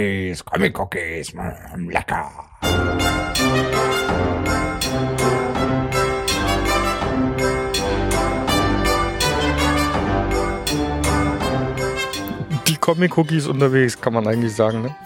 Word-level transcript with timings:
Cookies, 0.00 0.42
Comic 0.46 0.78
Cookies, 0.78 1.34
lecker. 1.76 2.30
Die 12.66 12.76
Comic-Cookies 12.76 13.46
unterwegs, 13.46 14.00
kann 14.00 14.14
man 14.14 14.26
eigentlich 14.26 14.54
sagen, 14.54 14.82
ne? 14.82 14.96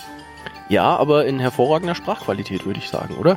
Ja, 0.68 0.96
aber 0.96 1.26
in 1.26 1.40
hervorragender 1.40 1.96
Sprachqualität, 1.96 2.64
würde 2.64 2.78
ich 2.78 2.88
sagen, 2.88 3.16
oder? 3.16 3.36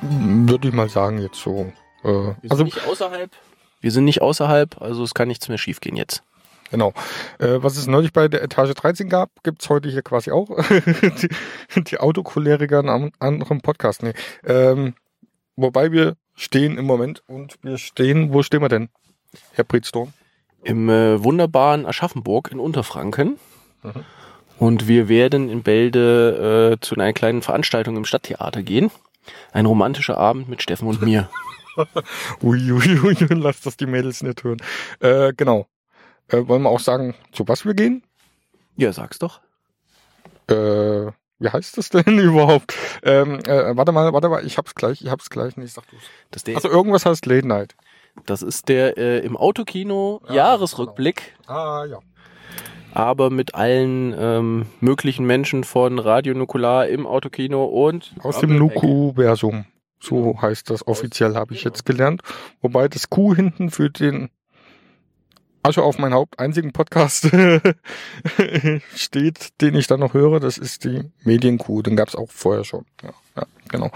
Würde 0.00 0.66
ich 0.68 0.74
mal 0.74 0.88
sagen, 0.88 1.18
jetzt 1.18 1.36
so. 1.36 1.72
Äh, 2.02 2.08
Wir 2.08 2.34
sind 2.42 2.50
also, 2.50 2.64
nicht 2.64 2.86
außerhalb. 2.88 3.30
Wir 3.80 3.92
sind 3.92 4.04
nicht 4.04 4.20
außerhalb, 4.20 4.82
also 4.82 5.04
es 5.04 5.14
kann 5.14 5.28
nichts 5.28 5.48
mehr 5.48 5.58
schiefgehen 5.58 5.96
jetzt. 5.96 6.24
Genau. 6.70 6.92
Äh, 7.38 7.62
was 7.62 7.76
es 7.76 7.86
neulich 7.86 8.12
bei 8.12 8.28
der 8.28 8.42
Etage 8.42 8.74
13 8.74 9.08
gab, 9.08 9.30
gibt's 9.42 9.68
heute 9.68 9.88
hier 9.88 10.02
quasi 10.02 10.30
auch. 10.30 10.48
die, 10.70 11.28
die 11.84 11.98
Autocholeriker 11.98 12.80
in 12.80 12.88
einem 12.88 13.12
anderen 13.18 13.60
Podcast. 13.60 14.02
Nee. 14.02 14.14
Ähm, 14.44 14.94
wobei 15.56 15.92
wir 15.92 16.16
stehen 16.34 16.78
im 16.78 16.84
Moment 16.84 17.22
und 17.26 17.56
wir 17.62 17.78
stehen, 17.78 18.32
wo 18.32 18.42
stehen 18.42 18.62
wir 18.62 18.68
denn, 18.68 18.88
Herr 19.52 19.64
Britstorm? 19.64 20.12
Im 20.62 20.88
äh, 20.88 21.22
wunderbaren 21.22 21.86
Aschaffenburg 21.86 22.50
in 22.50 22.58
Unterfranken. 22.58 23.38
Mhm. 23.82 24.04
Und 24.58 24.88
wir 24.88 25.08
werden 25.08 25.48
in 25.48 25.62
Bälde 25.62 26.72
äh, 26.72 26.80
zu 26.84 26.94
einer 26.94 27.12
kleinen 27.12 27.42
Veranstaltung 27.42 27.96
im 27.96 28.04
Stadttheater 28.04 28.62
gehen. 28.62 28.90
Ein 29.52 29.66
romantischer 29.66 30.16
Abend 30.16 30.48
mit 30.48 30.62
Steffen 30.62 30.88
und 30.88 31.02
mir. 31.02 31.28
Uiuiui, 32.42 33.00
ui, 33.00 33.16
ui, 33.20 33.26
lass 33.30 33.60
das 33.60 33.76
die 33.76 33.86
Mädels 33.86 34.22
nicht 34.22 34.42
hören. 34.44 34.58
Äh, 35.00 35.34
genau. 35.36 35.66
Äh, 36.28 36.46
wollen 36.48 36.62
wir 36.62 36.70
auch 36.70 36.80
sagen, 36.80 37.14
zu 37.32 37.46
was 37.48 37.64
wir 37.64 37.74
gehen? 37.74 38.02
ja, 38.76 38.92
sag's 38.92 39.18
doch. 39.18 39.40
Äh, 40.48 41.10
wie 41.38 41.48
heißt 41.50 41.76
das 41.78 41.88
denn 41.90 42.18
überhaupt? 42.18 42.74
Ähm, 43.02 43.40
äh, 43.46 43.76
warte 43.76 43.92
mal, 43.92 44.12
warte 44.12 44.28
mal, 44.28 44.44
ich 44.44 44.58
hab's 44.58 44.74
gleich, 44.74 45.02
ich 45.02 45.08
hab's 45.10 45.30
gleich 45.30 45.56
nicht, 45.56 45.72
sag 45.72 45.84
du's. 45.90 46.54
Also 46.54 46.68
irgendwas 46.68 47.04
heißt 47.06 47.26
Late 47.26 47.46
Night. 47.46 47.74
das 48.26 48.42
ist 48.42 48.68
der 48.68 48.96
äh, 48.96 49.18
im 49.20 49.36
Autokino 49.36 50.20
Ja, 50.28 50.34
Jahresrückblick, 50.34 51.34
Ah, 51.46 51.84
ja. 51.88 51.98
aber 52.92 53.30
mit 53.30 53.54
allen 53.54 54.14
ähm, 54.18 54.66
möglichen 54.80 55.26
Menschen 55.26 55.64
von 55.64 55.98
Radio 55.98 56.34
Nukular 56.34 56.86
im 56.88 57.06
Autokino 57.06 57.64
und 57.64 58.14
Aus 58.22 58.40
dem 58.40 58.56
Nuku-Versum. 58.56 59.64
So 60.00 60.40
heißt 60.40 60.68
das 60.70 60.86
offiziell, 60.86 61.34
habe 61.34 61.54
ich 61.54 61.64
jetzt 61.64 61.86
gelernt. 61.86 62.20
Wobei 62.60 62.86
das 62.88 63.08
Q 63.10 63.34
hinten 63.34 63.70
für 63.70 63.90
den 63.90 64.28
Asche 65.66 65.82
auf 65.82 65.98
mein 65.98 66.14
Haupt 66.14 66.38
einzigen 66.38 66.72
Podcast 66.72 67.28
steht, 68.94 69.60
den 69.60 69.74
ich 69.74 69.86
dann 69.86 70.00
noch 70.00 70.14
höre. 70.14 70.40
Das 70.40 70.58
ist 70.58 70.84
die 70.84 71.02
Medienkuh. 71.24 71.82
Den 71.82 71.96
gab's 71.96 72.14
auch 72.14 72.30
vorher 72.30 72.64
schon. 72.64 72.84
Ja, 73.02 73.10
ja 73.36 73.42
genau. 73.68 73.90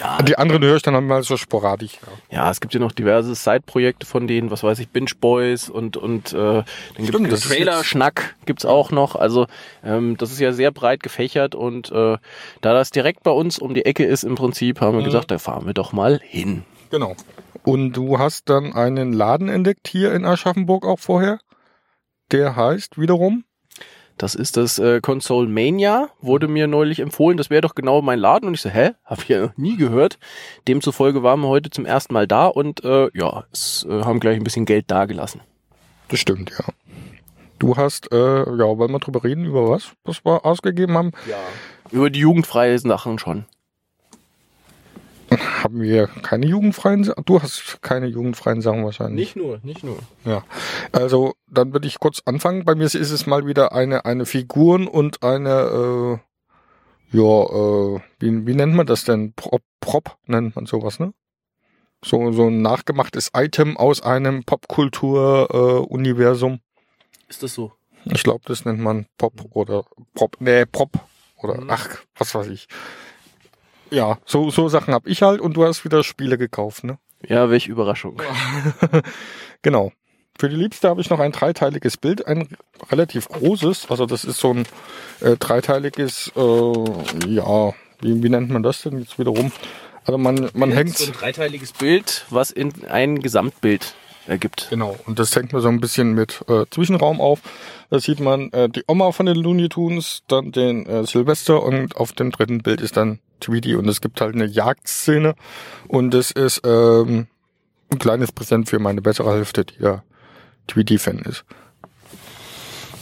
Ja, 0.00 0.20
Die 0.22 0.36
anderen 0.36 0.62
höre 0.64 0.74
ich 0.76 0.82
dann 0.82 1.06
mal 1.06 1.22
so 1.22 1.36
sporadisch. 1.36 1.98
Ja. 2.30 2.36
Ja, 2.44 2.50
es 2.50 2.60
gibt 2.60 2.74
ja 2.74 2.80
noch 2.80 2.90
diverse 2.90 3.34
Side-Projekte 3.36 4.04
von 4.06 4.26
denen, 4.26 4.50
was 4.50 4.64
weiß 4.64 4.80
ich, 4.80 4.88
Binge 4.88 5.12
Boys 5.20 5.68
und 5.70 5.96
und 5.96 6.32
äh, 6.32 6.36
dann 6.36 6.64
gibt 6.96 7.32
es 7.32 7.42
Trailer-Schnack 7.42 8.34
gibt's 8.44 8.64
auch 8.64 8.90
noch. 8.90 9.14
Also 9.14 9.46
ähm, 9.84 10.16
das 10.18 10.32
ist 10.32 10.40
ja 10.40 10.52
sehr 10.52 10.72
breit 10.72 11.02
gefächert 11.02 11.54
und 11.54 11.92
äh, 11.92 12.18
da 12.60 12.72
das 12.74 12.90
direkt 12.90 13.22
bei 13.22 13.30
uns 13.30 13.58
um 13.60 13.72
die 13.72 13.84
Ecke 13.86 14.04
ist 14.04 14.24
im 14.24 14.34
Prinzip, 14.34 14.80
haben 14.80 14.94
wir 14.94 15.00
Mhm. 15.02 15.04
gesagt, 15.06 15.30
da 15.30 15.38
fahren 15.38 15.64
wir 15.66 15.74
doch 15.74 15.92
mal 15.92 16.20
hin. 16.24 16.64
Genau. 16.90 17.14
Und 17.62 17.92
du 17.92 18.18
hast 18.18 18.48
dann 18.50 18.72
einen 18.72 19.12
Laden 19.12 19.48
entdeckt 19.48 19.88
hier 19.88 20.12
in 20.12 20.24
Aschaffenburg 20.24 20.84
auch 20.84 20.98
vorher. 20.98 21.38
Der 22.32 22.56
heißt 22.56 22.98
wiederum. 22.98 23.44
Das 24.16 24.36
ist 24.36 24.56
das 24.56 24.78
äh, 24.78 25.00
Console 25.00 25.48
Mania, 25.48 26.08
wurde 26.20 26.46
mir 26.46 26.68
neulich 26.68 27.00
empfohlen. 27.00 27.36
Das 27.36 27.50
wäre 27.50 27.62
doch 27.62 27.74
genau 27.74 28.00
mein 28.00 28.18
Laden. 28.18 28.46
Und 28.46 28.54
ich 28.54 28.60
so, 28.60 28.68
hä? 28.68 28.92
Hab 29.04 29.22
ich 29.22 29.28
ja 29.28 29.40
noch 29.40 29.56
nie 29.56 29.76
gehört. 29.76 30.18
Demzufolge 30.68 31.22
waren 31.22 31.40
wir 31.40 31.48
heute 31.48 31.70
zum 31.70 31.84
ersten 31.84 32.14
Mal 32.14 32.28
da 32.28 32.46
und 32.46 32.84
äh, 32.84 33.08
ja, 33.12 33.44
es, 33.52 33.84
äh, 33.88 34.02
haben 34.02 34.20
gleich 34.20 34.36
ein 34.36 34.44
bisschen 34.44 34.66
Geld 34.66 34.90
dagelassen. 34.90 35.40
Das 36.08 36.20
stimmt, 36.20 36.50
ja. 36.50 36.64
Du 37.58 37.76
hast, 37.76 38.12
äh, 38.12 38.16
ja, 38.16 38.78
wollen 38.78 38.92
wir 38.92 38.98
drüber 39.00 39.24
reden, 39.24 39.46
über 39.46 39.68
was, 39.68 39.92
was 40.04 40.24
wir 40.24 40.44
ausgegeben 40.44 40.96
haben? 40.96 41.12
Ja. 41.28 41.38
Über 41.90 42.10
die 42.10 42.20
jugendfreie 42.20 42.78
Sachen 42.78 43.18
schon. 43.18 43.46
Haben 45.38 45.80
wir 45.80 46.06
keine 46.08 46.46
jugendfreien 46.46 47.04
Sa- 47.04 47.14
Du 47.24 47.40
hast 47.42 47.80
keine 47.82 48.06
jugendfreien 48.06 48.60
Sachen 48.60 48.84
wahrscheinlich. 48.84 49.34
nur, 49.36 49.58
nicht 49.62 49.82
nur. 49.84 49.98
Ja. 50.24 50.42
Also, 50.92 51.34
dann 51.48 51.72
würde 51.72 51.86
ich 51.88 51.98
kurz 52.00 52.20
anfangen. 52.24 52.64
Bei 52.64 52.74
mir 52.74 52.84
ist 52.84 52.94
es 52.94 53.26
mal 53.26 53.46
wieder 53.46 53.72
eine, 53.72 54.04
eine 54.04 54.26
Figuren 54.26 54.86
und 54.88 55.22
eine, 55.22 55.50
äh, 55.50 56.18
ja, 57.16 57.22
äh, 57.22 58.00
wie, 58.18 58.46
wie 58.46 58.54
nennt 58.54 58.74
man 58.74 58.86
das 58.86 59.04
denn? 59.04 59.32
Prop, 59.34 59.62
Prop 59.80 60.16
nennt 60.26 60.56
man 60.56 60.66
sowas, 60.66 60.98
ne? 60.98 61.14
So, 62.04 62.32
so 62.32 62.48
ein 62.48 62.60
nachgemachtes 62.60 63.30
Item 63.34 63.76
aus 63.78 64.02
einem 64.02 64.44
Popkultur-Universum. 64.44 66.60
Ist 67.28 67.42
das 67.42 67.54
so? 67.54 67.72
Ich 68.04 68.22
glaube, 68.22 68.42
das 68.44 68.66
nennt 68.66 68.80
man 68.80 69.06
Pop 69.16 69.32
oder 69.52 69.84
Prop, 70.14 70.36
nee, 70.40 70.66
Prop 70.66 70.90
oder 71.38 71.58
Mhm. 71.62 71.70
ach, 71.70 71.88
was 72.16 72.34
weiß 72.34 72.48
ich. 72.48 72.68
Ja, 73.94 74.18
so, 74.24 74.50
so 74.50 74.68
Sachen 74.68 74.92
hab 74.92 75.06
ich 75.06 75.22
halt 75.22 75.40
und 75.40 75.56
du 75.56 75.64
hast 75.64 75.84
wieder 75.84 76.02
Spiele 76.02 76.36
gekauft, 76.36 76.82
ne? 76.82 76.98
Ja, 77.26 77.48
welche 77.48 77.70
Überraschung. 77.70 78.20
Genau. 79.62 79.92
Für 80.38 80.48
die 80.48 80.56
Liebste 80.56 80.88
habe 80.88 81.00
ich 81.00 81.08
noch 81.08 81.20
ein 81.20 81.32
dreiteiliges 81.32 81.96
Bild, 81.96 82.26
ein 82.26 82.48
relativ 82.90 83.28
großes, 83.28 83.88
also 83.88 84.04
das 84.04 84.24
ist 84.24 84.38
so 84.38 84.52
ein 84.52 84.66
äh, 85.20 85.36
dreiteiliges, 85.36 86.32
äh, 86.36 87.28
ja, 87.28 87.72
wie, 88.00 88.22
wie 88.22 88.28
nennt 88.28 88.50
man 88.50 88.62
das 88.62 88.82
denn 88.82 88.98
jetzt 88.98 89.18
wiederum? 89.18 89.52
Also 90.04 90.18
man, 90.18 90.50
man 90.52 90.72
hängt, 90.72 90.98
So 90.98 91.06
ein 91.06 91.12
dreiteiliges 91.12 91.72
Bild, 91.72 92.26
was 92.30 92.50
in 92.50 92.72
ein 92.90 93.20
Gesamtbild 93.20 93.94
ergibt. 94.26 94.68
genau, 94.70 94.96
und 95.06 95.18
das 95.18 95.34
hängt 95.34 95.52
man 95.52 95.62
so 95.62 95.68
ein 95.68 95.80
bisschen 95.80 96.14
mit 96.14 96.44
äh, 96.48 96.64
Zwischenraum 96.70 97.20
auf. 97.20 97.40
Da 97.90 98.00
sieht 98.00 98.20
man 98.20 98.50
äh, 98.52 98.68
die 98.68 98.84
Oma 98.86 99.12
von 99.12 99.26
den 99.26 99.36
Looney 99.36 99.68
Tunes, 99.68 100.22
dann 100.28 100.52
den 100.52 100.86
äh, 100.86 101.06
Silvester 101.06 101.62
und 101.62 101.96
auf 101.96 102.12
dem 102.12 102.30
dritten 102.30 102.62
Bild 102.62 102.80
ist 102.80 102.96
dann 102.96 103.20
Tweety 103.40 103.74
und 103.74 103.88
es 103.88 104.00
gibt 104.00 104.20
halt 104.20 104.34
eine 104.34 104.46
Jagdszene 104.46 105.34
und 105.88 106.14
es 106.14 106.30
ist 106.30 106.62
ähm, 106.64 107.26
ein 107.90 107.98
kleines 107.98 108.32
Präsent 108.32 108.68
für 108.68 108.78
meine 108.78 109.02
bessere 109.02 109.32
Hälfte, 109.32 109.64
die 109.64 109.82
ja 109.82 110.02
Tweety-Fan 110.66 111.18
ist. 111.18 111.44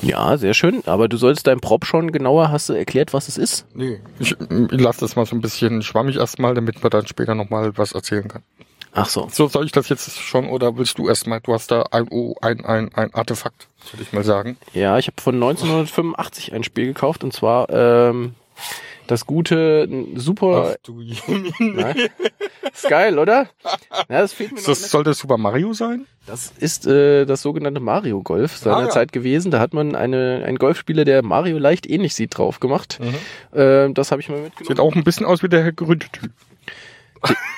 Ja, 0.03 0.37
sehr 0.37 0.53
schön. 0.53 0.83
Aber 0.87 1.09
du 1.09 1.17
sollst 1.17 1.47
dein 1.47 1.61
Prop 1.61 1.87
schon 1.87 2.11
genauer, 2.11 2.51
hast 2.51 2.69
du 2.69 2.73
erklärt, 2.73 3.13
was 3.13 3.29
es 3.29 3.39
ist? 3.39 3.67
Nee, 3.73 4.01
ich, 4.19 4.33
ich 4.33 4.81
lasse 4.81 5.01
das 5.01 5.15
mal 5.15 5.27
so 5.27 5.37
ein 5.37 5.41
bisschen 5.41 5.83
schwammig 5.83 6.17
erstmal, 6.17 6.55
damit 6.55 6.83
man 6.83 6.91
dann 6.91 7.07
später 7.07 7.37
nochmal 7.37 7.77
was 7.79 7.93
erzählen 7.93 8.27
kann. 8.27 8.43
Ach 8.95 9.09
so. 9.09 9.29
So, 9.33 9.49
soll 9.49 9.65
ich 9.67 9.73
das 9.73 9.89
jetzt 9.89 10.19
schon 10.21 10.49
oder 10.49 10.77
willst 10.77 10.99
du 10.99 11.09
erstmal, 11.09 11.41
du 11.41 11.55
hast 11.55 11.71
da 11.71 11.83
ein, 11.93 12.07
oh, 12.11 12.35
ein, 12.43 12.65
ein, 12.65 12.93
ein 12.95 13.15
Artefakt, 13.15 13.69
würde 13.91 14.03
ich 14.03 14.13
mal 14.13 14.25
sagen. 14.25 14.57
Ja, 14.75 14.99
ich 14.99 15.07
habe 15.07 15.21
von 15.21 15.35
1985 15.37 16.53
ein 16.53 16.63
Spiel 16.63 16.87
gekauft 16.89 17.25
und 17.25 17.33
zwar 17.33 17.71
ähm, 17.71 18.35
das 19.07 19.27
gute 19.27 19.89
Super. 20.15 20.77
du 20.85 21.03
Nein. 21.59 21.97
Ist 22.73 22.89
geil, 22.89 23.19
oder? 23.19 23.49
Ja, 24.09 24.21
das 24.21 24.33
fehlt 24.35 24.53
mir 24.53 24.59
noch. 24.61 24.67
das, 24.67 24.91
soll 24.91 25.05
das 25.05 25.19
Super 25.19 25.39
Mario 25.39 25.73
sein? 25.73 26.07
Das 26.27 26.53
ist 26.59 26.87
äh, 26.87 27.25
das 27.25 27.43
sogenannte 27.43 27.81
Mario 27.81 28.23
Golf 28.23 28.57
seinerzeit 28.57 28.97
Ah, 28.97 29.01
ja. 29.01 29.21
gewesen. 29.21 29.51
Da 29.51 29.59
hat 29.59 29.75
man 29.75 29.95
eine, 29.97 30.45
einen 30.47 30.59
Golfspieler, 30.59 31.05
der 31.05 31.23
Mario 31.23 31.59
leicht 31.59 31.89
ähnlich 31.89 32.15
sieht, 32.15 32.37
drauf 32.39 32.61
gemacht. 32.61 33.01
Äh, 33.53 33.91
das 33.93 34.13
habe 34.13 34.21
ich 34.21 34.29
mal 34.29 34.39
mitgenommen. 34.41 34.69
Sieht 34.69 34.81
auch 34.81 34.95
ein 34.95 35.03
bisschen 35.05 35.27
aus 35.27 35.43
wie 35.43 35.49
der 35.49 35.63
Herr 35.65 35.73
Gründetyp. 35.73 36.31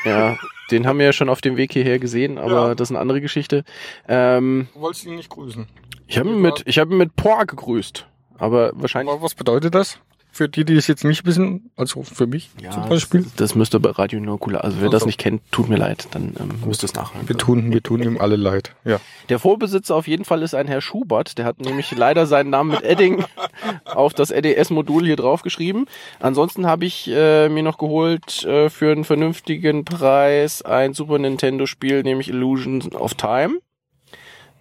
Ja, 0.04 0.36
den 0.70 0.86
haben 0.86 0.98
wir 0.98 1.06
ja 1.06 1.12
schon 1.12 1.28
auf 1.28 1.40
dem 1.40 1.56
Weg 1.56 1.72
hierher 1.72 1.98
gesehen, 1.98 2.38
aber 2.38 2.68
Ja. 2.68 2.74
das 2.74 2.88
ist 2.88 2.92
eine 2.92 3.00
andere 3.00 3.20
Geschichte. 3.20 3.64
Ähm, 4.08 4.68
Du 4.74 4.80
wolltest 4.80 5.04
ihn 5.06 5.16
nicht 5.16 5.30
grüßen. 5.30 5.66
ich 6.06 6.18
habe 6.18 6.28
ihn 6.30 6.40
mit, 6.40 6.62
ich 6.66 6.78
habe 6.78 6.92
ihn 6.92 6.98
mit 6.98 7.16
Por 7.16 7.44
gegrüßt, 7.46 8.06
aber 8.38 8.72
wahrscheinlich. 8.74 9.12
Aber 9.12 9.22
was 9.22 9.34
bedeutet 9.34 9.74
das? 9.74 9.98
Für 10.34 10.48
die, 10.48 10.64
die 10.64 10.74
es 10.74 10.88
jetzt 10.88 11.04
nicht 11.04 11.24
wissen, 11.26 11.70
also 11.76 12.02
für 12.02 12.26
mich 12.26 12.50
zum 12.72 12.88
Beispiel. 12.88 13.22
Das, 13.22 13.34
das 13.36 13.54
müsste 13.54 13.78
bei 13.78 13.90
Radio 13.90 14.18
Nukular. 14.18 14.64
Also 14.64 14.78
wer 14.80 14.88
Ach 14.88 14.90
das 14.90 15.06
nicht 15.06 15.20
kennt, 15.20 15.42
tut 15.52 15.68
mir 15.68 15.76
leid, 15.76 16.08
dann 16.10 16.34
ähm, 16.40 16.48
müsst 16.66 16.82
ihr 16.82 16.86
es 16.86 16.94
nachhören. 16.94 17.28
Wir 17.28 17.38
tun, 17.38 17.72
wir 17.72 17.84
tun 17.84 18.02
ihm 18.02 18.20
alle 18.20 18.34
leid. 18.34 18.74
Ja. 18.84 18.98
Der 19.28 19.38
Vorbesitzer 19.38 19.94
auf 19.94 20.08
jeden 20.08 20.24
Fall 20.24 20.42
ist 20.42 20.56
ein 20.56 20.66
Herr 20.66 20.80
Schubert. 20.80 21.38
Der 21.38 21.44
hat 21.44 21.60
nämlich 21.60 21.96
leider 21.96 22.26
seinen 22.26 22.50
Namen 22.50 22.72
mit 22.72 22.82
Edding 22.82 23.24
auf 23.84 24.12
das 24.12 24.32
EDS-Modul 24.32 25.04
hier 25.06 25.14
draufgeschrieben. 25.14 25.86
Ansonsten 26.18 26.66
habe 26.66 26.84
ich 26.84 27.08
äh, 27.08 27.48
mir 27.48 27.62
noch 27.62 27.78
geholt 27.78 28.42
äh, 28.42 28.70
für 28.70 28.90
einen 28.90 29.04
vernünftigen 29.04 29.84
Preis 29.84 30.62
ein 30.62 30.94
Super 30.94 31.20
Nintendo-Spiel, 31.20 32.02
nämlich 32.02 32.28
Illusion 32.28 32.82
of 32.96 33.14
Time. 33.14 33.60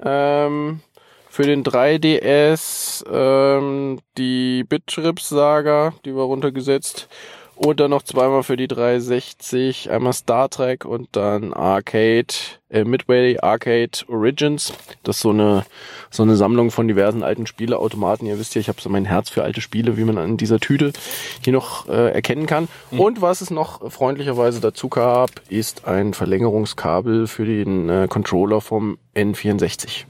Ähm, 0.05 0.81
für 1.33 1.47
den 1.47 1.63
3DS 1.63 3.03
ähm, 3.11 3.97
die 4.19 4.63
Bitrips 4.65 5.29
Saga, 5.29 5.95
die 6.05 6.15
war 6.15 6.25
runtergesetzt. 6.25 7.09
Und 7.55 7.79
dann 7.79 7.89
noch 7.89 8.03
zweimal 8.03 8.43
für 8.43 8.55
die 8.55 8.67
360, 8.67 9.89
einmal 9.89 10.13
Star 10.13 10.49
Trek 10.49 10.85
und 10.85 11.09
dann 11.13 11.53
Arcade, 11.53 12.27
äh, 12.69 12.83
Midway 12.83 13.39
Arcade 13.39 13.91
Origins. 14.09 14.73
Das 15.01 15.15
ist 15.15 15.21
so 15.23 15.31
eine, 15.31 15.65
so 16.11 16.21
eine 16.21 16.35
Sammlung 16.35 16.69
von 16.69 16.87
diversen 16.87 17.23
alten 17.23 17.47
Spieleautomaten. 17.47 18.27
Ihr 18.27 18.37
wisst 18.37 18.53
ja, 18.53 18.61
ich 18.61 18.69
habe 18.69 18.79
so 18.79 18.89
mein 18.89 19.05
Herz 19.05 19.29
für 19.29 19.43
alte 19.43 19.61
Spiele, 19.61 19.97
wie 19.97 20.03
man 20.03 20.19
an 20.19 20.37
dieser 20.37 20.59
Tüte 20.59 20.93
hier 21.43 21.53
noch 21.53 21.87
äh, 21.89 22.11
erkennen 22.11 22.45
kann. 22.45 22.67
Mhm. 22.91 22.99
Und 22.99 23.21
was 23.21 23.41
es 23.41 23.49
noch 23.49 23.91
freundlicherweise 23.91 24.61
dazu 24.61 24.87
gab, 24.87 25.31
ist 25.49 25.87
ein 25.87 26.13
Verlängerungskabel 26.13 27.25
für 27.25 27.45
den 27.45 27.89
äh, 27.89 28.07
Controller 28.07 28.61
vom 28.61 28.99
N64. 29.15 30.05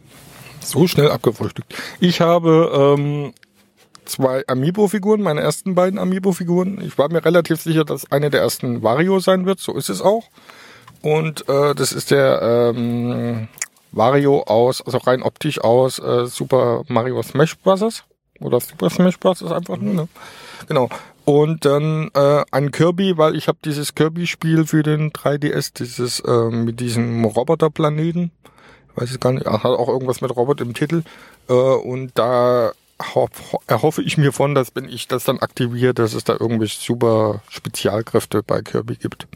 So 0.63 0.87
schnell 0.87 1.11
abgefrühstückt. 1.11 1.73
Ich 1.99 2.21
habe 2.21 2.95
ähm, 2.97 3.33
zwei 4.05 4.43
Amiibo-Figuren, 4.47 5.21
meine 5.21 5.41
ersten 5.41 5.75
beiden 5.75 5.99
Amiibo-Figuren. 5.99 6.81
Ich 6.81 6.97
war 6.97 7.11
mir 7.11 7.23
relativ 7.23 7.61
sicher, 7.61 7.85
dass 7.85 8.11
eine 8.11 8.29
der 8.29 8.41
ersten 8.41 8.83
Wario 8.83 9.19
sein 9.19 9.45
wird. 9.45 9.59
So 9.59 9.75
ist 9.75 9.89
es 9.89 10.01
auch. 10.01 10.23
Und 11.01 11.47
äh, 11.49 11.75
das 11.75 11.91
ist 11.91 12.11
der 12.11 12.73
ähm, 12.75 13.47
Wario 13.91 14.43
aus, 14.43 14.81
also 14.81 14.97
rein 14.99 15.21
optisch 15.21 15.59
aus 15.59 15.99
äh, 15.99 16.25
Super 16.25 16.83
Mario 16.87 17.21
Smash 17.21 17.57
Bros. 17.57 18.03
Oder 18.39 18.59
Super 18.59 18.89
Smash 18.89 19.19
Bros. 19.19 19.43
einfach 19.43 19.77
nur, 19.77 19.93
ne? 19.93 20.07
Genau. 20.67 20.89
Und 21.25 21.63
dann 21.65 22.09
äh, 22.13 22.43
ein 22.51 22.71
Kirby, 22.71 23.17
weil 23.17 23.35
ich 23.35 23.47
habe 23.47 23.57
dieses 23.63 23.95
Kirby-Spiel 23.95 24.65
für 24.65 24.83
den 24.83 25.11
3DS, 25.11 25.73
dieses 25.73 26.19
äh, 26.19 26.49
mit 26.49 26.79
diesem 26.79 27.23
Roboterplaneten. 27.23 28.31
Weiß 28.95 29.11
ich 29.11 29.19
gar 29.19 29.31
nicht, 29.31 29.45
hat 29.45 29.65
auch 29.65 29.87
irgendwas 29.87 30.21
mit 30.21 30.35
Robot 30.35 30.61
im 30.61 30.73
Titel. 30.73 31.03
Äh, 31.49 31.53
und 31.53 32.11
da 32.15 32.73
erhoffe 33.67 34.01
ich 34.01 34.17
mir 34.17 34.31
von, 34.31 34.55
dass 34.55 34.75
wenn 34.75 34.87
ich 34.87 35.07
das 35.07 35.23
dann 35.23 35.39
aktiviere, 35.39 35.93
dass 35.93 36.13
es 36.13 36.23
da 36.23 36.33
irgendwelche 36.39 36.79
super 36.79 37.41
Spezialkräfte 37.49 38.43
bei 38.43 38.61
Kirby 38.61 38.95
gibt. 38.95 39.27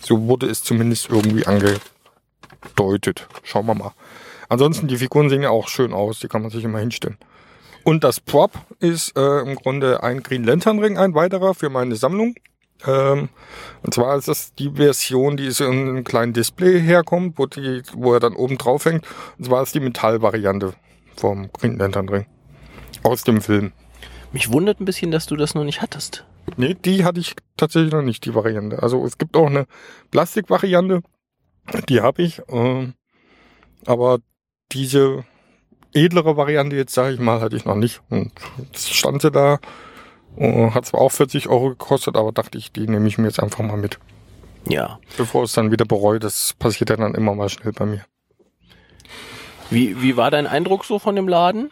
So 0.00 0.26
wurde 0.28 0.46
es 0.46 0.62
zumindest 0.62 1.10
irgendwie 1.10 1.46
angedeutet. 1.46 3.28
Schauen 3.42 3.66
wir 3.66 3.74
mal. 3.74 3.92
Ansonsten, 4.48 4.88
die 4.88 4.96
Figuren 4.96 5.28
sehen 5.28 5.42
ja 5.42 5.50
auch 5.50 5.68
schön 5.68 5.92
aus, 5.92 6.18
die 6.20 6.28
kann 6.28 6.42
man 6.42 6.50
sich 6.50 6.64
immer 6.64 6.78
hinstellen. 6.78 7.18
Und 7.84 8.04
das 8.04 8.20
Prop 8.20 8.52
ist 8.78 9.16
äh, 9.16 9.40
im 9.40 9.54
Grunde 9.56 10.02
ein 10.02 10.22
Green 10.22 10.44
Lantern 10.44 10.78
Ring, 10.78 10.98
ein 10.98 11.14
weiterer 11.14 11.54
für 11.54 11.70
meine 11.70 11.96
Sammlung. 11.96 12.34
Ähm, 12.86 13.28
und 13.82 13.94
zwar 13.94 14.16
ist 14.16 14.28
das 14.28 14.54
die 14.54 14.70
Version, 14.70 15.36
die 15.36 15.50
so 15.50 15.64
in 15.64 15.88
einem 15.88 16.04
kleinen 16.04 16.32
Display 16.32 16.80
herkommt, 16.80 17.38
wo, 17.38 17.46
die, 17.46 17.82
wo 17.94 18.14
er 18.14 18.20
dann 18.20 18.34
oben 18.34 18.58
drauf 18.58 18.84
hängt. 18.84 19.06
Und 19.38 19.44
zwar 19.44 19.62
ist 19.62 19.74
die 19.74 19.80
Metallvariante 19.80 20.74
vom 21.16 21.52
Green 21.52 21.78
Lantern 21.78 22.08
Ring 22.08 22.26
aus 23.02 23.22
dem 23.22 23.40
Film. 23.40 23.72
Mich 24.32 24.52
wundert 24.52 24.80
ein 24.80 24.84
bisschen, 24.84 25.10
dass 25.10 25.26
du 25.26 25.36
das 25.36 25.54
noch 25.54 25.64
nicht 25.64 25.82
hattest. 25.82 26.24
Nee, 26.56 26.74
die 26.74 27.04
hatte 27.04 27.20
ich 27.20 27.34
tatsächlich 27.56 27.92
noch 27.92 28.02
nicht, 28.02 28.24
die 28.24 28.34
Variante. 28.34 28.82
Also 28.82 29.04
es 29.04 29.18
gibt 29.18 29.36
auch 29.36 29.46
eine 29.46 29.66
Plastikvariante, 30.10 31.02
die 31.88 32.00
habe 32.00 32.22
ich. 32.22 32.40
Äh, 32.48 32.92
aber 33.86 34.18
diese 34.72 35.24
edlere 35.92 36.36
Variante, 36.36 36.76
jetzt 36.76 36.94
sage 36.94 37.14
ich 37.14 37.20
mal, 37.20 37.40
hatte 37.40 37.56
ich 37.56 37.64
noch 37.64 37.76
nicht. 37.76 38.00
Und 38.08 38.32
jetzt 38.58 38.94
stand 38.94 39.22
sie 39.22 39.30
da, 39.30 39.58
hat 40.38 40.86
zwar 40.86 41.00
auch 41.00 41.12
40 41.12 41.48
Euro 41.48 41.70
gekostet, 41.70 42.16
aber 42.16 42.32
dachte 42.32 42.58
ich, 42.58 42.72
die 42.72 42.86
nehme 42.86 43.08
ich 43.08 43.18
mir 43.18 43.26
jetzt 43.26 43.42
einfach 43.42 43.60
mal 43.60 43.76
mit. 43.76 43.98
Ja. 44.68 44.98
Bevor 45.16 45.44
es 45.44 45.52
dann 45.52 45.70
wieder 45.70 45.84
bereut, 45.84 46.24
das 46.24 46.54
passiert 46.58 46.90
ja 46.90 46.96
dann 46.96 47.14
immer 47.14 47.34
mal 47.34 47.48
schnell 47.48 47.72
bei 47.72 47.86
mir. 47.86 48.04
Wie, 49.70 50.02
wie 50.02 50.16
war 50.16 50.30
dein 50.30 50.46
Eindruck 50.46 50.84
so 50.84 50.98
von 50.98 51.16
dem 51.16 51.28
Laden? 51.28 51.70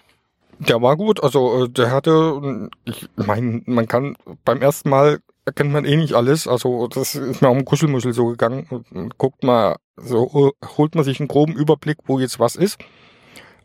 Der 0.60 0.82
war 0.82 0.96
gut, 0.96 1.22
also 1.22 1.64
äh, 1.64 1.68
der 1.68 1.90
hatte, 1.90 2.68
ich 2.84 3.08
meine, 3.16 3.62
man 3.66 3.86
kann 3.86 4.16
beim 4.44 4.60
ersten 4.60 4.88
Mal 4.88 5.20
erkennt 5.44 5.72
man 5.72 5.84
eh 5.84 5.96
nicht 5.96 6.14
alles, 6.14 6.46
also 6.46 6.88
das 6.88 7.14
ist 7.14 7.40
mir 7.40 7.48
auch 7.48 7.56
im 7.56 7.64
Kuschelmuschel 7.64 8.12
so 8.12 8.26
gegangen. 8.26 8.84
Guckt 9.16 9.44
mal, 9.44 9.76
so 9.96 10.52
holt 10.76 10.94
man 10.94 11.04
sich 11.04 11.20
einen 11.20 11.28
groben 11.28 11.54
Überblick, 11.54 11.98
wo 12.06 12.18
jetzt 12.18 12.38
was 12.38 12.54
ist. 12.56 12.78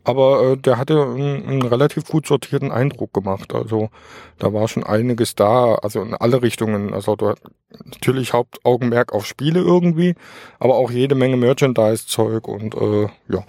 Aber 0.03 0.51
äh, 0.51 0.57
der 0.57 0.77
hatte 0.77 1.01
einen, 1.01 1.61
relativ 1.61 2.05
gut 2.05 2.27
sortierten 2.27 2.71
Eindruck 2.71 3.13
gemacht. 3.13 3.53
Also 3.53 3.89
da 4.37 4.53
war 4.53 4.67
schon 4.67 4.83
einiges 4.83 5.35
da, 5.35 5.75
also 5.75 6.01
in 6.01 6.13
alle 6.13 6.41
Richtungen. 6.41 6.93
Also 6.93 7.15
da, 7.15 7.35
natürlich 7.85 8.33
Hauptaugenmerk 8.33 9.13
auf 9.13 9.25
Spiele 9.25 9.59
irgendwie, 9.59 10.15
aber 10.59 10.75
auch 10.75 10.91
jede 10.91 11.15
Menge 11.15 11.37
Merchandise-Zeug 11.37 12.47
und 12.47 12.75
äh, 12.75 13.07
ja, 13.29 13.43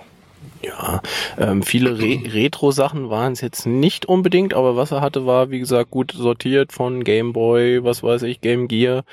ja, 0.64 1.00
ähm, 1.38 1.62
viele 1.62 1.98
Re 1.98 2.20
Retro-Sachen 2.32 3.10
waren 3.10 3.32
es 3.32 3.40
jetzt 3.40 3.66
nicht 3.66 4.06
unbedingt, 4.06 4.54
aber 4.54 4.76
was 4.76 4.92
er 4.92 5.00
hatte, 5.00 5.26
war, 5.26 5.50
wie 5.50 5.58
gesagt, 5.58 5.90
gut 5.90 6.12
sortiert 6.12 6.72
von 6.72 7.04
Game 7.04 7.32
Boy, 7.32 7.84
was 7.84 8.02
weiß 8.02 8.22
ich, 8.22 8.40
Game 8.40 8.68
Gear, 8.68 9.04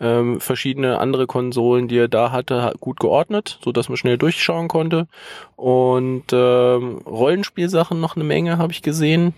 ähm, 0.00 0.40
verschiedene 0.40 0.98
andere 0.98 1.26
Konsolen, 1.26 1.88
die 1.88 1.98
er 1.98 2.08
da 2.08 2.30
hatte, 2.30 2.72
gut 2.80 3.00
geordnet, 3.00 3.58
so 3.64 3.72
dass 3.72 3.88
man 3.88 3.96
schnell 3.96 4.18
durchschauen 4.18 4.68
konnte. 4.68 5.08
Und 5.56 6.24
ähm, 6.32 6.98
Rollenspielsachen 7.06 8.00
noch 8.00 8.16
eine 8.16 8.24
Menge 8.24 8.58
habe 8.58 8.72
ich 8.72 8.82
gesehen. 8.82 9.34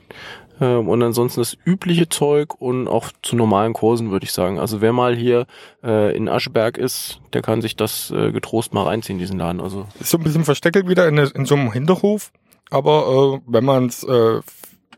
Ähm, 0.61 0.89
und 0.89 1.03
ansonsten 1.03 1.41
das 1.41 1.57
übliche 1.65 2.09
Zeug 2.09 2.61
und 2.61 2.89
auch 2.89 3.11
zu 3.23 3.37
normalen 3.37 3.73
Kursen, 3.73 4.11
würde 4.11 4.25
ich 4.25 4.33
sagen. 4.33 4.59
Also 4.59 4.81
wer 4.81 4.93
mal 4.93 5.17
hier 5.17 5.47
äh, 5.83 6.17
in 6.17 6.29
Ascheberg 6.29 6.79
ist, 6.79 7.21
der 7.33 7.43
kann 7.43 7.63
sich 7.63 7.77
das 7.77 8.11
äh, 8.11 8.33
getrost 8.33 8.75
mal 8.75 8.85
reinziehen, 8.85 9.19
diesen 9.19 9.39
Laden. 9.39 9.61
Also 9.61 9.87
ist 10.01 10.11
so 10.11 10.19
ein 10.19 10.25
bisschen 10.25 10.45
versteckelt 10.45 10.89
wieder 10.89 11.09
in, 11.09 11.19
in 11.19 11.47
so 11.47 11.55
einem 11.55 11.73
Hinterhof, 11.73 12.33
aber 12.71 13.41
äh, 13.41 13.41
wenn 13.47 13.65
man 13.65 13.87
es 13.87 14.05
äh, 14.05 14.41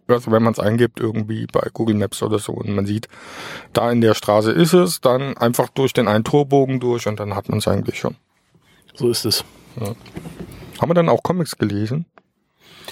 also 0.06 0.31
wenn 0.31 0.43
man 0.43 0.53
es 0.53 0.59
eingibt 0.59 1.01
irgendwie 1.01 1.47
bei 1.47 1.69
Google 1.73 1.97
Maps 1.97 2.23
oder 2.23 2.39
so 2.39 2.53
und 2.53 2.69
man 2.75 2.87
sieht, 2.87 3.09
da 3.73 3.91
in 3.91 4.01
der 4.01 4.15
Straße 4.15 4.53
ist 4.53 4.75
es, 4.75 5.01
dann 5.01 5.37
einfach 5.37 5.69
durch 5.69 5.93
den 5.93 6.09
einen 6.09 6.25
Torbogen 6.25 6.81
durch 6.81 7.06
und 7.06 7.21
dann 7.21 7.35
hat 7.35 7.49
man 7.49 7.59
es 7.59 7.69
eigentlich 7.69 7.99
schon. 7.99 8.17
So 8.95 9.09
ist 9.09 9.25
es. 9.25 9.45
Ja. 9.81 9.95
Haben 10.81 10.91
wir 10.91 10.95
dann 10.95 11.09
auch 11.09 11.23
Comics 11.23 11.56
gelesen? 11.56 12.06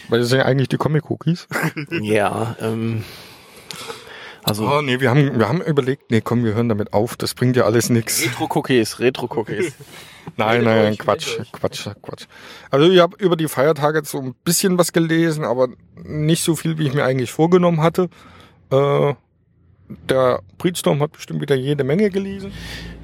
Weil 0.08 0.20
das 0.20 0.28
sind 0.28 0.38
ja 0.38 0.44
eigentlich 0.44 0.68
die 0.68 0.76
Comic-Cookies. 0.76 1.46
ja, 2.00 2.56
ähm. 2.60 3.04
Also. 4.44 4.66
Oh, 4.66 4.82
nee, 4.82 4.98
wir 5.00 5.10
haben, 5.10 5.38
wir 5.38 5.48
haben 5.48 5.62
überlegt, 5.62 6.10
nee, 6.10 6.20
komm, 6.20 6.44
wir 6.44 6.54
hören 6.54 6.68
damit 6.68 6.92
auf, 6.92 7.16
das 7.16 7.34
bringt 7.34 7.56
ja 7.56 7.64
alles 7.64 7.90
nichts. 7.90 8.24
Retro-Cookies, 8.24 8.98
Retro-Cookies. 8.98 9.72
nein, 10.36 10.64
nein, 10.64 10.98
Quatsch, 10.98 11.38
Quatsch, 11.52 11.88
Quatsch. 12.02 12.26
Also 12.70 12.90
ich 12.90 12.98
habe 12.98 13.16
über 13.18 13.36
die 13.36 13.46
Feiertage 13.46 14.02
so 14.04 14.18
ein 14.18 14.34
bisschen 14.44 14.78
was 14.78 14.92
gelesen, 14.92 15.44
aber 15.44 15.68
nicht 15.94 16.42
so 16.42 16.56
viel, 16.56 16.78
wie 16.78 16.88
ich 16.88 16.94
mir 16.94 17.04
eigentlich 17.04 17.30
vorgenommen 17.30 17.82
hatte. 17.82 18.08
Äh, 18.72 19.14
der 20.08 20.40
Breedstorm 20.58 21.00
hat 21.00 21.12
bestimmt 21.12 21.40
wieder 21.40 21.54
jede 21.54 21.84
Menge 21.84 22.10
gelesen. 22.10 22.52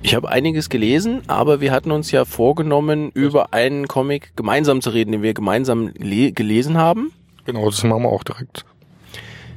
Ich 0.02 0.14
habe 0.14 0.28
einiges 0.28 0.68
gelesen, 0.68 1.22
aber 1.26 1.60
wir 1.60 1.72
hatten 1.72 1.90
uns 1.90 2.10
ja 2.10 2.24
vorgenommen, 2.24 3.10
über 3.14 3.52
einen 3.52 3.88
Comic 3.88 4.36
gemeinsam 4.36 4.80
zu 4.80 4.90
reden, 4.90 5.12
den 5.12 5.22
wir 5.22 5.34
gemeinsam 5.34 5.92
gelesen 5.94 6.78
haben. 6.78 7.12
Genau, 7.44 7.64
das 7.66 7.82
machen 7.82 8.02
wir 8.02 8.10
auch 8.10 8.24
direkt. 8.24 8.64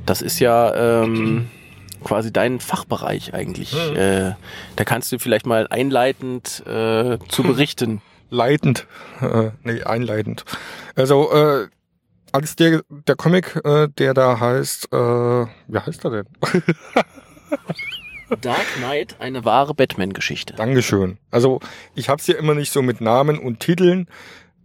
Das 0.06 0.22
ist 0.22 0.40
ja 0.40 1.04
ähm, 1.04 1.48
quasi 2.04 2.34
dein 2.34 2.60
Fachbereich 2.60 3.34
eigentlich. 3.34 3.74
Hm. 3.74 3.96
Äh, 3.96 4.36
da 4.76 4.84
kannst 4.84 5.12
du 5.12 5.20
vielleicht 5.20 5.46
mal 5.46 5.68
einleitend 5.68 6.64
äh, 6.66 7.18
zu 7.28 7.44
berichten. 7.44 8.02
Leitend, 8.30 8.88
äh, 9.22 9.52
nee, 9.64 9.84
einleitend. 9.84 10.46
Also 10.96 11.32
äh, 11.34 11.68
als 12.32 12.56
der 12.56 12.84
der 12.90 13.16
Comic, 13.16 13.60
äh, 13.64 13.88
der 13.88 14.14
da 14.14 14.40
heißt, 14.40 14.94
äh, 14.94 14.98
wie 14.98 15.80
heißt 15.80 16.06
er 16.06 16.12
denn? 16.12 16.28
Dark 18.42 18.66
Knight, 18.78 19.18
eine 19.20 19.44
wahre 19.44 19.74
Batman-Geschichte. 19.74 20.54
Dankeschön. 20.54 21.18
Also 21.32 21.60
ich 21.96 22.08
habe 22.08 22.22
es 22.22 22.28
ja 22.28 22.36
immer 22.36 22.56
nicht 22.56 22.72
so 22.72 22.82
mit 22.82 23.02
Namen 23.02 23.38
und 23.38 23.60
Titeln. 23.60 24.08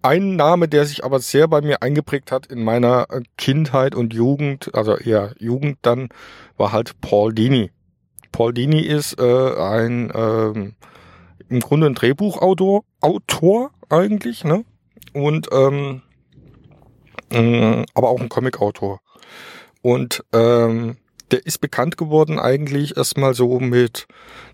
Ein 0.03 0.37
Name, 0.37 0.69
der 0.69 0.85
sich 0.85 1.05
aber 1.05 1.19
sehr 1.19 1.49
bei 1.49 1.63
mir 1.63 1.83
eingeprägt 1.83 2.31
hat 2.31 2.47
in 2.47 2.63
meiner 2.63 3.09
Kindheit 3.37 3.97
und 3.97 4.15
Jugend, 4.15 4.73
also 4.73 4.97
eher 4.97 5.35
Jugend 5.41 5.79
dann, 5.83 6.11
war 6.57 6.71
halt 6.71 7.01
Paul 7.01 7.35
Dini. 7.35 7.73
Paul 8.31 8.55
Dini 8.55 8.83
ist 8.83 9.19
äh, 9.19 9.57
ein 9.57 10.13
ähm, 10.15 10.77
im 11.49 11.61
Grunde 11.61 11.89
ein 11.89 11.95
Drehbuchautor, 11.95 12.85
Autor 13.01 13.71
eigentlich, 13.89 14.45
ne? 14.45 14.65
Und 15.13 15.49
ähm, 15.53 16.03
äh, 16.03 16.06
aber 17.31 18.09
auch 18.09 18.21
ein 18.21 18.29
Comicautor. 18.29 19.01
Und 19.83 20.25
ähm, 20.33 20.97
der 21.31 21.45
ist 21.45 21.61
bekannt 21.61 21.97
geworden 21.97 22.39
eigentlich 22.39 22.97
erstmal 22.97 23.35
so 23.35 23.59
mit 23.59 24.07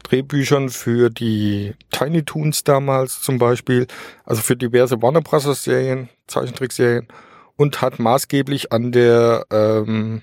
Drehbüchern 0.05 0.71
für 0.71 1.11
die 1.11 1.75
Tiny 1.91 2.25
Toons 2.25 2.65
damals 2.65 3.21
zum 3.21 3.39
Beispiel, 3.39 3.87
also 4.25 4.43
für 4.43 4.57
diverse 4.57 5.03
Warner 5.03 5.21
Bros. 5.21 5.65
Serien, 5.65 6.09
Zeichentrickserien 6.27 7.09
und 7.57 7.83
hat 7.83 7.99
maßgeblich 7.99 8.73
an 8.73 8.93
der 8.93 9.45
ähm, 9.51 10.23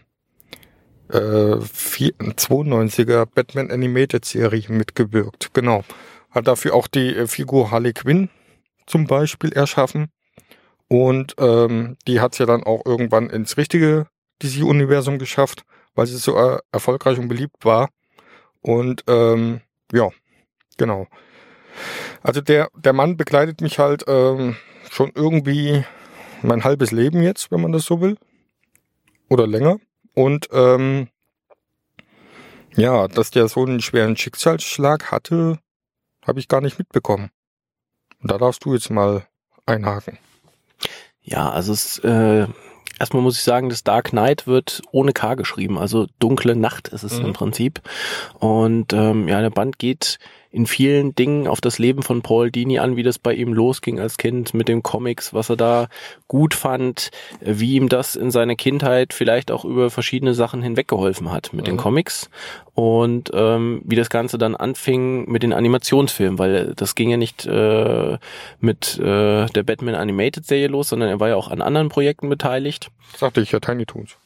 äh, 1.09 1.17
92er 1.17 3.25
Batman 3.25 3.71
Animated 3.71 4.25
Serie 4.25 4.65
mitgewirkt. 4.69 5.53
Genau. 5.53 5.83
Hat 6.31 6.47
dafür 6.47 6.73
auch 6.73 6.87
die 6.87 7.15
äh, 7.15 7.27
Figur 7.27 7.71
Harley 7.71 7.93
Quinn 7.93 8.29
zum 8.85 9.05
Beispiel 9.05 9.53
erschaffen. 9.53 10.09
Und 10.89 11.35
ähm, 11.37 11.97
die 12.07 12.19
hat's 12.19 12.39
ja 12.39 12.45
dann 12.45 12.63
auch 12.63 12.85
irgendwann 12.85 13.29
ins 13.29 13.57
richtige 13.57 14.07
DC-Universum 14.41 15.19
geschafft 15.19 15.63
weil 15.99 16.07
sie 16.07 16.17
so 16.17 16.37
äh, 16.37 16.59
erfolgreich 16.71 17.19
und 17.19 17.27
beliebt 17.27 17.65
war. 17.65 17.89
Und 18.61 19.03
ähm, 19.07 19.59
ja, 19.91 20.09
genau. 20.77 21.07
Also 22.23 22.39
der, 22.39 22.69
der 22.73 22.93
Mann 22.93 23.17
begleitet 23.17 23.59
mich 23.59 23.79
halt 23.79 24.05
ähm, 24.07 24.55
schon 24.89 25.11
irgendwie 25.13 25.83
mein 26.41 26.63
halbes 26.63 26.91
Leben 26.91 27.21
jetzt, 27.21 27.51
wenn 27.51 27.59
man 27.59 27.73
das 27.73 27.83
so 27.83 27.99
will. 27.99 28.17
Oder 29.27 29.45
länger. 29.45 29.77
Und 30.13 30.47
ähm, 30.53 31.09
ja, 32.75 33.09
dass 33.09 33.31
der 33.31 33.49
so 33.49 33.65
einen 33.65 33.81
schweren 33.81 34.15
Schicksalsschlag 34.15 35.11
hatte, 35.11 35.59
habe 36.25 36.39
ich 36.39 36.47
gar 36.47 36.61
nicht 36.61 36.79
mitbekommen. 36.79 37.29
Und 38.21 38.31
da 38.31 38.37
darfst 38.37 38.63
du 38.63 38.73
jetzt 38.73 38.89
mal 38.89 39.25
einhaken. 39.65 40.17
Ja, 41.29 41.49
also 41.49 41.73
es 41.73 41.99
äh, 41.99 42.47
erstmal 42.99 43.21
muss 43.21 43.37
ich 43.37 43.43
sagen, 43.43 43.69
das 43.69 43.83
Dark 43.83 44.09
Knight 44.09 44.47
wird 44.47 44.81
ohne 44.91 45.13
K 45.13 45.35
geschrieben, 45.35 45.77
also 45.77 46.07
dunkle 46.17 46.55
Nacht 46.55 46.87
ist 46.87 47.03
es 47.03 47.19
mhm. 47.19 47.27
im 47.27 47.33
Prinzip. 47.33 47.81
Und 48.39 48.93
ähm, 48.93 49.27
ja, 49.27 49.41
der 49.41 49.51
Band 49.51 49.77
geht 49.77 50.17
in 50.51 50.65
vielen 50.65 51.13
Dingen 51.13 51.47
auf 51.47 51.61
das 51.61 51.77
Leben 51.77 52.01
von 52.01 52.21
Paul 52.21 52.49
Dini 52.49 52.79
an, 52.79 52.95
wie 52.95 53.03
das 53.03 53.19
bei 53.19 53.33
ihm 53.33 53.53
losging 53.53 53.99
als 53.99 54.17
Kind 54.17 54.53
mit 54.55 54.67
den 54.67 54.81
Comics, 54.81 55.33
was 55.33 55.49
er 55.49 55.57
da 55.57 55.87
gut 56.27 56.55
fand, 56.55 57.11
wie 57.39 57.75
ihm 57.75 57.87
das 57.87 58.15
in 58.15 58.31
seiner 58.31 58.55
Kindheit 58.55 59.13
vielleicht 59.13 59.51
auch 59.51 59.63
über 59.63 59.91
verschiedene 59.91 60.33
Sachen 60.33 60.63
hinweggeholfen 60.63 61.31
hat 61.31 61.53
mit 61.53 61.65
mhm. 61.65 61.71
den 61.71 61.77
Comics 61.77 62.29
und 62.73 63.29
ähm, 63.33 63.81
wie 63.85 63.95
das 63.95 64.09
Ganze 64.09 64.39
dann 64.39 64.55
anfing 64.55 65.29
mit 65.29 65.43
den 65.43 65.53
Animationsfilmen, 65.53 66.39
weil 66.39 66.73
das 66.75 66.95
ging 66.95 67.11
ja 67.11 67.17
nicht 67.17 67.45
äh, 67.45 68.17
mit 68.59 68.97
äh, 68.97 69.45
der 69.45 69.63
Batman 69.63 69.95
Animated 69.95 70.45
Serie 70.45 70.67
los, 70.67 70.89
sondern 70.89 71.09
er 71.09 71.19
war 71.19 71.29
ja 71.29 71.35
auch 71.35 71.49
an 71.49 71.61
anderen 71.61 71.89
Projekten 71.89 72.27
beteiligt. 72.27 72.89
sagte 73.15 73.41
ich 73.41 73.51
ja, 73.51 73.59
Tiny 73.59 73.85
Toons. 73.85 74.17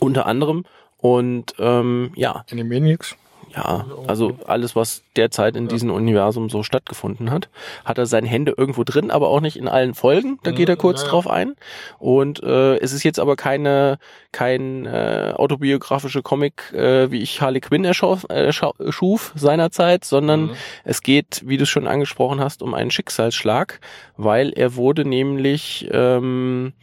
Unter 0.00 0.26
anderem 0.26 0.64
und 0.98 1.54
ähm, 1.58 2.12
ja. 2.14 2.44
Animaniacs. 2.50 3.16
Ja, 3.54 3.86
also 4.06 4.36
alles, 4.46 4.76
was 4.76 5.02
derzeit 5.16 5.56
in 5.56 5.68
diesem 5.68 5.90
Universum 5.90 6.50
so 6.50 6.62
stattgefunden 6.62 7.30
hat, 7.30 7.48
hat 7.84 7.96
er 7.96 8.06
seine 8.06 8.28
Hände 8.28 8.52
irgendwo 8.56 8.84
drin, 8.84 9.10
aber 9.10 9.28
auch 9.28 9.40
nicht 9.40 9.56
in 9.56 9.66
allen 9.66 9.94
Folgen. 9.94 10.38
Da 10.42 10.50
geht 10.50 10.68
er 10.68 10.76
kurz 10.76 11.02
ja, 11.02 11.08
drauf 11.08 11.28
ein. 11.28 11.54
Und 11.98 12.42
äh, 12.42 12.76
es 12.76 12.92
ist 12.92 13.02
jetzt 13.02 13.18
aber 13.18 13.36
keine 13.36 13.98
kein 14.36 14.84
äh, 14.84 15.32
autobiografische 15.34 16.22
Comic, 16.22 16.70
äh, 16.74 17.10
wie 17.10 17.22
ich 17.22 17.40
Harley 17.40 17.60
Quinn 17.60 17.86
erschuf, 17.86 18.26
äh, 18.28 18.52
schuf 18.52 19.32
seinerzeit, 19.34 20.04
sondern 20.04 20.42
mhm. 20.42 20.56
es 20.84 21.00
geht, 21.00 21.42
wie 21.46 21.56
du 21.56 21.62
es 21.62 21.70
schon 21.70 21.86
angesprochen 21.86 22.40
hast, 22.40 22.62
um 22.62 22.74
einen 22.74 22.90
Schicksalsschlag, 22.90 23.80
weil 24.18 24.52
er 24.52 24.76
wurde 24.76 25.08
nämlich 25.08 25.88
ähm, 25.90 26.74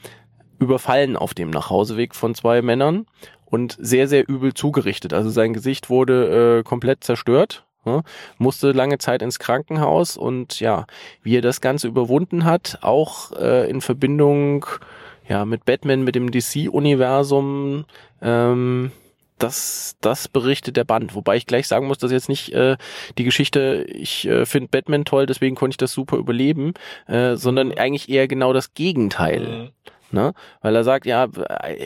überfallen 0.57 1.15
auf 1.15 1.35
dem 1.35 1.51
Nachhauseweg 1.51 2.15
von 2.15 2.33
zwei 2.33 2.63
Männern 2.63 3.05
und 3.53 3.77
sehr, 3.79 4.07
sehr 4.07 4.27
übel 4.27 4.55
zugerichtet. 4.55 5.13
Also 5.13 5.29
sein 5.29 5.53
Gesicht 5.53 5.91
wurde 5.91 6.59
äh, 6.59 6.63
komplett 6.63 7.03
zerstört. 7.03 7.63
Ja, 7.85 8.01
musste 8.39 8.71
lange 8.71 8.97
Zeit 8.97 9.21
ins 9.21 9.37
Krankenhaus 9.37 10.17
und 10.17 10.59
ja, 10.59 10.87
wie 11.21 11.37
er 11.37 11.41
das 11.41 11.61
Ganze 11.61 11.87
überwunden 11.87 12.45
hat, 12.45 12.79
auch 12.81 13.31
äh, 13.33 13.69
in 13.69 13.81
Verbindung 13.81 14.65
ja 15.27 15.45
mit 15.45 15.65
Batman, 15.65 16.03
mit 16.03 16.15
dem 16.15 16.31
DC-Universum, 16.31 17.85
ähm, 18.23 18.91
das, 19.37 19.97
das 20.01 20.29
berichtet 20.29 20.75
der 20.75 20.85
Band. 20.85 21.13
Wobei 21.13 21.35
ich 21.35 21.45
gleich 21.45 21.67
sagen 21.67 21.85
muss, 21.85 21.99
dass 21.99 22.11
jetzt 22.11 22.29
nicht 22.29 22.53
äh, 22.53 22.77
die 23.19 23.23
Geschichte, 23.23 23.85
ich 23.87 24.25
äh, 24.25 24.47
finde 24.47 24.69
Batman 24.69 25.05
toll, 25.05 25.27
deswegen 25.27 25.55
konnte 25.55 25.73
ich 25.73 25.77
das 25.77 25.91
super 25.91 26.17
überleben, 26.17 26.73
äh, 27.05 27.35
sondern 27.35 27.71
eigentlich 27.73 28.09
eher 28.09 28.27
genau 28.27 28.51
das 28.51 28.73
Gegenteil. 28.73 29.41
Mhm 29.47 29.69
ne? 30.13 30.33
Weil 30.61 30.75
er 30.75 30.83
sagt, 30.83 31.05
ja, 31.05 31.27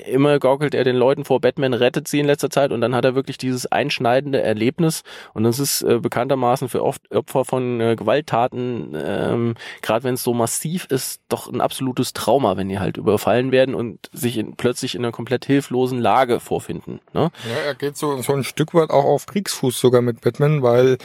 immer 0.06 0.40
gaukelt 0.40 0.76
er 0.76 0.84
den 0.84 0.96
Leuten 0.96 1.26
vor, 1.26 1.42
Batman 1.42 1.74
rettet 1.74 2.08
sie 2.08 2.20
in 2.20 2.26
letzter 2.26 2.50
Zeit 2.50 2.72
und 2.72 2.82
dann 2.82 2.94
hat 2.94 3.06
er 3.06 3.16
wirklich 3.16 3.38
dieses 3.38 3.66
einschneidende 3.72 4.42
Erlebnis 4.42 5.04
und 5.34 5.44
das 5.44 5.60
ist 5.60 5.82
äh, 5.82 6.00
bekanntermaßen 6.00 6.70
für 6.70 6.84
oft 6.84 7.12
Opfer 7.12 7.46
von 7.46 7.80
äh, 7.82 7.96
Gewalttaten, 7.96 8.96
ähm, 8.96 9.56
gerade 9.82 10.04
wenn 10.04 10.16
es 10.16 10.24
so 10.24 10.34
massiv 10.34 10.86
ist, 10.86 11.22
doch 11.30 11.52
ein 11.52 11.62
absolutes 11.62 12.14
Trauma, 12.14 12.58
wenn 12.58 12.70
die 12.70 12.80
halt 12.80 12.98
überfallen 12.98 13.52
werden 13.52 13.74
und 13.74 14.10
sich 14.14 14.38
in, 14.38 14.56
plötzlich 14.56 14.96
in 14.96 15.04
einer 15.04 15.12
komplett 15.12 15.46
hilflosen 15.46 16.00
Lage 16.00 16.40
vorfinden. 16.40 17.00
Ne? 17.14 17.32
Ja, 17.50 17.66
er 17.66 17.76
geht 17.76 17.98
so, 17.98 18.22
so 18.22 18.34
ein 18.34 18.44
Stück 18.44 18.74
weit 18.74 18.90
auch 18.90 19.06
auf 19.06 19.26
Kriegsfuß 19.26 19.80
sogar 19.80 20.02
mit 20.02 20.22
Batman, 20.22 20.62
weil 20.62 20.98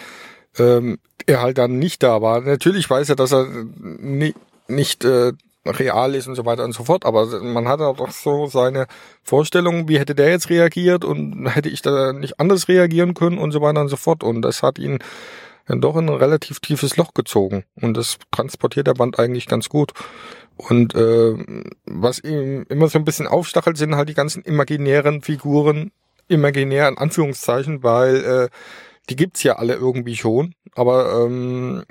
ähm, 0.59 0.99
er 1.27 1.41
halt 1.41 1.59
dann 1.59 1.79
nicht 1.79 2.03
da 2.03 2.21
war. 2.21 2.41
Natürlich 2.41 2.89
weiß 2.89 3.09
er, 3.09 3.17
dass 3.17 3.33
er 3.33 3.47
nie, 3.81 4.35
nicht 4.69 5.05
äh, 5.05 5.33
real 5.65 6.15
ist 6.15 6.27
und 6.27 6.35
so 6.35 6.45
weiter 6.45 6.65
und 6.65 6.73
so 6.73 6.85
fort. 6.85 7.05
Aber 7.05 7.27
man 7.41 7.69
hat 7.69 7.81
auch 7.81 8.11
so 8.11 8.47
seine 8.47 8.87
Vorstellungen, 9.23 9.89
wie 9.89 9.99
hätte 9.99 10.15
der 10.15 10.31
jetzt 10.31 10.51
reagiert 10.51 11.05
und 11.05 11.47
hätte 11.55 11.69
ich 11.69 11.83
da 11.83 12.13
nicht 12.13 12.41
anders 12.41 12.69
reagieren 12.69 13.15
können 13.15 13.39
und 13.39 13.53
so 13.53 13.61
weiter 13.61 13.81
und 13.81 13.89
so 13.89 13.97
fort. 13.97 14.23
Und 14.25 14.43
das 14.43 14.63
hat 14.63 14.79
ihn 14.79 14.99
dann 15.67 15.81
doch 15.81 15.97
in 15.97 16.09
ein 16.09 16.17
relativ 16.17 16.61
tiefes 16.61 16.97
Loch 16.97 17.15
gezogen. 17.15 17.65
Und 17.81 17.97
das 17.97 18.19
transportiert 18.31 18.87
der 18.87 18.95
Band 18.95 19.19
eigentlich 19.19 19.47
ganz 19.47 19.69
gut. 19.69 19.93
Und 20.57 20.95
äh, 20.95 21.35
was 21.87 22.19
ihm 22.21 22.67
immer 22.69 22.89
so 22.89 22.99
ein 22.99 23.05
bisschen 23.05 23.27
aufstachelt, 23.27 23.77
sind 23.77 23.97
halt 23.97 24.09
die 24.09 24.15
ganzen 24.15 24.43
imaginären 24.43 25.23
Figuren, 25.23 25.93
imaginär 26.29 26.89
in 26.89 26.99
Anführungszeichen, 26.99 27.83
weil 27.83 28.17
äh, 28.25 28.49
die 29.09 29.17
gibt's 29.17 29.43
ja 29.43 29.57
alle 29.57 29.75
irgendwie 29.75 30.17
schon. 30.17 30.55
Aber 30.75 31.25
ähm, 31.25 31.85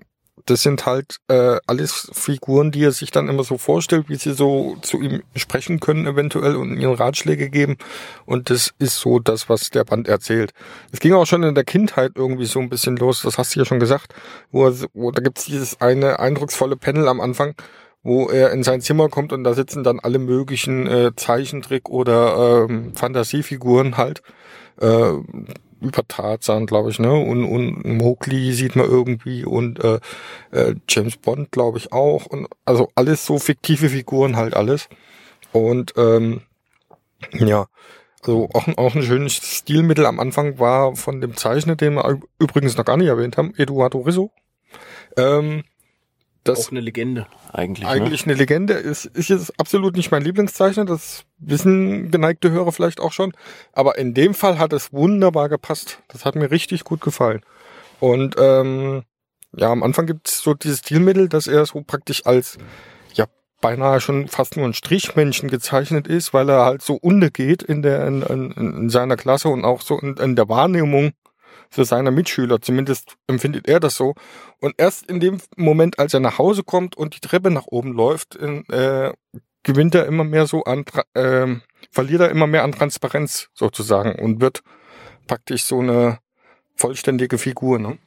das 0.46 0.64
sind 0.64 0.86
halt 0.86 1.18
äh, 1.28 1.58
alles 1.68 2.10
Figuren, 2.14 2.72
die 2.72 2.84
er 2.84 2.92
sich 2.92 3.12
dann 3.12 3.28
immer 3.28 3.44
so 3.44 3.58
vorstellt, 3.58 4.10
wie 4.10 4.16
sie 4.16 4.34
so 4.34 4.78
zu 4.82 5.02
ihm 5.02 5.24
sprechen 5.36 5.80
können 5.80 6.08
eventuell 6.08 6.56
und 6.56 6.78
ihre 6.78 7.00
Ratschläge 7.00 7.50
geben. 7.50 7.78
Und 8.26 8.50
das 8.50 8.74
ist 8.80 9.00
so 9.00 9.20
das, 9.20 9.50
was 9.50 9.70
der 9.70 9.84
Band 9.84 10.08
erzählt. 10.08 10.52
Es 10.92 11.00
ging 11.00 11.14
auch 11.14 11.26
schon 11.26 11.44
in 11.44 11.56
der 11.56 11.64
Kindheit 11.64 12.14
irgendwie 12.16 12.46
so 12.46 12.60
ein 12.60 12.70
bisschen 12.70 12.98
los, 12.98 13.22
das 13.22 13.38
hast 13.38 13.56
du 13.56 13.60
ja 13.60 13.66
schon 13.66 13.80
gesagt, 13.80 14.14
wo, 14.52 14.68
er, 14.68 14.76
wo 14.94 15.12
da 15.12 15.22
gibt's 15.22 15.46
dieses 15.46 15.82
eine 15.82 16.20
eindrucksvolle 16.20 16.78
Panel 16.78 17.08
am 17.08 17.22
Anfang, 17.22 17.56
wo 18.04 18.30
er 18.30 18.52
in 18.52 18.64
sein 18.64 18.82
Zimmer 18.82 19.10
kommt 19.10 19.34
und 19.34 19.44
da 19.44 19.54
sitzen 19.54 19.84
dann 19.84 20.00
alle 20.00 20.20
möglichen 20.20 20.88
äh, 20.88 21.12
Zeichentrick- 21.16 21.90
oder 21.90 22.66
ähm, 22.70 22.96
Fantasiefiguren 22.96 23.98
halt. 23.98 24.22
Äh, 24.80 25.14
über 25.82 26.08
Tarzan, 26.08 26.66
glaube 26.66 26.90
ich, 26.92 27.00
ne? 27.00 27.12
Und, 27.14 27.44
und 27.44 27.86
Mowgli 27.98 28.54
sieht 28.54 28.76
man 28.76 28.86
irgendwie 28.86 29.44
und 29.46 29.84
äh, 29.84 30.00
äh, 30.52 30.76
James 30.88 31.18
Bond, 31.18 31.52
glaube 31.52 31.78
ich, 31.78 31.92
auch. 31.92 32.26
Und 32.28 32.48
also 32.66 32.90
alles 32.96 33.26
so 33.26 33.40
fiktive 33.40 33.90
Figuren 33.90 34.36
halt 34.38 34.56
alles. 34.56 34.88
Und 35.52 35.94
ähm, 35.98 36.42
ja, 37.34 37.68
also 38.24 38.50
auch, 38.54 38.68
auch 38.78 38.96
ein 38.96 39.04
schönes 39.04 39.34
Stilmittel 39.34 40.06
am 40.06 40.20
Anfang 40.20 40.60
war 40.60 40.96
von 40.96 41.22
dem 41.22 41.36
Zeichner, 41.36 41.76
den 41.76 41.96
wir 41.96 42.20
übrigens 42.40 42.78
noch 42.78 42.86
gar 42.86 42.98
nicht 42.98 43.08
erwähnt 43.08 43.38
haben, 43.38 43.54
Eduardo 43.58 44.00
Rizzo. 44.00 44.32
Ähm, 45.18 45.64
das 46.44 46.68
auch 46.68 46.72
eine 46.72 46.80
Legende 46.80 47.28
eigentlich. 47.52 47.86
Ne? 47.86 47.92
Eigentlich 47.92 48.26
ne? 48.26 48.32
eine 48.34 48.40
Legende 48.40 48.74
ist, 48.74 49.06
ist 49.06 49.30
jetzt 49.30 49.60
absolut 49.60 49.96
nicht 49.96 50.12
mein 50.12 50.24
Lieblingszeichner, 50.24 50.86
das 50.86 51.26
wissen 51.38 52.12
geneigte 52.12 52.52
Hörer 52.52 52.72
vielleicht 52.72 53.00
auch 53.00 53.12
schon. 53.12 53.34
Aber 53.74 53.98
in 53.98 54.14
dem 54.14 54.34
Fall 54.34 54.58
hat 54.58 54.74
es 54.74 54.92
wunderbar 54.92 55.50
gepasst. 55.50 56.00
Das 56.08 56.26
hat 56.26 56.36
mir 56.36 56.50
richtig 56.50 56.84
gut 56.84 57.02
gefallen. 57.02 57.42
Und 58.00 58.36
ähm, 58.40 59.04
ja, 59.56 59.72
am 59.72 59.84
Anfang 59.84 60.08
gibt 60.08 60.28
es 60.28 60.40
so 60.40 60.54
dieses 60.54 60.80
Stilmittel, 60.80 61.30
dass 61.30 61.48
er 61.48 61.66
so 61.66 61.84
praktisch 61.86 62.26
als 62.26 62.58
ja 63.14 63.26
beinahe 63.60 64.02
schon 64.02 64.28
fast 64.28 64.58
nur 64.58 64.66
ein 64.66 64.74
Strichmännchen 64.74 65.50
gezeichnet 65.50 66.08
ist, 66.08 66.34
weil 66.34 66.50
er 66.50 66.66
halt 66.66 66.82
so 66.82 66.96
untergeht 66.96 67.62
in 67.62 67.84
der 67.84 68.08
in, 68.08 68.24
in, 68.24 68.52
in 68.52 68.90
seiner 68.90 69.18
Klasse 69.18 69.50
und 69.50 69.66
auch 69.66 69.82
so 69.82 70.00
in, 70.00 70.18
in 70.18 70.36
der 70.36 70.50
Wahrnehmung 70.50 71.12
für 71.72 71.86
seine 71.86 72.12
Mitschüler. 72.12 72.62
Zumindest 72.62 73.16
empfindet 73.28 73.68
er 73.68 73.80
das 73.80 73.96
so. 73.96 74.14
Und 74.60 74.76
erst 74.78 75.10
in 75.10 75.20
dem 75.20 75.40
Moment, 75.56 75.98
als 75.98 76.14
er 76.14 76.20
nach 76.20 76.38
Hause 76.38 76.64
kommt 76.64 76.96
und 76.96 77.16
die 77.16 77.22
Treppe 77.22 77.50
nach 77.50 77.66
oben 77.66 77.94
läuft, 77.94 78.36
äh, 78.36 79.14
gewinnt 79.64 79.96
er 79.96 80.06
immer 80.06 80.26
mehr 80.26 80.46
so 80.48 80.66
an, 80.66 80.84
äh, 81.14 81.48
verliert 81.90 82.22
er 82.22 82.30
immer 82.30 82.46
mehr 82.46 82.64
an 82.64 82.74
Transparenz 82.74 83.50
sozusagen 83.54 84.20
und 84.20 84.42
wird 84.42 84.62
praktisch 85.28 85.64
so 85.64 85.80
eine 85.80 86.20
vollständige 86.76 87.38
Figur. 87.38 87.80
Ne? 87.80 87.98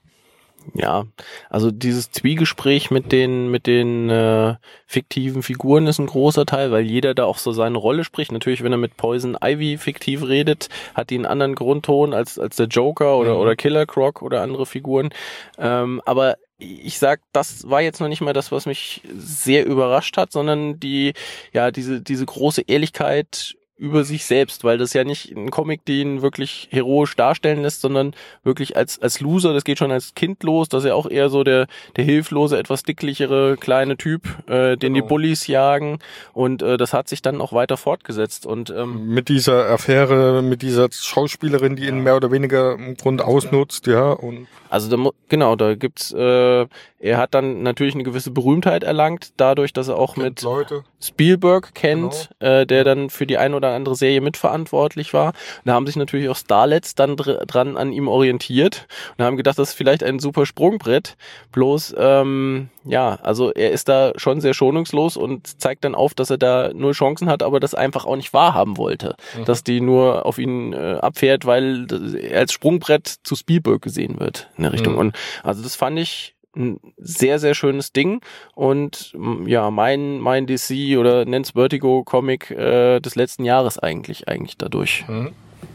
Ja, 0.73 1.05
also 1.51 1.71
dieses 1.71 2.11
Zwiegespräch 2.11 2.91
mit 2.91 3.13
den 3.13 3.51
mit 3.51 3.67
den 3.67 4.09
äh, 4.09 4.57
fiktiven 4.87 5.43
Figuren 5.43 5.87
ist 5.87 5.99
ein 5.99 6.07
großer 6.07 6.47
Teil, 6.47 6.71
weil 6.73 6.85
jeder 6.85 7.15
da 7.15 7.25
auch 7.25 7.39
so 7.39 7.53
seine 7.53 7.79
Rolle 7.79 8.05
spricht. 8.05 8.33
Natürlich, 8.33 8.63
wenn 8.63 8.73
er 8.73 8.79
mit 8.79 8.97
Poison 8.97 9.37
Ivy 9.43 9.79
fiktiv 9.79 10.23
redet, 10.23 10.69
hat 10.95 11.11
die 11.11 11.17
einen 11.17 11.27
anderen 11.27 11.55
Grundton 11.55 12.15
als 12.15 12.39
als 12.39 12.57
der 12.57 12.67
Joker 12.67 13.17
oder 13.19 13.35
mhm. 13.35 13.41
oder 13.41 13.57
Killer 13.57 13.87
Croc 13.87 14.23
oder 14.23 14.43
andere 14.43 14.67
Figuren. 14.67 15.11
Ähm, 15.59 16.01
aber 16.07 16.37
ich 16.59 16.99
sag, 16.99 17.21
das 17.33 17.69
war 17.69 17.83
jetzt 17.83 18.01
noch 18.01 18.09
nicht 18.09 18.21
mal 18.21 18.33
das, 18.33 18.53
was 18.53 18.67
mich 18.67 19.03
sehr 19.15 19.67
überrascht 19.67 20.17
hat, 20.17 20.33
sondern 20.33 20.81
die 20.81 21.13
ja 21.53 21.71
diese 21.71 22.01
diese 22.01 22.25
große 22.25 22.63
Ehrlichkeit 22.67 23.57
über 23.77 24.05
sich 24.05 24.25
selbst, 24.25 24.63
weil 24.63 24.79
das 24.79 24.93
ja 24.93 25.03
nicht 25.05 25.33
ein 25.37 25.51
Comic, 25.51 25.85
den 25.85 26.23
wirklich 26.23 26.69
heroisch 26.71 27.17
darstellen 27.17 27.63
lässt, 27.63 27.81
sondern 27.81 28.15
wirklich 28.45 28.77
als 28.77 29.01
als 29.03 29.21
Loser. 29.21 29.53
Das 29.53 29.65
geht 29.65 29.79
schon 29.79 29.91
als 29.91 30.15
Kind 30.15 30.43
los, 30.45 30.69
dass 30.69 30.85
er 30.85 30.95
auch 30.95 31.09
eher 31.11 31.29
so 31.29 31.43
der 31.43 31.67
der 31.97 32.05
hilflose, 32.05 32.57
etwas 32.59 32.85
dicklichere 32.85 33.57
kleine 33.59 33.97
Typ, 33.97 34.23
äh, 34.49 34.77
den 34.77 34.95
Genau. 34.95 35.05
die 35.05 35.09
Bullies 35.09 35.47
jagen 35.49 35.99
und 36.33 36.63
äh, 36.63 36.77
das 36.77 36.93
hat 36.93 37.09
sich 37.09 37.21
dann 37.21 37.41
auch 37.41 37.53
weiter 37.53 37.77
fortgesetzt 37.77 38.47
und 38.47 38.71
ähm, 38.71 39.09
Mit 39.09 39.29
dieser 39.29 39.69
Affäre, 39.71 40.43
mit 40.43 40.63
dieser 40.63 40.89
Schauspielerin, 40.93 41.75
die 41.77 41.87
ihn 41.89 41.99
mehr 42.01 42.17
oder 42.17 42.31
weniger 42.31 42.75
im 42.75 42.97
Grund 42.97 43.23
ausnutzt, 43.23 43.87
ja, 43.87 44.13
und 44.13 44.47
Also 44.71 44.95
da, 44.97 45.11
genau, 45.29 45.57
da 45.57 45.75
gibt's, 45.75 46.13
äh, 46.13 46.67
er 46.99 47.19
hat 47.19 47.35
dann 47.35 47.63
natürlich 47.63 47.95
eine 47.95 48.03
gewisse 48.05 48.31
Berühmtheit 48.31 48.83
erlangt, 48.83 49.33
dadurch, 49.37 49.73
dass 49.73 49.89
er 49.89 49.97
auch 49.99 50.17
mit 50.17 50.43
Leute. 50.43 50.85
Spielberg 51.01 51.75
kennt, 51.75 52.31
äh, 52.39 52.67
der 52.67 52.85
dann 52.85 53.11
für 53.11 53.27
die 53.27 53.37
ein 53.37 53.53
oder 53.55 53.74
andere 53.75 53.97
Serie 53.97 54.21
mitverantwortlich 54.21 55.13
war. 55.15 55.29
Und 55.29 55.67
da 55.67 55.75
haben 55.75 55.87
sich 55.87 55.97
natürlich 55.97 56.29
auch 56.29 56.37
Starlets 56.37 56.95
dann 56.95 57.17
dr 57.17 57.45
dran 57.47 57.77
an 57.77 57.93
ihm 57.93 58.09
orientiert 58.09 58.87
und 59.17 59.25
haben 59.25 59.37
gedacht, 59.37 59.59
das 59.59 59.71
ist 59.71 59.75
vielleicht 59.75 60.03
ein 60.03 60.19
super 60.19 60.47
Sprungbrett. 60.47 61.17
Bloß, 61.53 61.95
ähm, 61.99 62.69
ja, 62.85 63.19
also 63.23 63.53
er 63.53 63.71
ist 63.71 63.89
da 63.89 64.13
schon 64.17 64.41
sehr 64.41 64.55
schonungslos 64.55 65.17
und 65.17 65.61
zeigt 65.61 65.85
dann 65.85 65.95
auf, 65.95 66.15
dass 66.15 66.31
er 66.31 66.39
da 66.39 66.71
null 66.75 66.93
Chancen 66.93 67.29
hat, 67.29 67.43
aber 67.43 67.61
das 67.61 67.75
einfach 67.75 68.05
auch 68.05 68.17
nicht 68.17 68.33
wahrhaben 68.33 68.77
wollte. 68.77 69.17
Dass 69.45 69.65
die 69.65 69.81
nur 69.81 70.27
auf 70.27 70.39
ihn 70.39 70.73
äh, 70.73 70.99
abfährt, 71.01 71.47
weil 71.47 71.87
er 72.21 72.41
als 72.41 72.53
Sprungbrett 72.53 73.07
zu 73.23 73.37
Spielberg 73.37 73.83
gesehen 73.83 74.21
wird 74.21 74.49
in 74.57 74.65
der 74.65 74.73
Richtung. 74.73 74.95
Mhm. 74.95 74.99
Und 74.99 75.17
also 75.43 75.63
das 75.63 75.77
fand 75.77 75.99
ich 75.99 76.35
ein 76.57 76.81
sehr, 76.97 77.39
sehr 77.39 77.55
schönes 77.55 77.93
Ding. 77.93 78.21
Und 78.55 79.15
ja, 79.47 79.71
mein, 79.71 80.21
mein 80.21 80.47
DC 80.47 80.99
oder 80.99 81.25
nenn's 81.25 81.53
Vertigo 81.53 82.05
Comic 82.05 82.51
äh, 82.51 83.01
des 83.01 83.17
letzten 83.17 83.45
Jahres 83.45 83.79
eigentlich, 83.79 84.29
eigentlich 84.29 84.57
dadurch. 84.57 85.05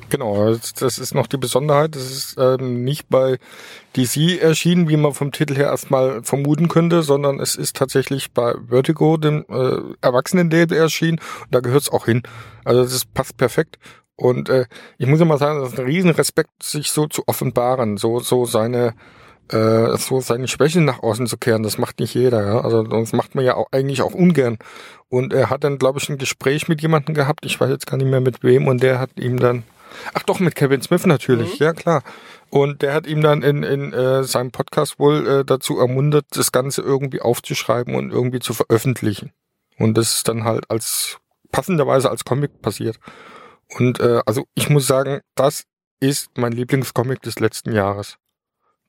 Genau, 0.09 0.53
das 0.53 0.74
das 0.74 0.98
ist 0.98 1.13
noch 1.13 1.27
die 1.27 1.38
Besonderheit. 1.38 1.95
Das 1.95 2.09
ist 2.09 2.36
ähm, 2.39 2.83
nicht 2.83 3.09
bei 3.09 3.38
DC 3.95 4.41
erschienen, 4.41 4.89
wie 4.89 4.98
man 4.98 5.13
vom 5.13 5.31
Titel 5.31 5.55
her 5.55 5.67
erstmal 5.67 6.24
vermuten 6.24 6.67
könnte, 6.67 7.03
sondern 7.03 7.39
es 7.39 7.55
ist 7.55 7.75
tatsächlich 7.75 8.31
bei 8.31 8.55
Vertigo, 8.67 9.17
dem 9.17 9.45
äh, 9.50 9.81
Erwachsenen-Label 10.01 10.77
erschienen. 10.77 11.19
Und 11.41 11.53
da 11.53 11.59
gehört 11.59 11.83
es 11.83 11.91
auch 11.91 12.05
hin. 12.05 12.24
Also 12.65 12.83
das 12.83 13.05
passt 13.05 13.38
perfekt. 13.38 13.77
Und 14.15 14.50
äh, 14.50 14.65
ich 14.98 15.07
muss 15.07 15.19
ja 15.19 15.25
mal 15.25 15.38
sagen, 15.38 15.62
das 15.62 15.74
ist 15.74 15.79
ein 15.79 15.86
Riesenrespekt, 15.86 16.63
sich 16.63 16.91
so 16.91 17.07
zu 17.07 17.24
offenbaren, 17.27 17.98
so 17.98 18.19
so 18.19 18.45
seine 18.45 18.95
äh, 19.50 19.98
so 19.98 20.20
seine 20.22 20.48
Schwächen 20.48 20.86
nach 20.86 21.03
außen 21.03 21.27
zu 21.27 21.38
kehren. 21.38 21.63
Das 21.63 21.77
macht 21.77 22.00
nicht 22.00 22.13
jeder. 22.13 22.46
Ja? 22.46 22.62
Also 22.62 22.84
das 22.84 23.13
macht 23.13 23.36
man 23.36 23.46
ja 23.46 23.56
auch 23.56 23.68
eigentlich 23.72 24.01
auch 24.01 24.13
ungern. 24.13 24.58
Und 25.10 25.34
er 25.34 25.50
hat 25.50 25.63
dann, 25.63 25.77
glaube 25.77 26.00
ich, 26.00 26.10
ein 26.10 26.18
Gespräch 26.18 26.68
mit 26.68 26.82
jemandem 26.82 27.15
gehabt. 27.15 27.46
Ich 27.46 27.60
weiß 27.60 27.70
jetzt 27.70 27.88
gar 27.88 27.98
nicht 27.98 28.10
mehr 28.10 28.22
mit 28.22 28.44
wem. 28.44 28.68
Und 28.68 28.84
der 28.84 29.00
hat 29.00 29.12
ihm 29.18 29.39
dann 29.39 29.63
Ach 30.13 30.24
doch, 30.24 30.39
mit 30.39 30.56
Kevin 30.56 30.82
Smith 30.82 31.06
natürlich, 31.06 31.60
ja 31.60 31.74
klar. 31.74 32.03
Und 32.50 32.82
der 32.82 32.94
hat 32.94 33.08
ihm 33.08 33.22
dann 33.22 33.44
in, 33.44 33.63
in 33.63 33.94
äh, 33.94 34.24
seinem 34.24 34.51
Podcast 34.51 35.00
wohl 35.00 35.27
äh, 35.27 35.46
dazu 35.46 35.79
ermuntert, 35.79 36.25
das 36.32 36.51
Ganze 36.51 36.82
irgendwie 36.82 37.22
aufzuschreiben 37.22 37.96
und 37.96 38.12
irgendwie 38.12 38.39
zu 38.39 38.53
veröffentlichen. 38.53 39.32
Und 39.77 39.98
das 39.98 40.18
ist 40.18 40.27
dann 40.27 40.44
halt 40.44 40.70
als 40.70 41.18
passenderweise 41.51 42.10
als 42.10 42.25
Comic 42.25 42.62
passiert. 42.62 43.00
Und 43.77 44.00
äh, 44.00 44.22
also 44.25 44.46
ich 44.56 44.70
muss 44.70 44.88
sagen, 44.88 45.22
das 45.36 45.63
ist 46.00 46.29
mein 46.38 46.53
Lieblingscomic 46.53 47.22
des 47.22 47.39
letzten 47.39 47.74
Jahres. 47.74 48.18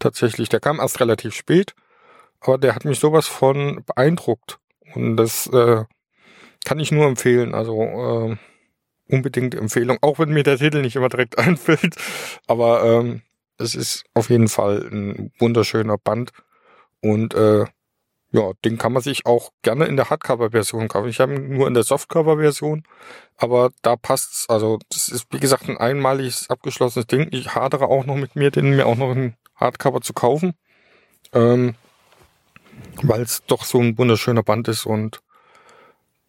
Tatsächlich. 0.01 0.49
Der 0.49 0.61
kam 0.61 0.81
erst 0.81 0.99
relativ 0.99 1.35
spät, 1.35 1.75
aber 2.41 2.59
der 2.59 2.75
hat 2.75 2.85
mich 2.85 2.99
sowas 2.99 3.29
von 3.29 3.85
beeindruckt. 3.85 4.59
Und 4.95 5.17
das 5.17 5.47
äh, 5.49 5.85
kann 6.65 6.81
ich 6.81 6.91
nur 6.91 7.07
empfehlen. 7.07 7.55
Also 7.55 7.83
äh, 7.83 8.37
unbedingt 9.15 9.55
Empfehlung, 9.55 9.99
auch 10.01 10.19
wenn 10.19 10.31
mir 10.31 10.43
der 10.43 10.59
Titel 10.59 10.81
nicht 10.81 10.97
immer 10.97 11.11
direkt 11.11 11.39
einfällt. 11.39 11.97
Aber 12.49 12.83
ähm, 12.83 13.23
es 13.59 13.75
ist 13.75 14.05
auf 14.15 14.31
jeden 14.31 14.49
Fall 14.49 14.89
ein 14.91 15.33
wunderschöner 15.39 15.99
Band. 15.99 16.33
Und 17.03 17.35
äh, 17.35 17.67
ja, 18.33 18.53
den 18.65 18.79
kann 18.79 18.93
man 18.93 19.03
sich 19.03 19.27
auch 19.27 19.51
gerne 19.63 19.87
in 19.87 19.97
der 19.97 20.09
Hardcover-Version 20.09 20.89
kaufen. 20.89 21.09
Ich 21.09 21.21
habe 21.21 21.35
ihn 21.35 21.51
nur 21.51 21.67
in 21.67 21.75
der 21.75 21.83
Softcover-Version, 21.83 22.85
aber 23.37 23.71
da 23.83 23.97
passt's. 23.97 24.47
Also 24.49 24.79
das 24.89 25.09
ist 25.09 25.27
wie 25.33 25.41
gesagt 25.41 25.69
ein 25.69 25.79
einmaliges 25.79 26.49
abgeschlossenes 26.49 27.07
Ding. 27.07 27.29
Ich 27.33 27.55
hadere 27.55 27.89
auch 27.89 28.07
noch 28.07 28.17
mit 28.17 28.37
mir, 28.37 28.51
den 28.51 28.71
mir 28.71 28.87
auch 28.87 28.97
noch 28.97 29.11
ein 29.11 29.37
Hardcover 29.61 30.01
zu 30.01 30.13
kaufen, 30.15 30.55
ähm, 31.35 31.75
weil 33.03 33.21
es 33.23 33.43
doch 33.47 33.65
so 33.65 33.79
ein 33.79 33.99
wunderschöner 33.99 34.43
Band 34.43 34.69
ist 34.69 34.87
und 34.87 35.21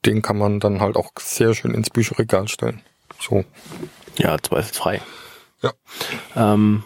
den 0.06 0.22
kann 0.22 0.38
man 0.38 0.60
dann 0.60 0.82
halt 0.82 0.96
auch 0.96 1.12
sehr 1.20 1.54
schön 1.54 1.74
ins 1.74 1.90
Bücherregal 1.90 2.48
stellen. 2.48 2.82
So. 3.20 3.46
Ja, 4.18 4.38
zweifelsfrei. 4.42 5.02
Ja. 5.62 5.72
Ähm, 6.36 6.84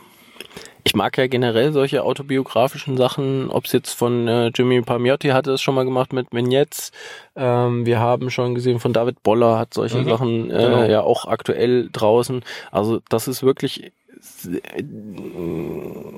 ich 0.83 0.93
mag 0.95 1.17
ja 1.17 1.25
generell 1.27 1.73
solche 1.73 2.03
autobiografischen 2.03 2.95
Sachen, 2.97 3.49
ob 3.49 3.65
es 3.65 3.71
jetzt 3.71 3.93
von 3.93 4.27
äh, 4.27 4.47
Jimmy 4.53 4.81
Palmiotti 4.81 5.29
hatte 5.29 5.53
es 5.53 5.61
schon 5.61 5.73
mal 5.73 5.85
gemacht 5.85 6.13
mit 6.13 6.27
Vignettes. 6.31 6.91
Ähm, 7.35 7.85
wir 7.87 7.99
haben 7.99 8.29
schon 8.29 8.53
gesehen 8.53 8.79
von 8.79 8.93
David 8.93 9.23
Boller 9.23 9.57
hat 9.57 9.73
solche 9.73 9.97
Mhm, 9.99 10.09
Sachen 10.09 10.51
äh, 10.51 10.57
genau. 10.57 10.83
ja 10.83 11.01
auch 11.01 11.25
aktuell 11.25 11.89
draußen. 11.91 12.43
Also 12.71 12.99
das 13.09 13.27
ist 13.27 13.41
wirklich 13.41 13.93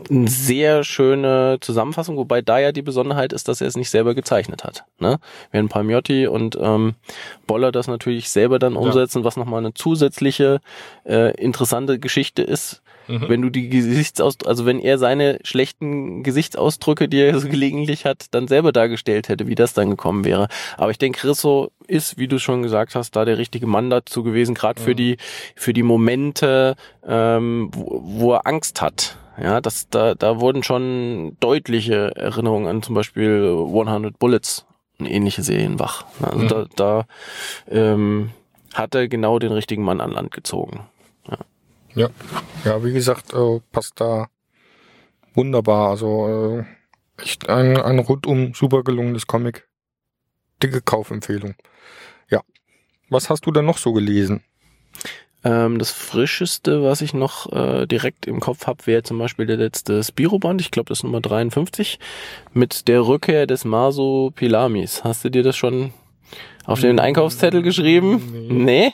eine 0.10 0.28
sehr 0.28 0.84
schöne 0.84 1.58
Zusammenfassung, 1.62 2.18
wobei 2.18 2.42
da 2.42 2.60
ja 2.60 2.72
die 2.72 2.82
Besonderheit 2.82 3.34
ist, 3.34 3.48
dass 3.48 3.62
er 3.62 3.68
es 3.68 3.78
nicht 3.78 3.90
selber 3.90 4.16
gezeichnet 4.16 4.64
hat. 4.64 4.86
Ne? 5.00 5.20
Während 5.52 5.70
Palmiotti 5.70 6.28
und 6.28 6.58
ähm, 6.60 6.96
Boller 7.46 7.72
das 7.72 7.88
natürlich 7.88 8.30
selber 8.30 8.60
dann 8.60 8.76
umsetzen, 8.76 9.24
was 9.24 9.38
nochmal 9.38 9.60
eine 9.60 9.74
zusätzliche 9.74 10.60
äh, 11.06 11.36
interessante 11.42 12.00
Geschichte 12.00 12.42
ist. 12.42 12.82
Wenn 13.08 13.42
du 13.42 13.50
die 13.50 13.70
Gesichtsausdrücke, 13.70 14.50
also 14.50 14.66
wenn 14.66 14.80
er 14.80 14.98
seine 14.98 15.40
schlechten 15.44 16.24
Gesichtsausdrücke, 16.24 17.08
die 17.08 17.20
er 17.22 17.40
so 17.40 17.48
gelegentlich 17.48 18.06
hat, 18.06 18.26
dann 18.32 18.48
selber 18.48 18.72
dargestellt 18.72 19.30
hätte, 19.30 19.48
wie 19.48 19.56
das 19.56 19.74
dann 19.74 19.90
gekommen 19.90 20.26
wäre. 20.26 20.48
Aber 20.78 20.92
ich 20.92 20.98
denke, 20.98 21.28
Risso 21.28 21.72
ist, 21.88 22.18
wie 22.18 22.28
du 22.28 22.38
schon 22.40 22.62
gesagt 22.64 22.96
hast, 22.96 23.16
da 23.16 23.24
der 23.26 23.38
richtige 23.38 23.68
Mann 23.68 23.90
dazu 23.90 24.24
gewesen, 24.24 24.56
gerade 24.56 24.82
für 24.82 24.94
die 24.96 25.18
für 25.56 25.74
die 25.74 25.84
Momente, 25.84 26.76
ähm, 27.08 27.70
wo, 27.74 28.02
wo 28.04 28.34
er 28.34 28.46
Angst 28.48 28.82
hat. 28.82 29.18
Ja, 29.42 29.62
das, 29.62 29.88
da, 29.90 30.16
da 30.16 30.40
wurden 30.40 30.64
schon 30.64 31.38
deutliche 31.40 32.16
Erinnerungen 32.16 32.68
an 32.68 32.82
zum 32.82 32.96
Beispiel 32.96 33.56
100 33.56 34.18
Bullets 34.18 34.66
und 35.00 35.06
ähnliche 35.06 35.44
Serien 35.44 35.80
wach. 35.80 36.06
Also 36.22 36.40
Mhm. 36.40 36.48
da, 36.48 36.66
da 36.76 37.06
ähm, 37.70 38.32
hat 38.74 38.96
er 38.96 39.08
genau 39.08 39.38
den 39.40 39.52
richtigen 39.52 39.84
Mann 39.84 40.02
an 40.02 40.12
Land 40.12 40.32
gezogen. 40.32 40.80
Ja. 41.30 41.38
Ja, 41.98 42.84
wie 42.84 42.94
gesagt, 42.94 43.34
äh, 43.34 43.60
passt 43.72 44.00
da 44.00 44.30
wunderbar. 45.34 45.90
Also 45.90 46.66
äh, 47.18 47.22
echt 47.22 47.50
ein, 47.50 47.78
ein 47.78 48.00
rundum 48.00 48.54
super 48.54 48.84
gelungenes 48.84 49.28
Comic. 49.28 49.68
Dicke 50.62 50.82
Kaufempfehlung. 50.82 51.56
Ja. 52.30 52.42
Was 53.10 53.30
hast 53.30 53.46
du 53.46 53.52
denn 53.52 53.66
noch 53.66 53.78
so 53.78 53.94
gelesen? 53.94 54.44
Ähm, 55.44 55.80
das 55.80 55.92
frischeste, 55.92 56.84
was 56.84 57.02
ich 57.02 57.14
noch 57.14 57.52
äh, 57.52 57.86
direkt 57.86 58.26
im 58.26 58.40
Kopf 58.40 58.68
habe, 58.68 58.86
wäre 58.86 59.04
zum 59.04 59.20
Beispiel 59.20 59.46
der 59.46 59.58
letzte 59.58 60.04
Spiroband. 60.04 60.62
Ich 60.62 60.72
glaube, 60.72 60.90
das 60.90 61.00
ist 61.00 61.04
Nummer 61.04 61.22
53 61.22 62.00
mit 62.54 62.88
der 62.88 63.06
Rückkehr 63.06 63.46
des 63.48 63.66
Maso 63.66 64.32
Pilamis. 64.36 65.04
Hast 65.04 65.24
du 65.24 65.30
dir 65.30 65.44
das 65.44 65.56
schon 65.56 65.94
auf 66.68 66.82
den 66.82 67.00
Einkaufszettel 67.00 67.62
geschrieben? 67.64 68.22
Nee. 68.50 68.94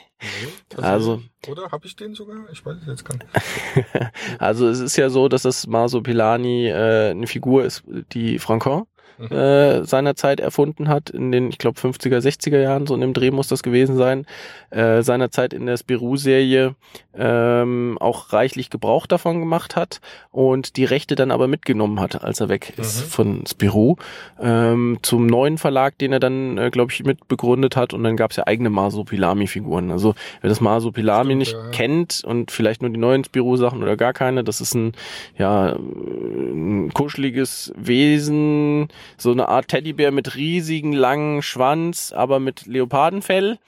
Also- 0.82 1.20
Oder 1.48 1.70
habe 1.70 1.86
ich 1.86 1.94
den 1.96 2.14
sogar? 2.14 2.36
Ich 2.50 2.64
weiß 2.64 2.76
es 2.80 2.86
jetzt 2.86 3.04
gar 3.04 3.16
nicht. 3.16 3.28
Also 4.38 4.68
es 4.68 4.80
ist 4.80 4.96
ja 4.96 5.10
so, 5.10 5.28
dass 5.28 5.42
das 5.42 5.66
Maso 5.66 6.00
Pilani 6.00 6.68
äh, 6.68 7.10
eine 7.10 7.26
Figur 7.26 7.64
ist, 7.64 7.82
die 8.12 8.38
Francon 8.38 8.86
äh, 9.30 9.84
seinerzeit 9.84 10.40
erfunden 10.40 10.88
hat, 10.88 11.10
in 11.10 11.32
den, 11.32 11.48
ich 11.48 11.58
glaube, 11.58 11.80
50er, 11.80 12.18
60er 12.18 12.60
Jahren, 12.60 12.86
so 12.86 12.94
in 12.94 13.00
dem 13.00 13.12
Dreh 13.12 13.30
muss 13.30 13.48
das 13.48 13.62
gewesen 13.62 13.96
sein, 13.96 14.26
äh, 14.70 15.02
seinerzeit 15.02 15.52
in 15.52 15.66
der 15.66 15.76
Spirou-Serie 15.76 16.74
ähm, 17.16 17.96
auch 18.00 18.32
reichlich 18.32 18.70
Gebrauch 18.70 19.06
davon 19.06 19.40
gemacht 19.40 19.76
hat 19.76 20.00
und 20.30 20.76
die 20.76 20.84
Rechte 20.84 21.14
dann 21.14 21.30
aber 21.30 21.46
mitgenommen 21.48 22.00
hat, 22.00 22.22
als 22.24 22.40
er 22.40 22.48
weg 22.48 22.72
ist 22.76 23.04
Mhm. 23.04 23.08
von 23.08 23.46
Spirou, 23.46 23.96
ähm, 24.40 24.98
zum 25.02 25.26
neuen 25.26 25.58
Verlag, 25.58 25.96
den 25.98 26.12
er 26.12 26.20
dann, 26.20 26.58
äh, 26.58 26.70
glaube 26.70 26.92
ich, 26.92 27.04
mitbegründet 27.04 27.76
hat 27.76 27.94
und 27.94 28.02
dann 28.04 28.16
gab 28.16 28.32
es 28.32 28.36
ja 28.36 28.46
eigene 28.46 28.70
Masopilami-Figuren. 28.70 29.90
Also 29.90 30.14
wer 30.40 30.48
das 30.48 30.60
Masopilami 30.60 31.30
Stimmt, 31.30 31.38
nicht 31.38 31.52
ja. 31.52 31.70
kennt 31.70 32.22
und 32.24 32.50
vielleicht 32.50 32.82
nur 32.82 32.90
die 32.90 32.98
neuen 32.98 33.24
Spirou-Sachen 33.24 33.82
oder 33.82 33.96
gar 33.96 34.12
keine, 34.12 34.42
das 34.44 34.60
ist 34.60 34.74
ein, 34.74 34.92
ja, 35.38 35.76
ein 35.76 36.90
kuscheliges 36.92 37.72
Wesen, 37.76 38.88
so 39.16 39.30
eine 39.30 39.48
Art 39.48 39.68
Teddybär 39.68 40.10
mit 40.12 40.34
riesigen 40.36 40.92
langen 40.92 41.42
Schwanz, 41.42 42.12
aber 42.14 42.40
mit 42.40 42.66
Leopardenfell 42.66 43.58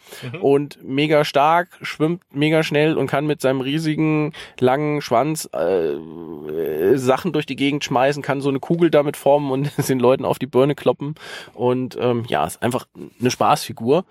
und 0.41 0.79
mega 0.83 1.25
stark, 1.25 1.69
schwimmt 1.83 2.23
mega 2.33 2.63
schnell 2.63 2.97
und 2.97 3.07
kann 3.09 3.27
mit 3.27 3.41
seinem 3.41 3.61
riesigen 3.61 4.33
langen 4.61 5.01
Schwanz 5.03 5.49
äh, 5.53 6.97
Sachen 6.97 7.33
durch 7.33 7.47
die 7.47 7.57
Gegend 7.57 7.85
schmeißen, 7.85 8.23
kann 8.23 8.41
so 8.41 8.49
eine 8.49 8.61
Kugel 8.61 8.91
damit 8.91 9.17
formen 9.17 9.51
und 9.51 9.71
den 9.89 9.99
Leuten 10.01 10.25
auf 10.25 10.39
die 10.39 10.47
Birne 10.47 10.75
kloppen 10.75 11.15
und 11.55 11.97
ähm, 12.01 12.25
ja, 12.29 12.45
ist 12.47 12.63
einfach 12.63 12.87
eine 13.21 13.31
Spaßfigur 13.31 14.05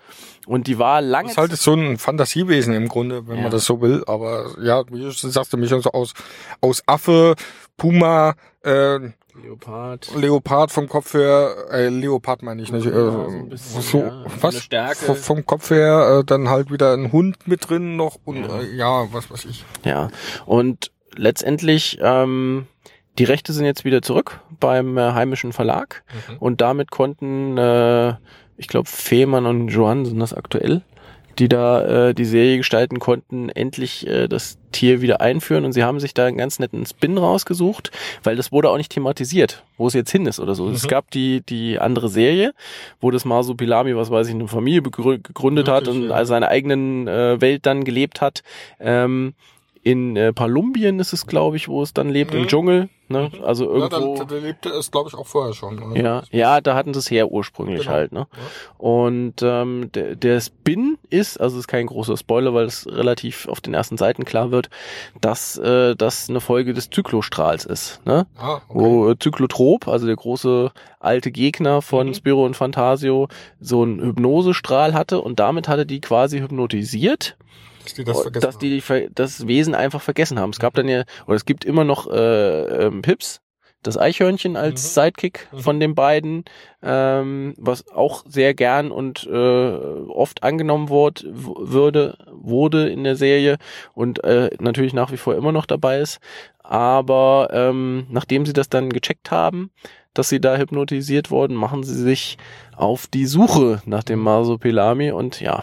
und 0.46 0.66
die 0.66 0.78
war 0.78 1.00
lange 1.00 1.24
Das 1.28 1.32
ist 1.32 1.38
halt 1.38 1.56
so 1.56 1.74
ein 1.74 1.98
Fantasiewesen 1.98 2.74
im 2.74 2.88
Grunde, 2.88 3.26
wenn 3.28 3.36
Ja. 3.36 3.42
man 3.42 3.50
das 3.50 3.64
so 3.64 3.80
will. 3.80 4.04
Aber 4.06 4.54
ja, 4.62 4.84
wie 4.90 5.00
du 5.00 5.10
sagst, 5.10 5.52
eine 5.52 5.60
Mischung 5.60 5.80
so 5.80 5.90
aus, 5.90 6.12
aus 6.60 6.82
Affe, 6.86 7.34
Puma, 7.76 8.34
äh, 8.62 8.98
Leopard. 9.42 10.08
Leopard 10.16 10.70
vom 10.70 10.88
Kopf 10.88 11.14
her, 11.14 11.54
äh, 11.70 11.88
Leopard 11.88 12.42
meine 12.42 12.62
ich 12.62 12.72
nicht, 12.72 12.86
äh, 12.86 12.90
Ja, 12.90 13.10
so 13.10 13.26
ein 13.28 13.48
bisschen, 13.48 13.82
so, 13.82 13.98
ja, 14.00 14.24
was? 14.40 14.58
Stärke. 14.62 14.96
V- 14.96 15.14
Vom 15.14 15.46
Kopf 15.46 15.70
her, 15.70 16.18
äh, 16.20 16.24
dann 16.24 16.48
halt 16.48 16.70
wieder 16.70 16.92
ein 16.94 17.12
Hund 17.12 17.46
mit 17.46 17.68
drin 17.68 17.96
noch 17.96 18.18
und 18.24 18.44
ja, 18.44 18.60
äh, 18.60 18.74
ja 18.76 19.06
was 19.12 19.30
weiß 19.30 19.44
ich. 19.46 19.64
Ja, 19.84 20.08
und 20.46 20.90
letztendlich, 21.16 21.98
ähm, 22.00 22.66
die 23.18 23.24
Rechte 23.24 23.52
sind 23.52 23.64
jetzt 23.64 23.84
wieder 23.84 24.02
zurück 24.02 24.40
beim 24.60 24.98
äh, 24.98 25.12
heimischen 25.12 25.52
Verlag 25.52 26.02
und 26.38 26.60
damit 26.60 26.90
konnten, 26.90 27.56
äh, 27.56 28.14
ich 28.58 28.68
glaube, 28.68 28.88
Fehmarn 28.88 29.46
und 29.46 29.68
Johann 29.68 30.04
sind 30.06 30.18
das 30.18 30.32
aktuell, 30.34 30.82
die 31.38 31.48
da 31.48 32.08
äh, 32.08 32.14
die 32.14 32.24
Serie 32.24 32.58
gestalten 32.58 32.98
konnten, 32.98 33.48
endlich 33.48 34.06
äh, 34.06 34.28
das 34.28 34.58
Tier 34.72 35.00
wieder 35.00 35.20
einführen 35.20 35.64
und 35.64 35.72
sie 35.72 35.84
haben 35.84 36.00
sich 36.00 36.12
da 36.12 36.26
einen 36.26 36.36
ganz 36.36 36.58
netten 36.58 36.84
Spin 36.84 37.16
rausgesucht, 37.16 37.90
weil 38.22 38.36
das 38.36 38.52
wurde 38.52 38.68
auch 38.70 38.76
nicht 38.76 38.92
thematisiert, 38.92 39.64
wo 39.76 39.86
es 39.86 39.94
jetzt 39.94 40.10
hin 40.10 40.26
ist 40.26 40.40
oder 40.40 40.54
so. 40.54 40.68
Es 40.68 40.86
gab 40.86 41.10
die 41.10 41.40
die 41.40 41.78
andere 41.78 42.08
Serie, 42.08 42.52
wo 43.00 43.10
das 43.10 43.24
Marsupilami, 43.24 43.96
was 43.96 44.10
weiß 44.10 44.28
ich, 44.28 44.34
eine 44.34 44.48
Familie 44.48 44.82
gegründet 44.82 45.68
hat 45.68 45.88
und 45.88 46.08
ja. 46.08 46.14
Mhm. 52.42 52.48
Dschungel. 52.48 52.88
Ne? 53.08 53.30
Also 53.44 53.66
Ja, 53.66 53.86
irgendwo. 53.88 54.16
dann, 54.16 54.26
der 54.26 54.40
lebte 54.40 54.68
es, 54.70 54.90
glaube 54.90 55.08
ich, 55.08 55.14
auch 55.14 55.28
vorher 55.28 55.54
schon. 55.54 55.80
oder? 55.80 55.96
Ja, 55.96 56.22
ja, 56.32 56.60
da 56.60 56.74
hatten 56.74 56.92
sie 56.92 56.98
es 56.98 57.08
her 57.08 57.30
ursprünglich 57.30 57.82
Genau. 57.82 57.92
halt, 57.92 58.10
ne? 58.10 58.26
Und 58.78 59.34
ähm, 59.42 59.90
der, 59.94 60.16
der 60.16 60.40
Spin 60.40 60.98
ist, 61.08 61.40
also 61.40 61.54
es 61.54 61.60
ist 61.60 61.68
kein 61.68 61.86
großer 61.86 62.16
Spoiler, 62.16 62.52
weil 62.52 62.66
es 62.66 62.84
relativ 62.88 63.46
auf 63.46 63.60
den 63.60 63.74
ersten 63.74 63.96
Seiten 63.96 64.24
klar 64.24 64.50
wird, 64.50 64.70
dass 65.20 65.56
äh, 65.56 65.94
das 65.94 66.28
eine 66.28 66.40
Folge 66.40 66.74
des 66.74 66.90
Zyklostrahls 66.90 67.64
ist, 67.64 68.04
ne? 68.04 68.26
Ah, 68.36 68.54
okay. 68.54 68.64
Wo 68.70 69.10
äh, 69.10 69.16
Zyklotrop, 69.16 69.86
also 69.86 70.06
der 70.06 70.16
große 70.16 70.72
alte 70.98 71.30
Gegner 71.30 71.82
von 71.82 72.08
Mhm. 72.08 72.14
Spiro 72.14 72.44
und 72.44 72.54
Fantasio, 72.56 73.28
so 73.60 73.82
einen 73.82 74.00
Hypnosestrahl 74.00 74.94
hatte 74.94 75.20
und 75.20 75.38
damit 75.38 75.68
hatte 75.68 75.86
die 75.86 76.00
quasi 76.00 76.40
hypnotisiert 76.40 77.36
die 77.94 78.04
das 78.04 78.22
vergessen 78.22 78.46
dass 78.46 78.58
die 78.58 78.80
die 78.80 79.08
das 79.14 79.46
Wesen 79.46 79.74
einfach 79.74 80.00
vergessen 80.02 80.38
haben. 80.38 80.50
Es 80.50 80.58
gab 80.58 80.74
dann 80.74 80.88
ja, 80.88 81.04
oder 81.26 81.36
es 81.36 81.44
gibt 81.44 81.64
immer 81.64 81.84
noch 81.84 82.10
äh, 82.10 82.86
ähm, 82.86 83.02
Pips, 83.02 83.40
das 83.82 83.96
Eichhörnchen 83.98 84.56
als 84.56 84.82
Mhm. 84.96 85.00
Sidekick 85.02 85.48
Mhm. 85.52 85.58
von 85.60 85.80
den 85.80 85.94
beiden, 85.94 86.44
ähm, 86.82 87.54
was 87.56 87.86
auch 87.92 88.24
sehr 88.26 88.52
gern 88.54 88.90
und 88.90 89.24
äh, 89.30 89.36
oft 90.08 90.42
angenommen 90.42 90.88
wurde, 90.88 91.24
w- 91.26 91.54
würde, 91.56 92.18
wurde 92.32 92.88
in 92.88 93.04
der 93.04 93.14
Serie 93.16 93.58
und 93.94 94.24
äh, 94.24 94.50
natürlich 94.60 94.92
nach 94.92 95.12
wie 95.12 95.16
vor 95.16 95.36
immer 95.36 95.52
noch 95.52 95.66
dabei 95.66 96.00
ist. 96.00 96.18
Aber 96.62 97.48
ähm, 97.52 98.06
nachdem 98.10 98.44
sie 98.44 98.52
das 98.52 98.68
dann 98.68 98.90
gecheckt 98.90 99.30
haben, 99.30 99.70
dass 100.14 100.28
sie 100.30 100.40
da 100.40 100.56
hypnotisiert 100.56 101.30
wurden, 101.30 101.54
machen 101.54 101.84
sie 101.84 101.94
sich 101.94 102.38
auf 102.74 103.06
die 103.06 103.26
Suche 103.26 103.82
nach 103.84 104.02
dem 104.02 104.18
Marsupilami 104.18 105.12
und 105.12 105.40
ja, 105.40 105.62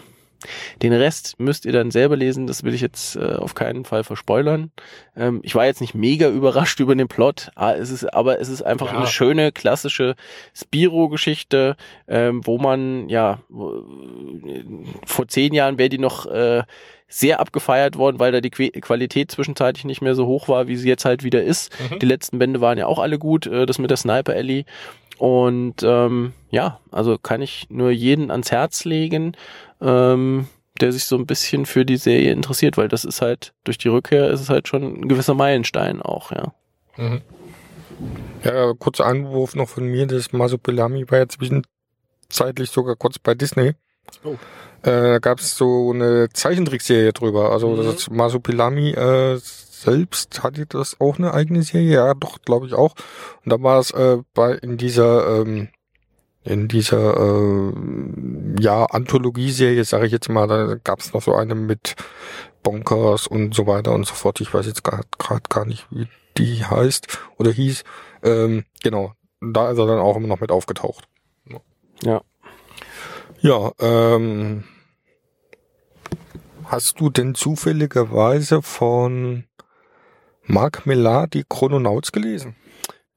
den 0.82 0.92
Rest 0.92 1.38
müsst 1.38 1.64
ihr 1.64 1.72
dann 1.72 1.90
selber 1.90 2.16
lesen, 2.16 2.46
das 2.46 2.62
will 2.64 2.74
ich 2.74 2.80
jetzt 2.80 3.16
äh, 3.16 3.34
auf 3.34 3.54
keinen 3.54 3.84
Fall 3.84 4.04
verspoilern. 4.04 4.70
Ähm, 5.16 5.40
ich 5.42 5.54
war 5.54 5.66
jetzt 5.66 5.80
nicht 5.80 5.94
mega 5.94 6.28
überrascht 6.30 6.80
über 6.80 6.94
den 6.94 7.08
Plot, 7.08 7.50
ah, 7.54 7.72
es 7.72 7.90
ist, 7.90 8.12
aber 8.12 8.40
es 8.40 8.48
ist 8.48 8.62
einfach 8.62 8.92
Ja. 8.92 8.98
eine 8.98 9.06
schöne, 9.06 9.52
klassische 9.52 10.14
Spiro-Geschichte, 10.54 11.76
ähm, 12.08 12.46
wo 12.46 12.58
man, 12.58 13.08
ja, 13.08 13.40
äh, 13.50 14.64
vor 15.06 15.28
zehn 15.28 15.54
Jahren 15.54 15.78
wäre 15.78 15.88
die 15.88 15.98
noch 15.98 16.26
äh, 16.26 16.62
sehr 17.08 17.40
abgefeiert 17.40 17.96
worden, 17.96 18.18
weil 18.18 18.32
da 18.32 18.40
die 18.40 18.50
Qualität 18.50 19.30
zwischenzeitlich 19.30 19.84
nicht 19.84 20.02
mehr 20.02 20.14
so 20.14 20.26
hoch 20.26 20.48
war, 20.48 20.66
wie 20.66 20.76
sie 20.76 20.88
jetzt 20.88 21.04
halt 21.04 21.22
wieder 21.22 21.42
ist. 21.42 21.72
Mhm. 21.90 21.98
Die 21.98 22.06
letzten 22.06 22.38
Bände 22.38 22.60
waren 22.60 22.78
ja 22.78 22.86
auch 22.86 22.98
alle 22.98 23.18
gut, 23.18 23.46
äh, 23.46 23.66
das 23.66 23.78
mit 23.78 23.90
der 23.90 23.96
Sniper 23.96 24.34
Ellie. 24.34 24.64
Und 25.18 25.82
ähm, 25.82 26.32
ja, 26.50 26.80
also 26.90 27.18
kann 27.18 27.40
ich 27.40 27.66
nur 27.70 27.90
jeden 27.90 28.30
ans 28.30 28.50
Herz 28.50 28.84
legen, 28.84 29.36
ähm, 29.80 30.48
der 30.80 30.92
sich 30.92 31.04
so 31.04 31.16
ein 31.16 31.26
bisschen 31.26 31.66
für 31.66 31.84
die 31.84 31.98
Serie 31.98 32.32
interessiert, 32.32 32.76
weil 32.76 32.88
das 32.88 33.04
ist 33.04 33.22
halt, 33.22 33.52
durch 33.62 33.78
die 33.78 33.88
Rückkehr 33.88 34.30
ist 34.30 34.40
es 34.40 34.50
halt 34.50 34.66
schon 34.66 34.82
ein 34.82 35.08
gewisser 35.08 35.34
Meilenstein 35.34 36.02
auch, 36.02 36.32
ja. 36.32 36.52
Mhm. 36.96 37.20
Ja, 38.42 38.72
kurzer 38.74 39.06
Einwurf 39.06 39.54
noch 39.54 39.68
von 39.68 39.86
mir, 39.86 40.06
das 40.06 40.32
Masopilami 40.32 41.08
war 41.10 41.18
ja 41.18 41.28
zwischenzeitlich 41.28 42.70
sogar 42.70 42.96
kurz 42.96 43.20
bei 43.20 43.34
Disney. 43.34 43.74
Oh. 44.24 44.34
Äh, 44.84 44.90
da 45.14 45.18
gab 45.18 45.40
es 45.40 45.56
so 45.56 45.92
eine 45.92 46.28
Zeichentrickserie 46.32 47.12
drüber. 47.12 47.50
Also 47.52 47.70
Mhm. 47.70 47.84
das 47.84 48.10
Masopilami 48.10 48.90
äh, 48.90 49.38
selbst 49.38 50.42
hatte 50.42 50.66
das 50.66 51.00
auch 51.00 51.18
eine 51.18 51.34
eigene 51.34 51.62
Serie, 51.62 51.94
ja, 51.94 52.14
doch, 52.14 52.40
glaube 52.42 52.66
ich 52.66 52.74
auch. 52.74 52.94
Und 53.44 53.52
da 53.52 53.62
war 53.62 53.78
es 53.80 53.90
äh, 53.90 54.18
bei 54.34 54.52
in 54.54 54.76
dieser 54.76 55.40
ähm, 55.40 55.68
in 56.44 56.68
dieser 56.68 57.16
äh, 57.16 57.72
ja 58.60 58.84
Anthologieserie, 58.84 59.84
sage 59.84 60.06
ich 60.06 60.12
jetzt 60.12 60.28
mal, 60.28 60.46
da 60.46 60.76
gab 60.84 61.00
es 61.00 61.12
noch 61.14 61.22
so 61.22 61.34
eine 61.34 61.54
mit 61.54 61.96
Bonkers 62.62 63.26
und 63.26 63.54
so 63.54 63.66
weiter 63.66 63.92
und 63.92 64.06
so 64.06 64.14
fort. 64.14 64.40
Ich 64.40 64.52
weiß 64.52 64.66
jetzt 64.66 64.84
gerade 64.84 65.06
gar 65.48 65.64
nicht, 65.64 65.86
wie 65.90 66.06
die 66.36 66.64
heißt 66.64 67.06
oder 67.38 67.50
hieß. 67.50 67.84
Ähm, 68.22 68.64
genau, 68.82 69.12
da 69.40 69.70
ist 69.70 69.78
er 69.78 69.86
dann 69.86 69.98
auch 69.98 70.16
immer 70.16 70.28
noch 70.28 70.40
mit 70.40 70.50
aufgetaucht. 70.50 71.06
Ja. 72.02 72.20
Ja, 73.40 73.72
ähm, 73.80 74.64
hast 76.66 77.00
du 77.00 77.10
denn 77.10 77.34
zufälligerweise 77.34 78.62
von 78.62 79.44
Marc 80.44 80.86
Millar 80.86 81.26
die 81.26 81.44
Chrononauts 81.48 82.12
gelesen? 82.12 82.56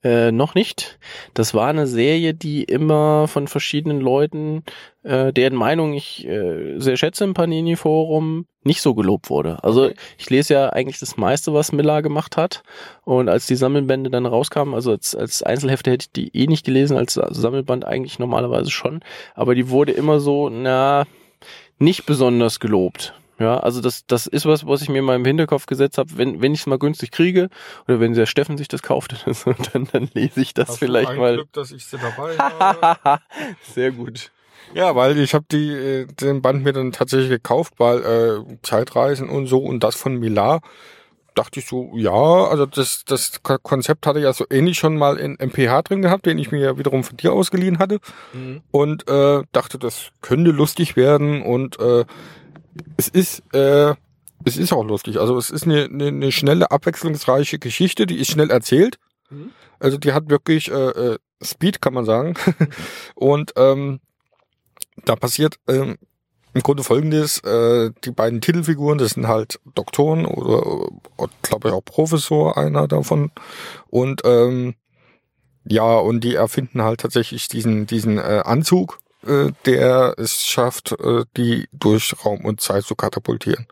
Äh, 0.03 0.31
noch 0.31 0.53
nicht. 0.53 0.99
Das 1.33 1.53
war 1.55 1.67
eine 1.67 1.87
Serie, 1.87 2.33
die 2.33 2.63
immer 2.63 3.27
von 3.27 3.47
verschiedenen 3.47 3.99
Leuten, 3.99 4.63
äh, 5.03 5.33
deren 5.33 5.55
Meinung 5.55 5.93
ich 5.93 6.25
äh, 6.27 6.79
sehr 6.79 6.97
schätze 6.97 7.23
im 7.23 7.33
Panini-Forum, 7.33 8.45
nicht 8.63 8.81
so 8.81 8.93
gelobt 8.93 9.29
wurde. 9.31 9.63
Also 9.63 9.89
ich 10.17 10.29
lese 10.29 10.53
ja 10.53 10.69
eigentlich 10.69 10.99
das 10.99 11.17
meiste, 11.17 11.53
was 11.53 11.71
Miller 11.71 12.03
gemacht 12.03 12.37
hat. 12.37 12.63
Und 13.05 13.27
als 13.27 13.47
die 13.47 13.55
Sammelbände 13.55 14.11
dann 14.11 14.27
rauskamen, 14.27 14.75
also 14.75 14.91
als, 14.91 15.15
als 15.15 15.41
Einzelhefte 15.41 15.91
hätte 15.91 16.05
ich 16.05 16.11
die 16.11 16.37
eh 16.37 16.45
nicht 16.45 16.65
gelesen, 16.65 16.95
als 16.95 17.13
Sammelband 17.15 17.83
eigentlich 17.83 18.19
normalerweise 18.19 18.69
schon. 18.69 19.01
Aber 19.33 19.55
die 19.55 19.69
wurde 19.69 19.93
immer 19.93 20.19
so, 20.19 20.49
na, 20.49 21.05
nicht 21.79 22.05
besonders 22.05 22.59
gelobt. 22.59 23.13
Ja, 23.39 23.57
also 23.59 23.81
das, 23.81 24.05
das 24.07 24.25
ist 24.25 24.45
was, 24.47 24.65
was 24.65 24.81
ich 24.81 24.89
mir 24.89 25.01
mal 25.03 25.15
im 25.15 25.23
Hinterkopf 25.25 25.67
gesetzt 25.67 25.97
habe, 25.99 26.09
wenn, 26.17 26.41
wenn 26.41 26.53
ich 26.53 26.61
es 26.61 26.65
mal 26.67 26.79
günstig 26.79 27.11
kriege 27.11 27.49
oder 27.87 27.99
wenn 27.99 28.13
der 28.13 28.25
Steffen 28.25 28.57
sich 28.57 28.67
das 28.67 28.81
kauft, 28.81 29.25
dann, 29.73 29.87
dann 29.91 30.09
lese 30.13 30.41
ich 30.41 30.53
das 30.53 30.77
vielleicht 30.77 31.15
mal. 31.15 31.35
Glück, 31.35 31.53
dass 31.53 31.71
ich 31.71 31.85
sie 31.85 31.97
dabei 31.97 32.35
habe. 32.39 33.21
Sehr 33.61 33.91
gut. 33.91 34.31
ja, 34.73 34.95
weil 34.95 35.17
ich 35.19 35.33
habe 35.35 35.45
die 35.51 35.69
äh, 35.71 36.05
den 36.07 36.41
Band 36.41 36.63
mir 36.63 36.73
dann 36.73 36.91
tatsächlich 36.91 37.29
gekauft, 37.29 37.75
weil 37.77 37.99
äh, 38.03 38.57
Zeitreisen 38.63 39.29
und 39.29 39.45
so 39.47 39.59
und 39.59 39.83
das 39.83 39.95
von 39.95 40.15
Millar 40.17 40.61
dachte 41.35 41.59
ich 41.59 41.67
so, 41.67 41.91
ja, 41.95 42.11
also 42.11 42.65
das, 42.65 43.03
das 43.05 43.43
Ko- 43.43 43.59
Konzept 43.61 44.07
hatte 44.07 44.17
ich 44.17 44.23
ja 44.23 44.33
so 44.33 44.45
ähnlich 44.49 44.79
schon 44.79 44.97
mal 44.97 45.17
in 45.17 45.35
MPH 45.39 45.83
drin 45.83 46.01
gehabt, 46.01 46.25
den 46.25 46.39
ich 46.39 46.49
mir 46.51 46.59
ja 46.59 46.77
wiederum 46.79 47.03
von 47.03 47.15
dir 47.17 47.31
ausgeliehen 47.31 47.77
hatte. 47.77 47.99
und 48.71 49.07
äh, 49.07 49.43
dachte, 49.51 49.77
das 49.77 50.09
könnte 50.21 50.49
lustig 50.49 50.95
werden 50.95 51.43
und 51.43 51.79
äh, 51.79 52.05
es 52.97 53.07
ist 53.07 53.43
äh, 53.53 53.93
es 54.45 54.57
ist 54.57 54.73
auch 54.73 54.83
lustig. 54.83 55.19
Also 55.19 55.37
es 55.37 55.49
ist 55.49 55.63
eine, 55.63 55.85
eine, 55.85 56.07
eine 56.07 56.31
schnelle, 56.31 56.71
abwechslungsreiche 56.71 57.59
Geschichte, 57.59 58.05
die 58.05 58.17
ist 58.17 58.31
schnell 58.31 58.49
erzählt. 58.49 58.97
Mhm. 59.29 59.51
Also 59.79 59.97
die 59.97 60.13
hat 60.13 60.29
wirklich 60.29 60.71
äh, 60.71 60.73
äh, 60.73 61.17
Speed, 61.43 61.81
kann 61.81 61.93
man 61.93 62.05
sagen. 62.05 62.35
und 63.15 63.53
ähm, 63.57 63.99
da 65.05 65.15
passiert 65.15 65.59
ähm, 65.67 65.97
im 66.53 66.63
Grunde 66.63 66.83
folgendes, 66.83 67.39
äh, 67.43 67.91
die 68.03 68.11
beiden 68.11 68.41
Titelfiguren, 68.41 68.97
das 68.97 69.11
sind 69.11 69.27
halt 69.27 69.59
Doktoren 69.75 70.25
oder, 70.25 70.65
oder 71.17 71.31
glaube 71.43 71.67
ich 71.67 71.73
auch 71.73 71.85
Professor, 71.85 72.57
einer 72.57 72.87
davon. 72.87 73.31
Und 73.89 74.21
ähm, 74.25 74.75
ja, 75.65 75.97
und 75.97 76.23
die 76.23 76.35
erfinden 76.35 76.81
halt 76.81 77.01
tatsächlich 77.01 77.47
diesen, 77.47 77.85
diesen 77.85 78.17
äh, 78.17 78.41
Anzug, 78.45 78.99
äh, 79.25 79.51
der 79.65 80.15
es 80.17 80.45
schafft, 80.45 80.93
äh, 80.99 81.25
die 81.35 81.67
durch 81.71 82.13
Raum 82.23 82.45
und 82.45 82.61
Zeit 82.61 82.83
zu 82.83 82.95
katapultieren. 82.95 83.67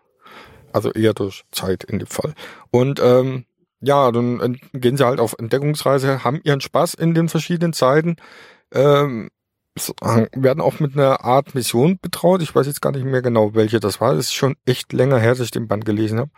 Also 0.74 0.92
eher 0.92 1.14
durch 1.14 1.44
Zeit 1.52 1.84
in 1.86 2.00
dem 2.00 2.08
Fall. 2.08 2.34
Und 2.72 3.00
ähm, 3.02 3.46
ja, 3.82 4.12
dann 4.12 4.60
gehen 4.74 4.98
sie 4.98 5.06
halt 5.06 5.20
auf 5.20 5.36
Entdeckungsreise, 5.38 6.24
haben 6.24 6.42
ihren 6.44 6.62
Spaß 6.62 6.96
in 6.96 7.14
den 7.14 7.30
verschiedenen 7.30 7.74
Zeiten. 7.74 8.18
ähm, 8.74 9.30
werden 10.34 10.62
auch 10.62 10.80
mit 10.80 10.96
einer 10.96 11.26
Art 11.26 11.54
Mission 11.54 12.00
betraut. 12.02 12.42
Ich 12.42 12.56
weiß 12.56 12.66
jetzt 12.66 12.82
gar 12.82 12.92
nicht 12.92 13.06
mehr 13.06 13.22
genau, 13.22 13.56
welche 13.56 13.80
das 13.80 14.00
war. 14.00 14.16
Das 14.16 14.28
ist 14.28 14.34
schon 14.34 14.56
echt 14.66 14.94
länger 14.94 15.20
her, 15.20 15.32
dass 15.32 15.42
ich 15.42 15.52
den 15.52 15.68
Band 15.68 15.86
gelesen 15.86 16.20
habe. 16.20 16.32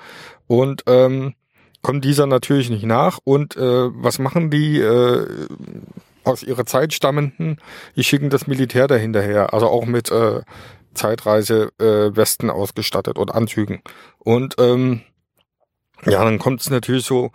Und 0.47 0.83
ähm, 0.87 1.35
kommt 1.83 2.03
dieser 2.03 2.25
natürlich 2.25 2.69
nicht 2.69 2.83
nach. 2.83 3.19
Und 3.23 3.55
äh, 3.55 3.89
was 3.93 4.17
machen 4.17 4.49
die 4.49 4.79
äh, 4.79 5.47
aus 6.27 6.43
ihrer 6.43 6.65
Zeit 6.65 6.93
stammenden? 6.93 7.57
Die 7.95 8.03
schicken 8.03 8.29
das 8.29 8.47
Militär 8.47 8.87
dahinterher. 8.87 9.53
Also 9.53 9.67
auch 9.67 9.85
mit 9.85 10.11
äh, 10.11 10.41
Zeitreise 10.93 11.71
äh, 11.79 12.49
ausgestattet 12.49 13.17
und 13.17 13.33
Anzügen. 13.33 13.81
Und 14.19 14.55
ähm, 14.59 15.01
ja, 16.05 16.23
dann 16.23 16.39
kommt 16.39 16.61
es 16.61 16.69
natürlich 16.69 17.05
so 17.05 17.31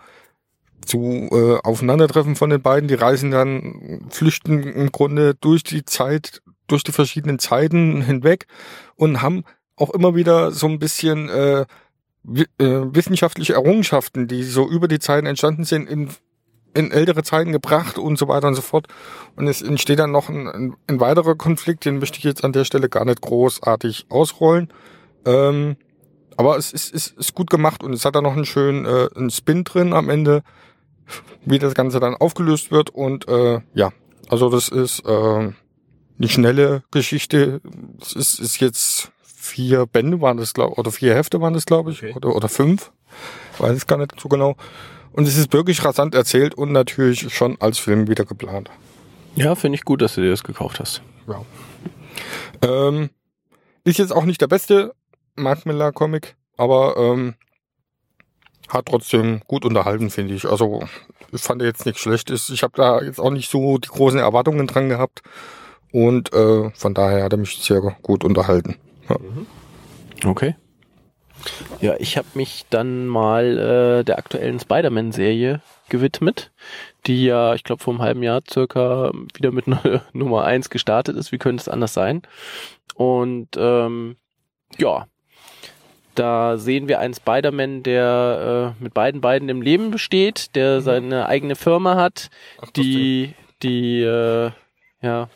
zu 0.85 1.29
äh, 1.31 1.59
Aufeinandertreffen 1.63 2.35
von 2.35 2.49
den 2.49 2.61
beiden. 2.61 2.87
Die 2.87 2.95
reisen 2.95 3.31
dann, 3.31 4.07
flüchten 4.09 4.63
im 4.63 4.91
Grunde 4.91 5.35
durch 5.35 5.63
die 5.63 5.85
Zeit, 5.85 6.41
durch 6.67 6.83
die 6.83 6.91
verschiedenen 6.91 7.39
Zeiten 7.39 8.01
hinweg 8.01 8.47
und 8.95 9.21
haben 9.21 9.43
auch 9.75 9.89
immer 9.91 10.15
wieder 10.15 10.51
so 10.51 10.67
ein 10.67 10.79
bisschen 10.79 11.29
äh, 11.29 11.61
äh, 11.61 11.65
wissenschaftliche 12.57 13.53
Errungenschaften, 13.53 14.27
die 14.27 14.43
so 14.43 14.69
über 14.69 14.87
die 14.87 14.99
Zeiten 14.99 15.27
entstanden 15.27 15.63
sind, 15.63 15.89
in, 15.89 16.09
in 16.73 16.91
ältere 16.91 17.23
Zeiten 17.23 17.51
gebracht 17.51 17.97
und 17.97 18.17
so 18.17 18.27
weiter 18.27 18.47
und 18.47 18.55
so 18.55 18.61
fort. 18.61 18.87
Und 19.35 19.47
es 19.47 19.61
entsteht 19.61 19.99
dann 19.99 20.11
noch 20.11 20.29
ein, 20.29 20.75
ein, 20.87 20.99
weiterer 20.99 21.35
Konflikt, 21.35 21.85
den 21.85 21.99
möchte 21.99 22.17
ich 22.17 22.23
jetzt 22.23 22.43
an 22.43 22.53
der 22.53 22.65
Stelle 22.65 22.89
gar 22.89 23.05
nicht 23.05 23.21
großartig 23.21 24.07
ausrollen. 24.09 24.69
Ähm, 25.25 25.77
aber 26.35 26.57
es 26.57 26.73
ist, 26.73 26.93
ist, 26.93 27.17
ist 27.17 27.35
gut 27.35 27.49
gemacht 27.49 27.83
und 27.83 27.93
es 27.93 28.05
hat 28.05 28.15
da 28.15 28.21
noch 28.21 28.33
einen 28.33 28.45
schönen 28.45 28.85
äh, 28.85 29.07
einen 29.15 29.29
Spin 29.29 29.63
drin 29.63 29.93
am 29.93 30.09
Ende, 30.09 30.43
wie 31.45 31.59
das 31.59 31.75
Ganze 31.75 31.99
dann 31.99 32.15
aufgelöst 32.15 32.71
wird. 32.71 32.89
Und 32.89 33.27
äh, 33.27 33.61
ja, 33.73 33.91
also 34.29 34.49
das 34.49 34.69
ist 34.69 35.05
äh, 35.05 35.09
eine 35.11 36.27
schnelle 36.27 36.83
Geschichte. 36.91 37.61
Es 38.01 38.13
ist, 38.13 38.39
ist 38.39 38.59
jetzt 38.59 39.11
vier 39.23 39.85
Bände 39.85 40.21
waren 40.21 40.37
das, 40.37 40.53
glaube 40.53 40.75
oder 40.75 40.91
vier 40.91 41.13
Hefte 41.13 41.41
waren 41.41 41.53
das, 41.53 41.65
glaube 41.65 41.91
ich, 41.91 42.01
okay. 42.01 42.13
oder, 42.15 42.35
oder 42.35 42.49
fünf. 42.49 42.91
Weiß 43.59 43.77
ich 43.77 43.87
gar 43.87 43.97
nicht 43.97 44.19
so 44.19 44.29
genau. 44.29 44.55
Und 45.13 45.27
es 45.27 45.37
ist 45.37 45.53
wirklich 45.53 45.83
rasant 45.85 46.15
erzählt 46.15 46.55
und 46.55 46.71
natürlich 46.71 47.33
schon 47.33 47.59
als 47.61 47.77
Film 47.77 48.07
wieder 48.07 48.25
geplant. 48.25 48.69
Ja, 49.35 49.55
finde 49.55 49.77
ich 49.77 49.85
gut, 49.85 50.01
dass 50.01 50.15
du 50.15 50.21
dir 50.21 50.31
das 50.31 50.43
gekauft 50.43 50.79
hast. 50.79 51.01
Ja. 51.27 51.45
Ähm, 52.61 53.09
ist 53.83 53.99
jetzt 53.99 54.11
auch 54.11 54.25
nicht 54.25 54.41
der 54.41 54.47
beste 54.47 54.93
Mark 55.35 55.65
Miller 55.65 55.91
Comic, 55.91 56.35
aber 56.57 56.97
ähm, 56.97 57.35
hat 58.69 58.87
trotzdem 58.87 59.41
gut 59.47 59.65
unterhalten, 59.65 60.09
finde 60.09 60.33
ich. 60.33 60.45
Also 60.45 60.83
ich 61.31 61.41
fand 61.41 61.61
er 61.61 61.67
jetzt 61.67 61.85
nichts 61.85 62.01
Schlechtes. 62.01 62.49
Ich 62.49 62.63
habe 62.63 62.73
da 62.75 63.01
jetzt 63.01 63.19
auch 63.19 63.31
nicht 63.31 63.49
so 63.49 63.77
die 63.77 63.89
großen 63.89 64.19
Erwartungen 64.19 64.67
dran 64.67 64.89
gehabt 64.89 65.21
und 65.91 66.33
äh, 66.33 66.69
von 66.71 66.93
daher 66.93 67.23
hat 67.23 67.33
er 67.33 67.37
mich 67.37 67.57
sehr 67.57 67.81
gut 67.81 68.23
unterhalten. 68.23 68.77
Ja. 69.09 69.17
Okay. 70.25 70.55
Ja, 71.81 71.95
ich 71.99 72.17
habe 72.17 72.27
mich 72.33 72.65
dann 72.69 73.07
mal 73.07 73.57
äh, 73.99 74.03
der 74.03 74.17
aktuellen 74.17 74.59
Spider-Man-Serie 74.59 75.61
gewidmet, 75.89 76.51
die 77.05 77.25
ja, 77.25 77.53
ich 77.55 77.63
glaube, 77.63 77.83
vor 77.83 77.93
einem 77.93 78.01
halben 78.01 78.23
Jahr 78.23 78.41
circa 78.49 79.11
wieder 79.33 79.51
mit 79.51 79.65
Nummer 80.13 80.45
eins 80.45 80.69
gestartet 80.69 81.17
ist. 81.17 81.31
Wie 81.31 81.37
könnte 81.37 81.61
es 81.61 81.69
anders 81.69 81.93
sein? 81.93 82.21
Und 82.95 83.49
ähm, 83.57 84.15
ja, 84.77 85.07
da 86.15 86.57
sehen 86.57 86.87
wir 86.87 86.99
einen 86.99 87.13
Spider-Man, 87.13 87.83
der 87.83 88.75
äh, 88.79 88.83
mit 88.83 88.93
beiden 88.93 89.21
Beinen 89.21 89.49
im 89.49 89.61
Leben 89.61 89.91
besteht, 89.91 90.55
der 90.55 90.79
mhm. 90.79 90.81
seine 90.81 91.25
eigene 91.27 91.55
Firma 91.55 91.95
hat, 91.95 92.29
Ach, 92.61 92.69
die, 92.71 93.33
die, 93.61 94.01
äh, 94.01 94.51
ja, 95.01 95.29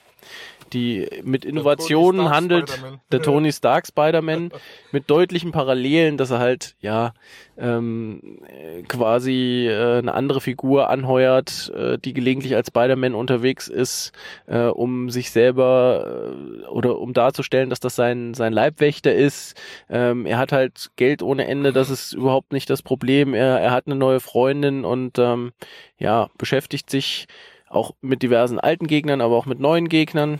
die 0.78 1.08
mit 1.24 1.46
Innovationen 1.46 2.30
handelt, 2.30 2.82
der 3.12 3.22
Tony 3.24 3.52
Stark 3.52 3.88
Spider-Man, 3.88 4.52
mit 4.92 5.10
deutlichen 5.10 5.52
Parallelen, 5.52 6.18
dass 6.18 6.32
er 6.32 6.40
halt, 6.40 6.76
ja, 6.80 7.14
ähm, 7.58 8.40
quasi 8.88 9.68
äh, 9.68 9.98
eine 9.98 10.14
andere 10.14 10.42
Figur 10.42 10.90
anheuert, 10.90 11.72
äh, 11.76 11.98
die 11.98 12.14
gelegentlich 12.14 12.56
als 12.56 12.68
Spider-Man 12.68 13.16
unterwegs 13.16 13.68
ist, 13.68 14.12
äh, 14.46 14.66
um 14.66 15.10
sich 15.10 15.32
selber 15.32 16.34
äh, 16.36 16.66
oder 16.68 17.00
um 17.00 17.14
darzustellen, 17.14 17.70
dass 17.70 17.80
das 17.80 17.96
sein, 17.96 18.34
sein 18.34 18.54
Leibwächter 18.54 19.14
ist. 19.14 19.60
Ähm, 19.90 20.26
er 20.26 20.38
hat 20.38 20.52
halt 20.52 20.92
Geld 20.96 21.24
ohne 21.24 21.48
Ende, 21.48 21.74
das 21.74 21.90
ist 21.90 22.14
überhaupt 22.14 22.54
nicht 22.54 22.70
das 22.70 22.84
Problem. 22.84 23.34
Er, 23.34 23.60
er 23.60 23.72
hat 23.72 23.88
eine 23.88 23.96
neue 23.96 24.20
Freundin 24.20 24.86
und 24.86 25.18
ähm, 25.18 25.52
ja, 25.98 26.30
beschäftigt 26.38 26.90
sich 26.90 27.28
auch 27.70 27.92
mit 28.02 28.22
diversen 28.22 28.60
alten 28.60 28.88
Gegnern, 28.88 29.22
aber 29.22 29.36
auch 29.36 29.46
mit 29.46 29.60
neuen 29.60 29.90
Gegnern. 29.90 30.40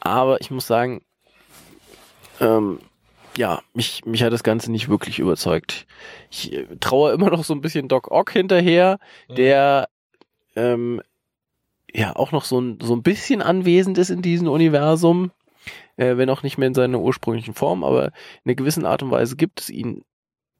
Aber 0.00 0.40
ich 0.40 0.50
muss 0.50 0.66
sagen, 0.66 1.02
ähm, 2.40 2.80
ja, 3.36 3.62
mich, 3.74 4.04
mich 4.04 4.22
hat 4.22 4.32
das 4.32 4.42
Ganze 4.42 4.70
nicht 4.70 4.88
wirklich 4.88 5.18
überzeugt. 5.18 5.86
Ich 6.30 6.52
äh, 6.52 6.66
traue 6.80 7.12
immer 7.12 7.30
noch 7.30 7.44
so 7.44 7.54
ein 7.54 7.60
bisschen 7.60 7.88
Doc 7.88 8.10
Ock 8.10 8.32
hinterher, 8.32 8.98
mhm. 9.28 9.34
der 9.34 9.88
ähm, 10.56 11.02
ja 11.92 12.14
auch 12.16 12.32
noch 12.32 12.44
so 12.44 12.60
ein, 12.60 12.78
so 12.82 12.94
ein 12.94 13.02
bisschen 13.02 13.42
anwesend 13.42 13.98
ist 13.98 14.10
in 14.10 14.22
diesem 14.22 14.48
Universum, 14.48 15.30
äh, 15.96 16.16
wenn 16.16 16.30
auch 16.30 16.42
nicht 16.42 16.58
mehr 16.58 16.68
in 16.68 16.74
seiner 16.74 17.00
ursprünglichen 17.00 17.54
Form, 17.54 17.84
aber 17.84 18.06
in 18.06 18.12
einer 18.46 18.54
gewissen 18.54 18.86
Art 18.86 19.02
und 19.02 19.10
Weise 19.10 19.36
gibt 19.36 19.60
es 19.60 19.70
ihn 19.70 20.04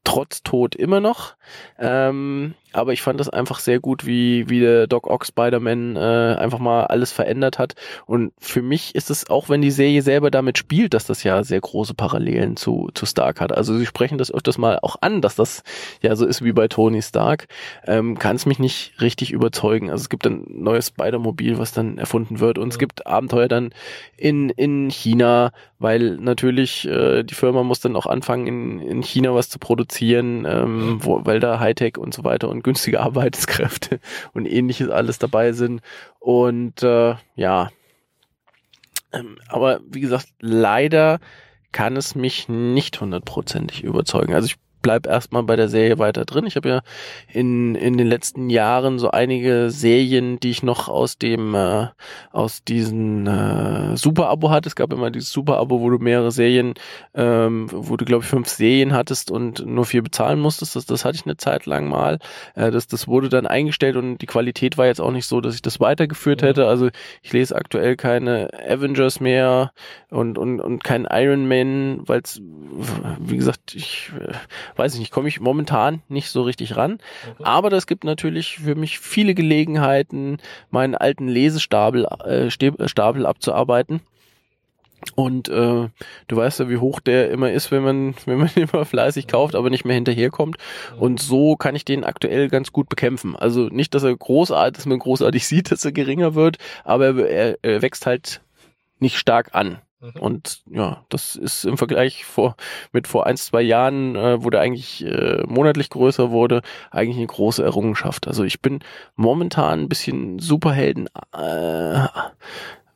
trotz 0.05 0.43
Tod 0.43 0.75
immer 0.75 1.01
noch. 1.01 1.35
Ähm, 1.79 2.55
aber 2.73 2.93
ich 2.93 3.03
fand 3.03 3.21
das 3.21 3.29
einfach 3.29 3.59
sehr 3.59 3.81
gut, 3.81 4.07
wie, 4.07 4.49
wie 4.49 4.61
der 4.61 4.87
Doc 4.87 5.09
Ock 5.09 5.27
Spider-Man 5.27 5.97
äh, 5.97 6.37
einfach 6.39 6.59
mal 6.59 6.85
alles 6.85 7.13
verändert 7.13 7.59
hat. 7.59 7.75
Und 8.07 8.33
für 8.39 8.63
mich 8.63 8.95
ist 8.95 9.11
es, 9.11 9.29
auch 9.29 9.49
wenn 9.49 9.63
die 9.63 9.71
Serie 9.71 10.03
selber 10.03 10.31
damit 10.31 10.59
spielt, 10.59 10.95
dass 10.95 11.07
das 11.07 11.25
ja 11.25 11.43
sehr 11.43 11.61
große 11.61 11.95
Parallelen 11.95 12.57
zu, 12.57 12.91
zu 12.95 13.07
Stark 13.07 13.41
hat. 13.41 13.53
Also 13.53 13.77
sie 13.77 13.87
sprechen 13.87 14.19
das 14.19 14.33
öfters 14.33 14.59
mal 14.59 14.79
auch 14.83 14.97
an, 15.01 15.21
dass 15.21 15.37
das 15.37 15.63
ja 16.01 16.15
so 16.17 16.27
ist 16.27 16.45
wie 16.45 16.53
bei 16.53 16.69
Tony 16.69 17.03
Stark. 17.03 17.49
Ähm, 17.87 18.19
Kann 18.19 18.37
es 18.37 18.47
mich 18.47 18.59
nicht 18.59 19.01
richtig 19.01 19.33
überzeugen. 19.33 19.91
Also 19.91 20.03
es 20.03 20.09
gibt 20.09 20.27
ein 20.27 20.45
neues 20.49 20.89
Spider-Mobil, 20.89 21.59
was 21.59 21.73
dann 21.73 21.99
erfunden 21.99 22.41
wird. 22.41 22.59
Und 22.59 22.73
es 22.73 22.79
gibt 22.79 23.07
Abenteuer 23.07 23.49
dann 23.49 23.71
in, 24.17 24.51
in 24.51 24.91
China, 24.91 25.53
weil 25.79 26.19
natürlich 26.19 26.87
äh, 26.87 27.25
die 27.25 27.35
Firma 27.35 27.63
muss 27.63 27.81
dann 27.81 27.97
auch 27.97 28.07
anfangen, 28.07 28.47
in, 28.47 28.81
in 28.81 29.03
China 29.03 29.35
was 29.35 29.49
zu 29.49 29.59
produzieren, 29.59 30.47
ähm, 30.47 30.99
wo, 31.01 31.25
weil 31.25 31.41
da 31.41 31.59
Hightech 31.59 31.99
und 31.99 32.15
so 32.15 32.23
weiter 32.23 32.49
und 32.49 32.60
und 32.61 32.65
günstige 32.65 33.01
Arbeitskräfte 33.09 34.01
und 34.33 34.47
ähnliches 34.47 34.91
alles 34.91 35.19
dabei 35.19 35.53
sind. 35.53 35.81
Und 36.19 36.83
äh, 36.83 37.15
ja, 37.35 37.71
ähm, 39.13 39.39
aber 39.49 39.81
wie 39.89 40.01
gesagt, 40.01 40.29
leider 40.41 41.19
kann 41.73 41.97
es 41.97 42.15
mich 42.15 42.49
nicht 42.49 43.01
hundertprozentig 43.01 43.83
überzeugen. 43.83 44.35
Also 44.35 44.47
ich 44.47 44.57
bleib 44.83 45.07
erstmal 45.07 45.43
bei 45.43 45.57
der 45.57 45.69
Serie 45.69 45.99
weiter 45.99 46.25
drin. 46.25 46.47
Ich 46.47 46.57
habe 46.57 46.69
ja 46.69 46.81
in, 47.33 47.75
in 47.75 47.99
den 47.99 48.07
letzten 48.07 48.51
Jahren 48.51 48.99
so 48.99 49.11
einige 49.11 49.71
Serien, 49.71 50.41
die 50.41 50.51
ich 50.51 50.63
noch 50.63 50.89
aus 50.89 51.19
dem 51.19 51.55
äh, 51.55 51.89
aus 52.33 52.65
diesen 52.65 53.27
äh, 53.27 53.97
Super-Abo 53.97 54.51
hatte. 54.51 54.69
Es 54.69 54.77
gab 54.77 54.93
immer 54.93 55.11
dieses 55.11 55.31
Super-Abo, 55.33 55.81
wo 55.81 55.91
du 55.91 55.99
mehrere 55.99 56.33
Serien, 56.33 56.75
ähm, 57.15 57.69
wo 57.71 57.97
du 57.97 58.05
glaube 58.05 58.25
ich 58.25 58.31
fünf 58.31 58.49
Serien 58.49 58.93
hattest 58.93 59.31
und 59.31 59.65
nur 59.67 59.85
vier 59.85 60.03
bezahlen 60.03 60.41
musstest. 60.41 60.77
Das, 60.77 60.87
das 60.87 61.05
hatte 61.05 61.17
ich 61.17 61.27
eine 61.27 61.37
Zeit 61.37 61.67
lang 61.67 61.89
mal. 61.89 62.19
Äh, 62.55 62.71
das, 62.71 62.87
das 62.87 63.09
wurde 63.09 63.29
dann 63.29 63.47
eingestellt 63.47 63.97
und 63.97 64.19
die 64.19 64.27
Qualität 64.27 64.79
war 64.79 64.87
jetzt 64.87 65.01
auch 65.01 65.13
nicht 65.13 65.27
so, 65.27 65.41
dass 65.41 65.55
ich 65.55 65.63
das 65.63 65.81
weitergeführt 65.81 66.43
hätte. 66.43 66.67
Also 66.67 66.89
ich 67.23 67.33
lese 67.33 67.57
aktuell 67.57 67.97
keine 67.97 68.51
Avengers 68.69 69.21
mehr 69.21 69.73
und 70.11 70.39
und 70.39 70.61
und 70.61 70.85
kein 70.85 71.07
Iron 71.11 71.47
Man, 71.49 72.09
weil 72.09 72.21
es 72.21 72.41
wie 73.19 73.37
gesagt 73.37 73.75
ich 73.75 74.11
äh, 74.19 74.33
weiß 74.77 74.95
ich 74.95 75.01
nicht, 75.01 75.13
komme 75.13 75.29
ich 75.29 75.41
momentan 75.41 76.03
nicht 76.09 76.31
so 76.31 76.43
richtig 76.43 76.77
ran. 76.77 76.99
Aber 77.43 77.71
das 77.71 77.87
gibt 77.87 78.05
natürlich 78.05 78.59
für 78.59 78.75
mich 78.75 78.99
viele 78.99 79.35
Gelegenheiten, 79.35 80.39
meinen 80.71 80.95
alten 80.95 81.29
Lesestapel 81.29 82.07
äh, 82.25 82.51
Stapel 82.51 83.27
abzuarbeiten. 83.27 84.01
Und 85.15 85.49
äh, 85.49 85.89
du 86.29 86.37
weißt 86.37 86.61
ja, 86.61 86.69
wie 86.69 86.77
hoch 86.77 87.01
der 87.01 87.31
immer 87.31 87.51
ist, 87.51 87.71
wenn 87.71 87.83
man, 87.83 88.15
wenn 88.27 88.39
man 88.39 88.51
immer 88.55 88.85
fleißig 88.85 89.27
kauft, 89.27 89.55
aber 89.55 89.71
nicht 89.71 89.85
mehr 89.85 89.95
hinterherkommt. 89.95 90.57
Und 90.99 91.21
so 91.21 91.57
kann 91.57 91.75
ich 91.75 91.85
den 91.85 92.05
aktuell 92.05 92.49
ganz 92.49 92.73
gut 92.73 92.89
bekämpfen. 92.89 93.37
Also 93.37 93.69
nicht, 93.69 93.95
dass 93.95 94.03
er 94.03 94.17
großartig, 94.17 94.77
dass 94.77 94.87
man 94.87 94.99
großartig 94.99 95.47
sieht, 95.47 95.71
dass 95.71 95.85
er 95.85 95.93
geringer 95.93 96.35
wird, 96.35 96.59
aber 96.85 97.29
er, 97.29 97.59
er 97.63 97.83
wächst 97.83 98.07
halt 98.07 98.43
nicht 98.99 99.17
stark 99.17 99.55
an. 99.55 99.79
Mhm. 100.01 100.21
Und 100.21 100.63
ja, 100.71 101.05
das 101.11 101.37
ist 101.37 101.65
im 101.65 101.77
Vergleich 101.77 102.25
vor, 102.25 102.57
mit 102.93 103.07
vor 103.07 103.27
ein, 103.27 103.37
zwei 103.37 103.61
Jahren, 103.61 104.17
äh, 104.17 104.43
wo 104.43 104.51
der 104.51 104.61
eigentlich 104.61 105.05
äh, 105.05 105.43
monatlich 105.47 105.91
größer 105.91 106.31
wurde, 106.31 106.63
eigentlich 106.91 107.19
eine 107.19 107.27
große 107.27 107.63
Errungenschaft. 107.63 108.27
Also 108.27 108.45
ich 108.45 108.63
bin 108.63 108.81
momentan 109.17 109.81
ein 109.81 109.89
bisschen 109.89 110.39
Superhelden 110.39 111.09
äh, 111.35 112.07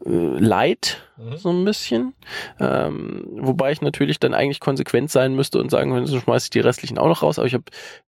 äh, 0.07 0.11
Light, 0.39 1.01
Mhm. 1.17 1.37
so 1.37 1.51
ein 1.51 1.65
bisschen. 1.65 2.13
Ähm, 2.59 3.25
wobei 3.37 3.71
ich 3.71 3.81
natürlich 3.81 4.19
dann 4.19 4.35
eigentlich 4.35 4.59
konsequent 4.59 5.11
sein 5.13 5.37
müsste 5.37 5.61
und 5.61 5.71
sagen 5.71 5.93
könnte, 5.93 6.11
so 6.11 6.19
schmeiße 6.19 6.47
ich 6.47 6.51
die 6.51 6.59
restlichen 6.61 6.99
auch 6.99 7.07
noch 7.07 7.23
raus. 7.23 7.39
Aber 7.39 7.47
ich 7.47 7.55
habe 7.55 7.65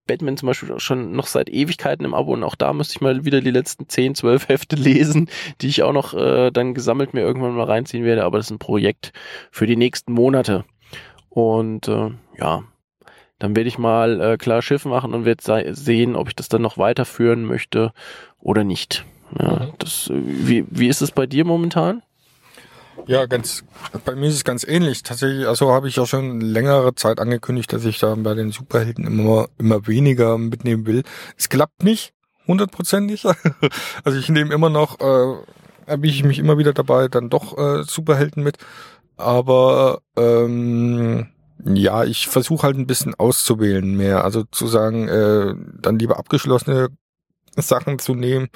Batman 0.09 0.37
zum 0.37 0.49
Beispiel 0.49 0.79
schon 0.81 1.13
noch 1.13 1.29
seit 1.29 1.49
Ewigkeiten 1.49 2.05
im 2.05 2.15
Abo 2.15 2.33
und 2.33 2.43
auch 2.43 2.57
da 2.57 2.73
müsste 2.73 2.95
ich 2.95 3.01
mal 3.01 3.25
wieder 3.25 3.41
die 3.41 3.53
letzten 3.53 3.89
10, 3.89 4.15
12 4.17 4.49
Hefte 4.49 4.75
lesen, 4.77 5.29
die 5.61 5.69
ich 5.69 5.83
auch 5.85 5.93
noch 5.93 6.15
äh, 6.15 6.51
dann 6.51 6.75
gesammelt 6.75 7.15
mir 7.15 7.21
irgendwann 7.21 7.55
mal 7.55 7.65
reinziehen 7.67 8.05
werde. 8.05 8.25
Aber 8.25 8.39
das 8.39 8.47
ist 8.47 8.51
ein 8.53 8.59
Projekt 8.59 9.13
für 9.53 9.67
die 9.69 9.77
nächsten 9.77 10.13
Monate. 10.13 10.65
Und 11.29 11.87
äh, 11.89 12.11
ja, 12.39 12.65
dann 13.39 13.55
werde 13.55 13.69
ich 13.69 13.79
mal 13.79 14.21
äh, 14.21 14.37
klar 14.37 14.63
Schiff 14.63 14.85
machen 14.85 15.15
und 15.15 15.25
werde 15.27 15.43
se- 15.45 15.75
sehen, 15.75 16.17
ob 16.17 16.29
ich 16.29 16.35
das 16.35 16.49
dann 16.49 16.63
noch 16.63 16.77
weiterführen 16.79 17.45
möchte 17.45 17.93
oder 18.41 18.65
nicht. 18.65 19.05
Ja, 19.39 19.67
Mhm. 19.67 19.73
das, 19.79 20.11
wie, 20.13 20.65
wie 20.71 20.89
ist 20.89 21.03
es 21.03 21.11
bei 21.11 21.27
dir 21.27 21.45
momentan? 21.45 22.03
Ja, 23.07 23.27
ganz, 23.27 23.65
bei 24.05 24.15
mir 24.17 24.27
ist 24.29 24.35
es 24.35 24.45
ganz 24.45 24.65
ähnlich. 24.65 25.03
Tatsächlich, 25.03 25.47
also 25.47 25.71
habe 25.73 25.89
ich 25.89 25.97
ja 25.97 26.07
schon 26.07 26.41
längere 26.41 26.95
Zeit 26.95 27.21
angekündigt, 27.21 27.73
dass 27.73 27.85
ich 27.85 27.99
da 27.99 28.15
bei 28.17 28.35
den 28.35 28.51
Superhelden 28.51 29.07
immer, 29.07 29.49
immer 29.59 29.87
weniger 29.87 30.39
mitnehmen 30.39 30.87
will. 30.87 31.03
Es 31.37 31.49
klappt 31.49 31.83
nicht, 31.85 32.15
hundertprozentig. 32.47 33.25
Also 34.05 34.19
ich 34.19 34.29
nehme 34.29 34.53
immer 34.55 34.71
noch, 34.71 34.99
äh, 35.01 35.37
erwische 35.87 36.15
ich 36.17 36.25
mich 36.25 36.39
immer 36.39 36.59
wieder 36.59 36.73
dabei, 36.73 37.09
dann 37.09 37.31
doch 37.31 37.57
äh, 37.59 37.83
Superhelden 37.85 38.43
mit. 38.43 38.59
Aber 39.17 40.01
ähm, 40.17 41.29
ja, 41.65 42.05
ich 42.05 42.27
versuche 42.29 42.65
halt 42.65 42.77
ein 42.77 42.87
bisschen 42.87 43.15
auszuwählen 43.15 43.97
mehr. 43.97 44.25
Also 44.25 44.45
zu 44.51 44.67
sagen, 44.67 45.09
äh, 45.09 45.55
dann 45.81 45.99
lieber 45.99 46.19
abgeschlossene 46.19 46.89
Sachen 47.57 47.99
zu 47.99 48.15
nehmen. 48.15 48.49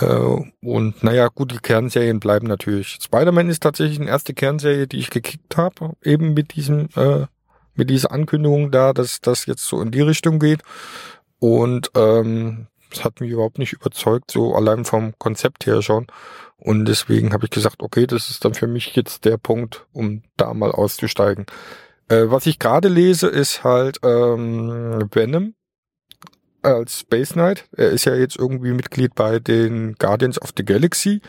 Äh, 0.00 0.42
und 0.62 1.02
naja, 1.02 1.28
gut, 1.28 1.52
die 1.52 1.58
Kernserien 1.58 2.20
bleiben 2.20 2.46
natürlich. 2.46 2.98
Spider-Man 3.02 3.48
ist 3.48 3.62
tatsächlich 3.62 3.98
die 3.98 4.06
erste 4.06 4.34
Kernserie, 4.34 4.86
die 4.86 4.98
ich 4.98 5.10
gekickt 5.10 5.56
habe, 5.56 5.92
eben 6.02 6.34
mit 6.34 6.54
diesem, 6.54 6.88
äh, 6.96 7.26
mit 7.74 7.90
dieser 7.90 8.12
Ankündigung 8.12 8.70
da, 8.70 8.92
dass 8.92 9.20
das 9.20 9.46
jetzt 9.46 9.66
so 9.66 9.80
in 9.80 9.90
die 9.90 10.00
Richtung 10.00 10.38
geht. 10.38 10.62
Und 11.38 11.90
ähm, 11.96 12.68
das 12.90 13.04
hat 13.04 13.20
mich 13.20 13.30
überhaupt 13.30 13.58
nicht 13.58 13.72
überzeugt, 13.72 14.30
so 14.30 14.54
allein 14.54 14.84
vom 14.84 15.18
Konzept 15.18 15.66
her 15.66 15.82
schon. 15.82 16.06
Und 16.56 16.86
deswegen 16.86 17.32
habe 17.32 17.44
ich 17.44 17.50
gesagt, 17.50 17.82
okay, 17.82 18.06
das 18.06 18.30
ist 18.30 18.44
dann 18.44 18.54
für 18.54 18.68
mich 18.68 18.94
jetzt 18.94 19.24
der 19.24 19.36
Punkt, 19.36 19.86
um 19.92 20.22
da 20.36 20.54
mal 20.54 20.70
auszusteigen. 20.70 21.46
Äh, 22.08 22.24
was 22.26 22.46
ich 22.46 22.58
gerade 22.58 22.88
lese, 22.88 23.28
ist 23.28 23.64
halt 23.64 23.98
ähm, 24.04 25.08
Venom 25.12 25.54
als 26.64 27.00
Space 27.00 27.32
Knight. 27.32 27.66
Er 27.76 27.90
ist 27.90 28.04
ja 28.04 28.14
jetzt 28.14 28.36
irgendwie 28.36 28.72
Mitglied 28.72 29.14
bei 29.14 29.38
den 29.38 29.94
Guardians 29.94 30.40
of 30.40 30.52
the 30.56 30.64
Galaxy. 30.64 31.20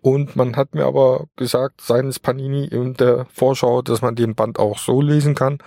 Und 0.00 0.36
man 0.36 0.56
hat 0.56 0.74
mir 0.74 0.84
aber 0.84 1.26
gesagt, 1.36 1.80
seines 1.80 2.18
Panini 2.18 2.64
in 2.66 2.94
der 2.94 3.26
Vorschau, 3.32 3.82
dass 3.82 4.02
man 4.02 4.14
den 4.14 4.34
Band 4.34 4.58
auch 4.58 4.78
so 4.78 5.00
lesen 5.00 5.34
kann, 5.34 5.58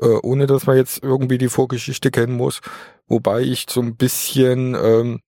äh, 0.00 0.06
ohne 0.22 0.46
dass 0.46 0.66
man 0.66 0.76
jetzt 0.76 1.02
irgendwie 1.02 1.38
die 1.38 1.48
Vorgeschichte 1.48 2.10
kennen 2.10 2.36
muss. 2.36 2.60
Wobei 3.06 3.40
ich 3.40 3.66
so 3.68 3.80
ein 3.80 3.96
bisschen 3.96 4.74
ähm, 4.74 5.20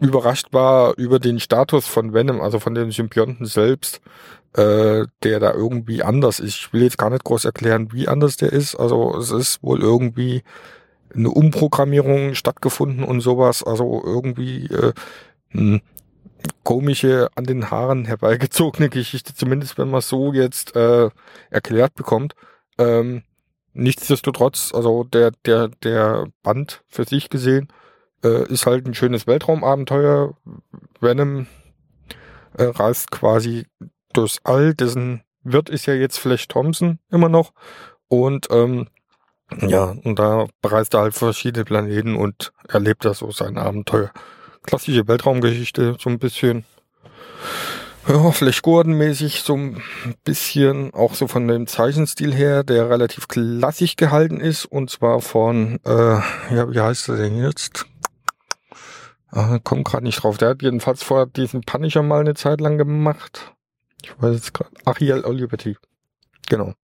überrascht 0.00 0.48
war 0.52 0.94
über 0.96 1.18
den 1.18 1.38
Status 1.38 1.86
von 1.86 2.12
Venom, 2.12 2.40
also 2.40 2.58
von 2.58 2.74
den 2.74 2.90
Symbionten 2.90 3.46
selbst, 3.46 4.00
äh, 4.54 5.04
der 5.22 5.40
da 5.40 5.52
irgendwie 5.52 6.02
anders 6.02 6.40
ist. 6.40 6.56
Ich 6.56 6.72
will 6.72 6.82
jetzt 6.82 6.98
gar 6.98 7.10
nicht 7.10 7.24
groß 7.24 7.44
erklären, 7.44 7.92
wie 7.92 8.08
anders 8.08 8.36
der 8.36 8.52
ist. 8.52 8.74
Also 8.74 9.16
es 9.16 9.30
ist 9.30 9.62
wohl 9.62 9.80
irgendwie 9.80 10.42
eine 11.14 11.30
Umprogrammierung 11.30 12.34
stattgefunden 12.34 13.04
und 13.04 13.20
sowas. 13.20 13.62
Also 13.62 14.02
irgendwie 14.04 14.66
äh, 14.66 14.92
hm, 15.50 15.80
komische, 16.64 17.28
an 17.34 17.44
den 17.44 17.70
Haaren 17.70 18.04
herbeigezogene 18.04 18.88
Geschichte, 18.88 19.34
zumindest 19.34 19.78
wenn 19.78 19.90
man 19.90 20.00
so 20.00 20.32
jetzt 20.32 20.74
äh, 20.76 21.10
erklärt 21.50 21.94
bekommt. 21.94 22.34
Ähm, 22.78 23.22
nichtsdestotrotz, 23.74 24.72
also 24.74 25.04
der, 25.04 25.32
der, 25.46 25.68
der 25.68 26.26
Band 26.42 26.82
für 26.88 27.04
sich 27.04 27.30
gesehen, 27.30 27.68
äh, 28.24 28.46
ist 28.48 28.66
halt 28.66 28.86
ein 28.86 28.94
schönes 28.94 29.26
Weltraumabenteuer. 29.26 30.34
Venom 31.00 31.46
äh, 32.56 32.64
reist 32.64 33.10
quasi 33.10 33.66
durchs 34.12 34.40
All, 34.44 34.74
dessen 34.74 35.22
Wirt 35.44 35.68
ist 35.70 35.86
ja 35.86 35.94
jetzt 35.94 36.18
Flash 36.18 36.48
Thompson 36.48 36.98
immer 37.10 37.28
noch. 37.28 37.52
Und 38.08 38.48
ähm, 38.50 38.88
ja, 39.60 39.94
und 40.04 40.18
da 40.18 40.46
bereist 40.60 40.94
er 40.94 41.00
halt 41.00 41.14
verschiedene 41.14 41.64
Planeten 41.64 42.16
und 42.16 42.52
erlebt 42.68 43.04
da 43.04 43.14
so 43.14 43.30
sein 43.30 43.58
Abenteuer. 43.58 44.10
Klassische 44.62 45.08
Weltraumgeschichte, 45.08 45.96
so 45.98 46.10
ein 46.10 46.18
bisschen, 46.18 46.64
ja, 48.08 48.30
Flash 48.30 48.62
Gordon-mäßig, 48.62 49.42
so 49.42 49.54
ein 49.54 49.82
bisschen, 50.24 50.92
auch 50.94 51.14
so 51.14 51.26
von 51.28 51.48
dem 51.48 51.66
Zeichenstil 51.66 52.32
her, 52.32 52.64
der 52.64 52.90
relativ 52.90 53.28
klassisch 53.28 53.96
gehalten 53.96 54.40
ist, 54.40 54.64
und 54.64 54.90
zwar 54.90 55.20
von, 55.20 55.80
äh, 55.84 56.20
ja, 56.54 56.70
wie 56.72 56.80
heißt 56.80 57.08
er 57.08 57.16
denn 57.16 57.42
jetzt? 57.42 57.86
Ah, 59.32 59.58
komm 59.64 59.82
gerade 59.82 60.04
nicht 60.04 60.22
drauf. 60.22 60.36
Der 60.36 60.50
hat 60.50 60.62
jedenfalls 60.62 61.02
vorher 61.02 61.26
diesen 61.26 61.62
Punisher 61.62 62.02
mal 62.02 62.20
eine 62.20 62.34
Zeit 62.34 62.60
lang 62.60 62.76
gemacht. 62.76 63.52
Ich 64.02 64.12
weiß 64.20 64.34
jetzt 64.34 64.52
gerade. 64.52 64.70
Ariel 64.84 65.24
Olivetti. 65.24 65.78
Genau. 66.48 66.74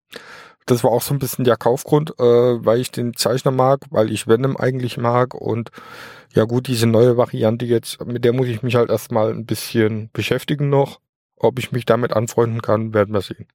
Das 0.69 0.83
war 0.83 0.91
auch 0.91 1.01
so 1.01 1.15
ein 1.15 1.19
bisschen 1.19 1.45
der 1.45 1.57
Kaufgrund, 1.57 2.11
äh, 2.19 2.23
weil 2.23 2.79
ich 2.79 2.91
den 2.91 3.15
Zeichner 3.15 3.51
mag, 3.51 3.81
weil 3.89 4.11
ich 4.11 4.27
Venom 4.27 4.55
eigentlich 4.55 4.97
mag 4.97 5.33
und 5.33 5.71
ja 6.35 6.43
gut, 6.43 6.67
diese 6.67 6.85
neue 6.85 7.17
Variante 7.17 7.65
jetzt, 7.65 8.05
mit 8.05 8.23
der 8.23 8.33
muss 8.33 8.47
ich 8.47 8.61
mich 8.61 8.75
halt 8.75 8.91
erstmal 8.91 9.31
ein 9.31 9.47
bisschen 9.47 10.11
beschäftigen 10.13 10.69
noch. 10.69 10.99
Ob 11.37 11.57
ich 11.57 11.71
mich 11.71 11.85
damit 11.85 12.13
anfreunden 12.13 12.61
kann, 12.61 12.93
werden 12.93 13.13
wir 13.13 13.21
sehen. 13.21 13.47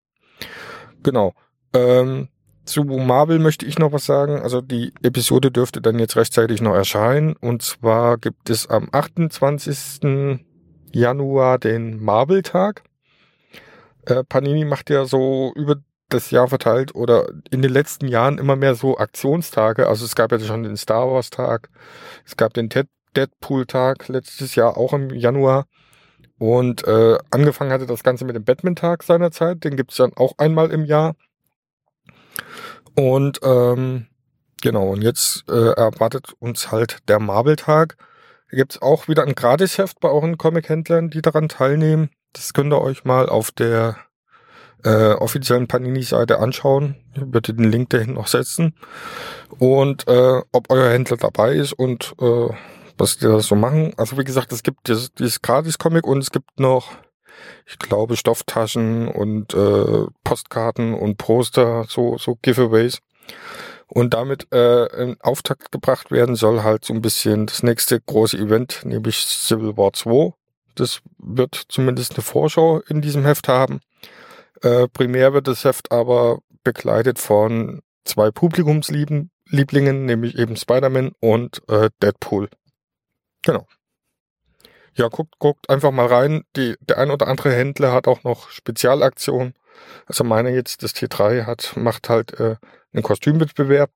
Genau. 1.02 1.34
Ähm, 1.72 2.28
zu 2.64 2.82
Marvel 2.82 3.38
möchte 3.38 3.66
ich 3.66 3.78
noch 3.78 3.92
was 3.92 4.06
sagen. 4.06 4.40
Also 4.40 4.60
die 4.60 4.92
Episode 5.02 5.52
dürfte 5.52 5.80
dann 5.82 5.98
jetzt 5.98 6.16
rechtzeitig 6.16 6.62
noch 6.62 6.74
erscheinen. 6.74 7.36
Und 7.36 7.62
zwar 7.62 8.18
gibt 8.18 8.50
es 8.50 8.68
am 8.68 8.88
28. 8.90 10.40
Januar 10.90 11.58
den 11.58 12.02
Marvel-Tag. 12.02 12.82
Äh, 14.06 14.24
Panini 14.24 14.64
macht 14.64 14.90
ja 14.90 15.04
so 15.04 15.52
über 15.54 15.76
das 16.14 16.30
Jahr 16.30 16.48
verteilt 16.48 16.94
oder 16.94 17.28
in 17.50 17.62
den 17.62 17.72
letzten 17.72 18.08
Jahren 18.08 18.38
immer 18.38 18.56
mehr 18.56 18.74
so 18.74 18.98
Aktionstage. 18.98 19.88
Also 19.88 20.04
es 20.04 20.14
gab 20.14 20.32
ja 20.32 20.38
schon 20.40 20.62
den 20.62 20.76
Star 20.76 21.10
Wars 21.10 21.30
Tag, 21.30 21.68
es 22.24 22.36
gab 22.36 22.54
den 22.54 22.68
Deadpool 23.16 23.66
Tag 23.66 24.08
letztes 24.08 24.54
Jahr 24.54 24.76
auch 24.76 24.92
im 24.92 25.10
Januar. 25.10 25.66
Und 26.38 26.86
äh, 26.86 27.16
angefangen 27.30 27.72
hatte 27.72 27.86
das 27.86 28.02
Ganze 28.02 28.24
mit 28.24 28.34
dem 28.34 28.44
Batman 28.44 28.76
Tag 28.76 29.02
seinerzeit. 29.02 29.62
Den 29.64 29.76
gibt's 29.76 29.96
dann 29.96 30.12
auch 30.14 30.34
einmal 30.38 30.70
im 30.70 30.84
Jahr. 30.84 31.14
Und 32.96 33.40
ähm, 33.42 34.06
genau, 34.60 34.90
und 34.90 35.02
jetzt 35.02 35.44
äh, 35.48 35.72
erwartet 35.72 36.32
uns 36.38 36.70
halt 36.72 36.98
der 37.08 37.20
Marvel-Tag. 37.20 37.96
Da 38.50 38.56
gibt's 38.56 38.82
auch 38.82 39.08
wieder 39.08 39.22
ein 39.22 39.34
Gratisheft 39.34 40.00
bei 40.00 40.08
euren 40.08 40.38
Comic-Händlern, 40.38 41.10
die 41.10 41.22
daran 41.22 41.48
teilnehmen. 41.48 42.10
Das 42.32 42.52
könnt 42.52 42.72
ihr 42.72 42.80
euch 42.80 43.04
mal 43.04 43.28
auf 43.28 43.50
der 43.52 43.96
äh, 44.84 45.14
offiziellen 45.14 45.66
Panini-Seite 45.66 46.38
anschauen. 46.38 46.96
Ich 47.14 47.22
würde 47.32 47.54
den 47.54 47.70
Link 47.70 47.90
dahin 47.90 48.14
noch 48.14 48.26
setzen. 48.26 48.74
Und 49.58 50.06
äh, 50.08 50.42
ob 50.52 50.70
euer 50.70 50.90
Händler 50.90 51.16
dabei 51.16 51.54
ist 51.54 51.72
und 51.72 52.14
äh, 52.20 52.48
was 52.98 53.18
die 53.18 53.26
da 53.26 53.40
so 53.40 53.54
machen. 53.54 53.94
Also 53.96 54.18
wie 54.18 54.24
gesagt, 54.24 54.52
es 54.52 54.62
gibt 54.62 54.88
dieses, 54.88 55.12
dieses 55.12 55.42
Gratis-Comic 55.42 56.06
und 56.06 56.18
es 56.18 56.30
gibt 56.30 56.60
noch, 56.60 56.92
ich 57.66 57.78
glaube, 57.78 58.16
Stofftaschen 58.16 59.08
und 59.08 59.54
äh, 59.54 60.06
Postkarten 60.22 60.94
und 60.94 61.18
Poster, 61.18 61.86
so, 61.88 62.18
so 62.18 62.36
Giveaways. 62.40 62.98
Und 63.86 64.14
damit 64.14 64.52
äh, 64.52 64.86
in 65.02 65.20
Auftakt 65.20 65.72
gebracht 65.72 66.10
werden 66.10 66.36
soll 66.36 66.62
halt 66.62 66.84
so 66.84 66.94
ein 66.94 67.02
bisschen 67.02 67.46
das 67.46 67.62
nächste 67.62 68.00
große 68.00 68.36
Event, 68.36 68.82
nämlich 68.84 69.26
Civil 69.26 69.76
War 69.76 69.92
2. 69.92 70.32
Das 70.74 71.00
wird 71.18 71.54
zumindest 71.68 72.14
eine 72.14 72.22
Vorschau 72.22 72.80
in 72.80 73.00
diesem 73.00 73.24
Heft 73.24 73.48
haben. 73.48 73.80
Äh, 74.62 74.88
primär 74.88 75.32
wird 75.32 75.48
das 75.48 75.64
Heft 75.64 75.92
aber 75.92 76.38
begleitet 76.62 77.18
von 77.18 77.82
zwei 78.04 78.30
Publikumslieblingen, 78.30 80.06
nämlich 80.06 80.38
eben 80.38 80.56
Spider-Man 80.56 81.12
und 81.20 81.62
äh, 81.68 81.90
Deadpool. 82.02 82.48
Genau. 83.42 83.66
Ja, 84.94 85.08
guckt, 85.08 85.38
guckt 85.38 85.68
einfach 85.68 85.90
mal 85.90 86.06
rein. 86.06 86.44
Die, 86.56 86.76
der 86.80 86.98
ein 86.98 87.10
oder 87.10 87.26
andere 87.26 87.52
Händler 87.52 87.92
hat 87.92 88.06
auch 88.06 88.22
noch 88.22 88.48
Spezialaktionen. 88.50 89.54
Also 90.06 90.22
meine 90.22 90.50
jetzt, 90.50 90.82
das 90.82 90.94
T3 90.94 91.46
hat, 91.46 91.76
macht 91.76 92.08
halt 92.08 92.38
äh, 92.38 92.56
einen 92.92 93.02
Kostümwettbewerb. 93.02 93.90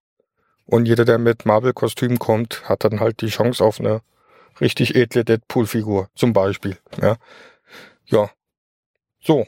Und 0.66 0.86
jeder, 0.86 1.04
der 1.04 1.18
mit 1.18 1.46
Marvel-Kostüm 1.46 2.18
kommt, 2.18 2.68
hat 2.68 2.84
dann 2.84 3.00
halt 3.00 3.22
die 3.22 3.28
Chance 3.28 3.64
auf 3.64 3.80
eine 3.80 4.02
richtig 4.60 4.94
edle 4.96 5.24
Deadpool-Figur, 5.24 6.08
zum 6.14 6.32
Beispiel. 6.32 6.76
Ja. 7.00 7.16
ja. 8.06 8.30
So. 9.20 9.46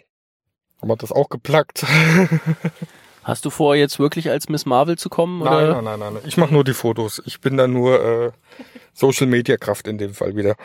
Haben 0.80 0.88
wir 0.88 0.96
das 0.96 1.12
auch 1.12 1.28
geplackt? 1.28 1.84
Hast 3.22 3.44
du 3.44 3.50
vor, 3.50 3.76
jetzt 3.76 3.98
wirklich 3.98 4.30
als 4.30 4.48
Miss 4.48 4.64
Marvel 4.64 4.96
zu 4.96 5.10
kommen? 5.10 5.40
Nein, 5.40 5.52
Oder? 5.52 5.82
nein, 5.82 5.98
nein, 6.00 6.14
nein. 6.14 6.22
Ich 6.26 6.36
mache 6.38 6.52
nur 6.54 6.64
die 6.64 6.72
Fotos. 6.72 7.22
Ich 7.26 7.40
bin 7.40 7.56
da 7.58 7.66
nur 7.68 8.02
äh, 8.02 8.30
Social 8.94 9.26
Media 9.26 9.56
Kraft 9.58 9.86
in 9.86 9.98
dem 9.98 10.14
Fall 10.14 10.36
wieder. 10.36 10.56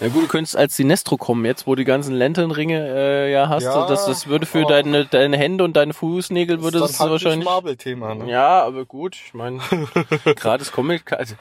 Ja 0.00 0.08
gut, 0.08 0.24
du 0.24 0.28
könntest 0.28 0.56
als 0.56 0.76
Sinestro 0.76 1.18
kommen, 1.18 1.44
jetzt 1.44 1.66
wo 1.66 1.74
du 1.74 1.82
die 1.82 1.84
ganzen 1.84 2.14
Lanternringe 2.14 2.88
äh, 2.88 3.30
ja 3.32 3.50
hast. 3.50 3.64
Ja, 3.64 3.86
das, 3.86 4.06
das 4.06 4.26
würde 4.26 4.46
für 4.46 4.60
aber- 4.60 4.70
deine, 4.82 5.04
deine 5.04 5.36
Hände 5.36 5.62
und 5.62 5.76
deine 5.76 5.92
Fußnägel 5.92 6.62
würde 6.62 6.78
Das 6.78 6.92
dann 6.92 7.00
halt 7.00 7.10
wahrscheinlich. 7.10 7.44
das 7.44 7.52
Marvel-Thema, 7.54 8.14
ne? 8.14 8.30
Ja, 8.30 8.62
aber 8.64 8.86
gut, 8.86 9.14
ich 9.26 9.34
meine, 9.34 9.58
gerade 10.24 10.60
das 10.60 10.72
Comic, 10.72 11.12
also 11.12 11.34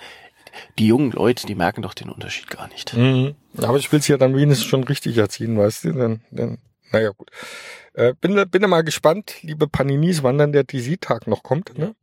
die 0.77 0.87
jungen 0.87 1.11
Leute, 1.13 1.47
die 1.47 1.55
merken 1.55 1.83
doch 1.83 1.93
den 1.93 2.09
Unterschied 2.09 2.49
gar 2.49 2.67
nicht. 2.67 2.93
Mhm. 2.95 3.35
Aber 3.61 3.77
ich 3.77 3.89
will 3.93 3.99
es 3.99 4.07
ja 4.09 4.17
dann 4.17 4.35
wenigstens 4.35 4.67
schon 4.67 4.83
richtig 4.83 5.17
erziehen, 5.17 5.57
weißt 5.57 5.85
du? 5.85 5.93
Dann, 5.93 6.21
dann, 6.31 6.57
naja, 6.91 7.11
gut. 7.15 7.29
Äh, 7.93 8.13
bin, 8.21 8.49
bin 8.49 8.69
mal 8.69 8.83
gespannt, 8.83 9.41
liebe 9.41 9.67
Paninis, 9.67 10.21
wann 10.21 10.37
dann 10.37 10.51
der 10.51 10.63
DC-Tag 10.63 11.25
noch 11.25 11.41
kommt. 11.41 11.77
Ne? 11.77 11.95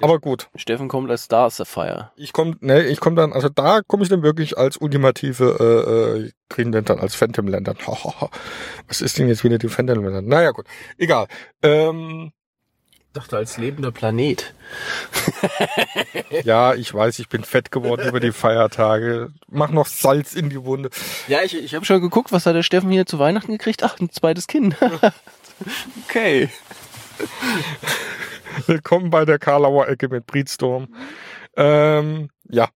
Aber 0.00 0.20
gut, 0.20 0.48
Steffen 0.54 0.88
kommt 0.88 1.10
als 1.10 1.24
Star 1.24 1.50
Sapphire. 1.50 2.12
ich 2.16 2.32
komm, 2.32 2.56
ne, 2.60 2.84
ich 2.84 3.00
komm 3.00 3.16
dann, 3.16 3.32
also 3.32 3.48
da 3.48 3.80
komme 3.84 4.04
ich 4.04 4.08
dann 4.08 4.22
wirklich 4.22 4.56
als 4.56 4.76
ultimative 4.76 5.56
äh, 5.58 6.26
äh, 6.26 6.30
Green 6.48 6.72
Lantern, 6.72 7.00
als 7.00 7.14
Phantom 7.16 7.48
Lantern. 7.48 7.76
Was 8.88 9.00
ist 9.00 9.18
denn 9.18 9.28
jetzt 9.28 9.42
wieder 9.42 9.58
die 9.58 9.68
Phantom 9.68 10.04
Lantern? 10.04 10.26
Naja, 10.26 10.52
gut, 10.52 10.66
egal. 10.98 11.26
Ähm, 11.62 12.32
dachte 13.12 13.36
als 13.36 13.58
lebender 13.58 13.92
Planet. 13.92 14.54
ja, 16.44 16.74
ich 16.74 16.92
weiß, 16.92 17.18
ich 17.18 17.28
bin 17.28 17.44
fett 17.44 17.70
geworden 17.70 18.08
über 18.08 18.20
die 18.20 18.32
Feiertage. 18.32 19.30
Mach 19.48 19.70
noch 19.70 19.86
Salz 19.86 20.34
in 20.34 20.48
die 20.48 20.64
Wunde. 20.64 20.90
Ja, 21.28 21.42
ich, 21.42 21.56
ich 21.56 21.74
habe 21.74 21.84
schon 21.84 22.00
geguckt, 22.00 22.32
was 22.32 22.46
hat 22.46 22.54
der 22.54 22.62
Steffen 22.62 22.90
hier 22.90 23.06
zu 23.06 23.18
Weihnachten 23.18 23.52
gekriegt? 23.52 23.82
Ach, 23.82 23.98
ein 24.00 24.10
zweites 24.10 24.46
Kind. 24.46 24.76
okay. 26.08 26.48
Willkommen 28.66 29.10
bei 29.10 29.24
der 29.24 29.38
Karlauer 29.38 29.88
Ecke 29.88 30.08
mit 30.08 30.26
Breedstorm. 30.26 30.88
Ähm, 31.56 32.30
ja. 32.48 32.68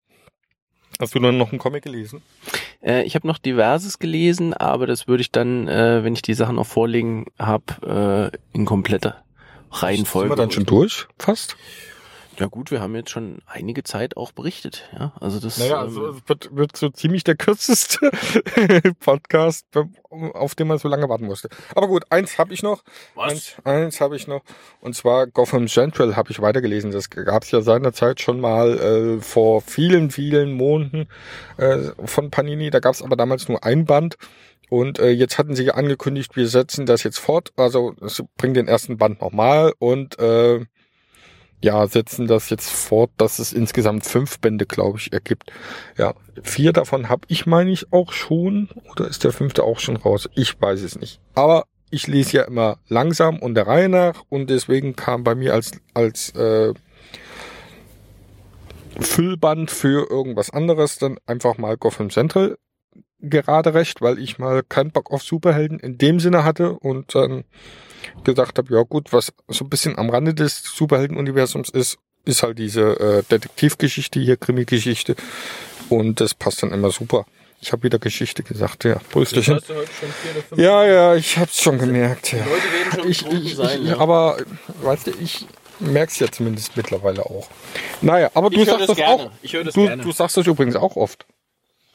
Hast 0.98 1.14
du 1.14 1.18
dann 1.18 1.36
noch 1.36 1.50
einen 1.50 1.58
Comic 1.58 1.84
gelesen? 1.84 2.22
Äh, 2.82 3.02
ich 3.02 3.14
habe 3.14 3.26
noch 3.26 3.38
diverses 3.38 3.98
gelesen, 3.98 4.54
aber 4.54 4.86
das 4.86 5.08
würde 5.08 5.20
ich 5.20 5.30
dann, 5.30 5.68
äh, 5.68 6.04
wenn 6.04 6.14
ich 6.14 6.22
die 6.22 6.34
Sachen 6.34 6.56
noch 6.56 6.66
vorlegen 6.66 7.26
habe, 7.38 8.32
äh, 8.32 8.56
in 8.56 8.64
kompletter 8.64 9.25
Reihenfolge. 9.70 10.28
Sind 10.28 10.38
wir 10.38 10.42
dann 10.42 10.50
schon 10.50 10.66
durch? 10.66 11.06
Fast? 11.18 11.56
Ja 12.38 12.46
gut, 12.46 12.70
wir 12.70 12.80
haben 12.80 12.94
jetzt 12.94 13.10
schon 13.10 13.38
einige 13.46 13.82
Zeit 13.82 14.16
auch 14.16 14.32
berichtet. 14.32 14.88
Ja, 14.92 15.12
also 15.20 15.40
das. 15.40 15.56
Naja, 15.56 15.76
ähm, 15.76 15.80
also 15.80 16.08
es 16.10 16.28
wird, 16.28 16.54
wird 16.54 16.76
so 16.76 16.90
ziemlich 16.90 17.24
der 17.24 17.34
kürzeste 17.34 18.10
Podcast, 19.00 19.66
auf 20.10 20.54
den 20.54 20.68
man 20.68 20.76
so 20.78 20.88
lange 20.88 21.08
warten 21.08 21.24
musste. 21.24 21.48
Aber 21.74 21.88
gut, 21.88 22.04
eins 22.10 22.38
habe 22.38 22.52
ich 22.52 22.62
noch. 22.62 22.82
Was? 23.14 23.32
Eins, 23.32 23.56
eins 23.64 24.00
habe 24.02 24.16
ich 24.16 24.26
noch. 24.26 24.42
Und 24.80 24.94
zwar 24.94 25.26
Gotham 25.26 25.66
Central 25.66 26.14
habe 26.14 26.30
ich 26.30 26.40
weitergelesen. 26.42 26.90
Das 26.90 27.08
gab 27.08 27.44
es 27.44 27.50
ja 27.52 27.62
seinerzeit 27.62 28.20
schon 28.20 28.40
mal 28.40 28.78
äh, 28.78 29.20
vor 29.22 29.62
vielen, 29.62 30.10
vielen 30.10 30.52
Monaten 30.52 31.08
äh, 31.56 31.78
von 32.04 32.30
Panini. 32.30 32.68
Da 32.68 32.80
gab 32.80 32.94
es 32.94 33.02
aber 33.02 33.16
damals 33.16 33.48
nur 33.48 33.64
ein 33.64 33.86
Band. 33.86 34.18
Und 34.68 34.98
äh, 34.98 35.10
jetzt 35.10 35.38
hatten 35.38 35.54
sie 35.54 35.64
ja 35.64 35.74
angekündigt, 35.74 36.36
wir 36.36 36.48
setzen 36.48 36.86
das 36.86 37.02
jetzt 37.02 37.18
fort. 37.18 37.52
Also 37.56 37.94
bringen 38.36 38.54
den 38.54 38.68
ersten 38.68 38.96
Band 38.96 39.20
nochmal 39.20 39.72
und 39.78 40.18
äh, 40.18 40.64
ja, 41.62 41.86
setzen 41.86 42.26
das 42.26 42.50
jetzt 42.50 42.70
fort, 42.70 43.10
dass 43.16 43.38
es 43.38 43.52
insgesamt 43.52 44.04
fünf 44.04 44.40
Bände, 44.40 44.66
glaube 44.66 44.98
ich, 44.98 45.12
ergibt. 45.12 45.52
Ja, 45.96 46.14
vier 46.42 46.72
davon 46.72 47.08
habe 47.08 47.22
ich, 47.28 47.46
meine 47.46 47.70
ich, 47.70 47.92
auch 47.92 48.12
schon. 48.12 48.68
Oder 48.90 49.08
ist 49.08 49.24
der 49.24 49.32
fünfte 49.32 49.64
auch 49.64 49.80
schon 49.80 49.96
raus? 49.96 50.28
Ich 50.34 50.60
weiß 50.60 50.82
es 50.82 50.98
nicht. 50.98 51.20
Aber 51.34 51.64
ich 51.90 52.06
lese 52.06 52.38
ja 52.38 52.42
immer 52.42 52.78
langsam 52.88 53.38
und 53.38 53.54
der 53.54 53.66
Reihe 53.66 53.88
nach 53.88 54.22
und 54.28 54.50
deswegen 54.50 54.96
kam 54.96 55.24
bei 55.24 55.34
mir 55.34 55.54
als, 55.54 55.72
als 55.94 56.30
äh, 56.34 56.74
Füllband 59.00 59.70
für 59.70 60.10
irgendwas 60.10 60.50
anderes 60.50 60.98
dann 60.98 61.18
einfach 61.26 61.58
mal 61.58 61.76
Gotham 61.76 62.10
Central 62.10 62.56
gerade 63.20 63.74
recht, 63.74 64.00
weil 64.02 64.18
ich 64.18 64.38
mal 64.38 64.62
keinen 64.62 64.90
Bock 64.90 65.10
auf 65.10 65.22
Superhelden 65.22 65.78
in 65.80 65.98
dem 65.98 66.20
Sinne 66.20 66.44
hatte 66.44 66.72
und 66.72 67.14
dann 67.14 67.44
gesagt 68.24 68.58
habe, 68.58 68.74
ja 68.74 68.82
gut, 68.82 69.12
was 69.12 69.32
so 69.48 69.64
ein 69.64 69.70
bisschen 69.70 69.98
am 69.98 70.10
Rande 70.10 70.34
des 70.34 70.62
Superhelden-Universums 70.62 71.70
ist, 71.70 71.98
ist 72.24 72.42
halt 72.42 72.58
diese 72.58 72.98
äh, 73.00 73.22
Detektivgeschichte 73.30 74.20
hier, 74.20 74.36
Krimi-Geschichte 74.36 75.16
und 75.88 76.20
das 76.20 76.34
passt 76.34 76.62
dann 76.62 76.72
immer 76.72 76.90
super. 76.90 77.26
Ich 77.60 77.72
habe 77.72 77.84
wieder 77.84 77.98
Geschichte 77.98 78.42
gesagt, 78.42 78.84
ja. 78.84 78.98
Fünf. 79.08 79.64
Ja, 80.56 80.84
ja, 80.84 81.14
ich 81.16 81.38
hab's 81.38 81.62
schon 81.62 81.78
gemerkt. 81.78 82.32
Ja. 82.32 82.44
Ich, 83.06 83.26
ich, 83.26 83.56
sein. 83.56 83.82
ich, 83.82 83.90
ja. 83.90 83.98
Aber, 83.98 84.36
weißt 84.82 85.06
du, 85.06 85.12
ich 85.12 85.46
merk's 85.80 86.18
ja 86.18 86.30
zumindest 86.30 86.76
mittlerweile 86.76 87.24
auch. 87.24 87.48
Naja, 88.02 88.30
aber 88.34 88.50
du 88.50 88.64
sagst 88.64 88.88
das 88.88 88.96
das 88.96 89.06
auch. 89.06 89.30
Ich 89.42 89.54
höre 89.54 89.64
das 89.64 89.74
du, 89.74 89.86
gerne. 89.86 90.02
du 90.02 90.12
sagst 90.12 90.36
das 90.36 90.46
übrigens 90.46 90.76
auch 90.76 90.96
oft. 90.96 91.26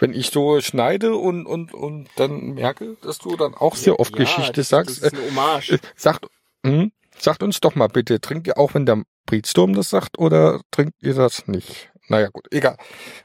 Wenn 0.02 0.16
ich 0.16 0.32
so 0.32 0.60
schneide 0.62 1.16
und, 1.16 1.46
und, 1.46 1.76
und 1.76 2.10
dann 2.16 2.56
merke, 2.56 2.98
dass 3.04 3.20
du 3.20 3.38
dann 3.38 3.54
auch 3.54 3.76
sehr 3.76 4.00
oft 4.00 4.12
Ja, 4.14 4.24
Geschichte 4.24 4.64
sagst. 4.64 5.04
Das 5.04 5.14
ist 5.14 5.14
eine 5.14 5.28
Hommage. 5.28 5.74
Äh, 5.74 5.78
sagt, 5.96 6.26
hm, 6.66 6.92
sagt 7.20 7.44
uns 7.44 7.60
doch 7.60 7.76
mal 7.76 7.86
bitte, 7.86 8.20
trinkt 8.20 8.48
ihr 8.48 8.58
auch, 8.58 8.74
wenn 8.74 8.88
der 8.88 9.04
Breedstorm 9.28 9.74
das 9.76 9.92
sagt, 9.92 10.18
oder 10.18 10.62
trinkt 10.72 10.96
ihr 11.02 11.14
das 11.14 11.48
nicht? 11.48 11.92
Naja, 12.08 12.30
gut, 12.30 12.48
egal. 12.50 12.78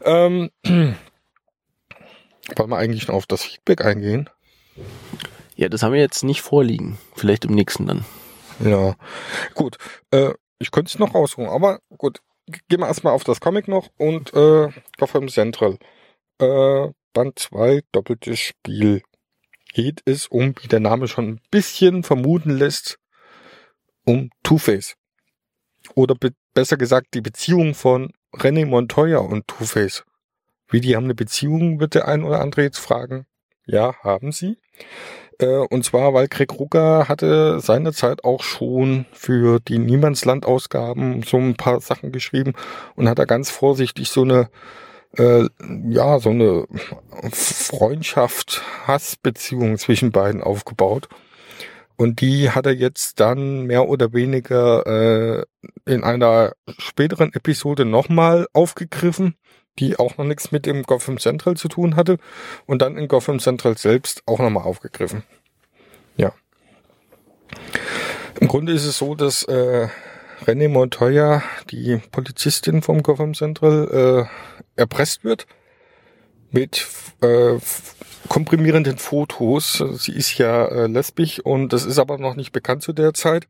Ähm, 0.02 0.50
wollen 0.66 0.98
wir 2.70 2.76
eigentlich 2.76 3.08
noch 3.08 3.14
auf 3.14 3.26
das 3.26 3.42
Feedback 3.42 3.82
eingehen? 3.82 4.28
Ja, 5.54 5.70
das 5.70 5.82
haben 5.82 5.94
wir 5.94 6.00
jetzt 6.00 6.24
nicht 6.24 6.42
vorliegen. 6.42 6.98
Vielleicht 7.14 7.46
im 7.46 7.54
nächsten 7.54 7.86
dann. 7.86 8.04
Ja, 8.60 8.96
gut. 9.54 9.78
Äh, 10.10 10.34
ich 10.58 10.70
könnte 10.70 10.90
es 10.90 10.98
noch 10.98 11.14
rausholen, 11.14 11.48
aber 11.48 11.80
gut. 11.96 12.20
Gehen 12.68 12.80
wir 12.80 12.86
erstmal 12.86 13.14
auf 13.14 13.24
das 13.24 13.40
Comic 13.40 13.66
noch 13.66 13.88
und 13.96 14.34
äh, 14.34 14.68
Gotham 14.98 15.28
Central. 15.28 15.78
Äh, 16.38 16.88
Band 17.12 17.38
2, 17.38 17.82
doppeltes 17.92 18.38
Spiel. 18.38 19.02
Geht 19.72 20.02
es 20.04 20.26
um, 20.26 20.54
wie 20.60 20.68
der 20.68 20.80
Name 20.80 21.08
schon 21.08 21.28
ein 21.28 21.40
bisschen 21.50 22.02
vermuten 22.02 22.50
lässt, 22.50 22.98
um 24.04 24.30
Two-Face. 24.42 24.96
Oder 25.94 26.14
be 26.14 26.32
besser 26.54 26.76
gesagt, 26.78 27.08
die 27.12 27.20
Beziehung 27.20 27.74
von 27.74 28.12
René 28.32 28.66
Montoya 28.66 29.18
und 29.18 29.46
Two-Face. 29.46 30.04
Wie 30.68 30.80
die 30.80 30.96
haben 30.96 31.04
eine 31.04 31.14
Beziehung, 31.14 31.80
wird 31.80 31.94
der 31.94 32.08
ein 32.08 32.24
oder 32.24 32.40
andere 32.40 32.62
jetzt 32.62 32.78
fragen. 32.78 33.26
Ja, 33.66 33.94
haben 34.02 34.32
sie. 34.32 34.58
Äh, 35.38 35.58
und 35.70 35.84
zwar, 35.84 36.14
weil 36.14 36.28
Greg 36.28 36.52
Rucker 36.52 37.08
hatte 37.08 37.60
seinerzeit 37.60 38.24
auch 38.24 38.42
schon 38.42 39.06
für 39.12 39.60
die 39.60 39.78
Niemandsland-Ausgaben 39.78 41.22
so 41.22 41.36
ein 41.36 41.56
paar 41.56 41.80
Sachen 41.80 42.12
geschrieben 42.12 42.54
und 42.94 43.08
hat 43.08 43.18
da 43.18 43.24
ganz 43.24 43.50
vorsichtig 43.50 44.08
so 44.08 44.22
eine, 44.22 44.48
äh, 45.18 45.48
ja, 45.88 46.18
so 46.18 46.30
eine 46.30 46.66
Freundschaft, 47.32 48.62
Hassbeziehung 48.86 49.78
zwischen 49.78 50.12
beiden 50.12 50.42
aufgebaut. 50.42 51.08
Und 51.96 52.20
die 52.20 52.50
hat 52.50 52.66
er 52.66 52.74
jetzt 52.74 53.20
dann 53.20 53.62
mehr 53.62 53.88
oder 53.88 54.12
weniger 54.12 54.86
äh, 54.86 55.44
in 55.86 56.04
einer 56.04 56.52
späteren 56.78 57.32
Episode 57.32 57.86
nochmal 57.86 58.46
aufgegriffen, 58.52 59.36
die 59.78 59.98
auch 59.98 60.18
noch 60.18 60.26
nichts 60.26 60.52
mit 60.52 60.66
dem 60.66 60.82
Gotham 60.82 61.18
Central 61.18 61.56
zu 61.56 61.68
tun 61.68 61.96
hatte 61.96 62.18
und 62.66 62.82
dann 62.82 62.98
in 62.98 63.08
Gotham 63.08 63.38
Central 63.38 63.78
selbst 63.78 64.22
auch 64.26 64.38
nochmal 64.38 64.64
aufgegriffen. 64.64 65.22
Ja. 66.16 66.32
Im 68.40 68.48
Grunde 68.48 68.72
ist 68.72 68.84
es 68.84 68.98
so, 68.98 69.14
dass 69.14 69.44
äh, 69.44 69.88
René 70.44 70.68
Montoya, 70.68 71.42
die 71.70 71.96
Polizistin 72.10 72.82
vom 72.82 73.02
Gotham 73.02 73.34
Central, 73.34 74.28
äh, 74.28 74.80
erpresst 74.80 75.24
wird 75.24 75.46
mit 76.50 76.86
äh, 77.22 77.58
komprimierenden 78.28 78.98
Fotos. 78.98 79.82
Sie 79.94 80.12
ist 80.12 80.36
ja 80.38 80.66
äh, 80.66 80.86
lesbisch 80.86 81.40
und 81.40 81.72
das 81.72 81.84
ist 81.84 81.98
aber 81.98 82.18
noch 82.18 82.36
nicht 82.36 82.52
bekannt 82.52 82.82
zu 82.82 82.92
der 82.92 83.14
Zeit. 83.14 83.46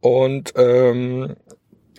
Und 0.00 0.52
ähm, 0.56 1.36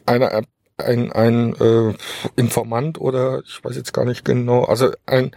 einer, 0.06 0.44
ein, 0.78 1.12
ein 1.12 1.56
äh, 1.56 1.94
Informant 2.36 3.00
oder 3.00 3.42
ich 3.46 3.64
weiß 3.64 3.76
jetzt 3.76 3.94
gar 3.94 4.06
nicht 4.06 4.24
genau, 4.24 4.64
also 4.64 4.92
ein 5.06 5.32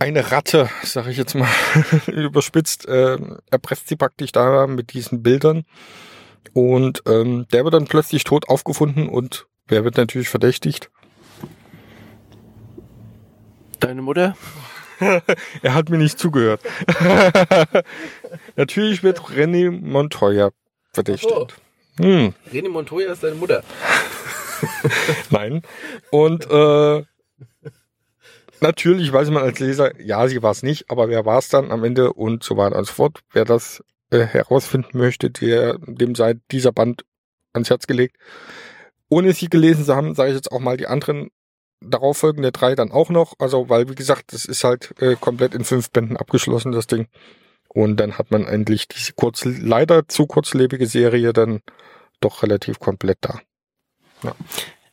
eine 0.00 0.30
Ratte, 0.30 0.68
sage 0.84 1.10
ich 1.10 1.16
jetzt 1.16 1.34
mal 1.34 1.48
überspitzt, 2.06 2.86
äh, 2.86 3.18
erpresst 3.50 3.88
sie 3.88 3.96
praktisch 3.96 4.30
da 4.30 4.68
mit 4.68 4.92
diesen 4.92 5.24
Bildern 5.24 5.64
und 6.52 7.02
ähm, 7.06 7.46
der 7.52 7.64
wird 7.64 7.74
dann 7.74 7.86
plötzlich 7.86 8.24
tot 8.24 8.48
aufgefunden 8.48 9.08
und 9.08 9.46
wer 9.66 9.84
wird 9.84 9.96
natürlich 9.96 10.28
verdächtigt? 10.28 10.90
Deine 13.80 14.02
Mutter? 14.02 14.36
Er 15.62 15.74
hat 15.74 15.90
mir 15.90 15.98
nicht 15.98 16.18
zugehört. 16.18 16.60
natürlich 18.56 19.04
wird 19.04 19.20
René 19.20 19.70
Montoya 19.70 20.50
verdächtigt. 20.92 21.54
Hm. 21.98 22.34
René 22.52 22.68
Montoya 22.68 23.12
ist 23.12 23.22
deine 23.22 23.36
Mutter. 23.36 23.62
Nein. 25.30 25.62
Und 26.10 26.50
äh, 26.50 27.04
natürlich 28.60 29.12
weiß 29.12 29.30
man 29.30 29.42
als 29.42 29.58
Leser, 29.58 30.00
ja, 30.00 30.26
sie 30.28 30.42
war 30.42 30.50
es 30.50 30.62
nicht, 30.62 30.90
aber 30.90 31.08
wer 31.08 31.24
war 31.24 31.38
es 31.38 31.48
dann 31.48 31.70
am 31.70 31.84
Ende 31.84 32.12
und 32.12 32.42
so 32.42 32.56
weiter 32.56 32.76
und 32.76 32.86
so 32.86 32.92
fort. 32.92 33.20
Wer 33.32 33.44
das 33.44 33.82
äh, 34.10 34.20
herausfinden 34.20 34.98
möchte, 34.98 35.30
der, 35.30 35.78
dem 35.78 36.14
sei 36.14 36.34
dieser 36.50 36.72
Band 36.72 37.04
ans 37.52 37.70
Herz 37.70 37.86
gelegt. 37.86 38.16
Ohne 39.08 39.32
sie 39.32 39.48
gelesen 39.48 39.84
zu 39.84 39.94
haben, 39.94 40.14
sage 40.14 40.30
ich 40.30 40.36
jetzt 40.36 40.52
auch 40.52 40.60
mal 40.60 40.76
die 40.76 40.86
anderen 40.86 41.30
darauf 41.80 42.18
folgende 42.18 42.52
drei 42.52 42.74
dann 42.74 42.90
auch 42.90 43.10
noch. 43.10 43.34
Also, 43.38 43.68
weil, 43.68 43.88
wie 43.88 43.94
gesagt, 43.94 44.32
das 44.32 44.44
ist 44.44 44.64
halt 44.64 44.94
äh, 45.00 45.16
komplett 45.16 45.54
in 45.54 45.64
fünf 45.64 45.90
Bänden 45.90 46.16
abgeschlossen, 46.16 46.72
das 46.72 46.86
Ding. 46.86 47.08
Und 47.68 47.98
dann 47.98 48.18
hat 48.18 48.30
man 48.30 48.44
endlich 48.44 48.88
diese 48.88 49.12
kurz, 49.12 49.44
leider 49.44 50.08
zu 50.08 50.26
kurzlebige 50.26 50.86
Serie 50.86 51.32
dann 51.32 51.60
doch 52.20 52.42
relativ 52.42 52.80
komplett 52.80 53.18
da. 53.20 53.40
Ja. 54.22 54.34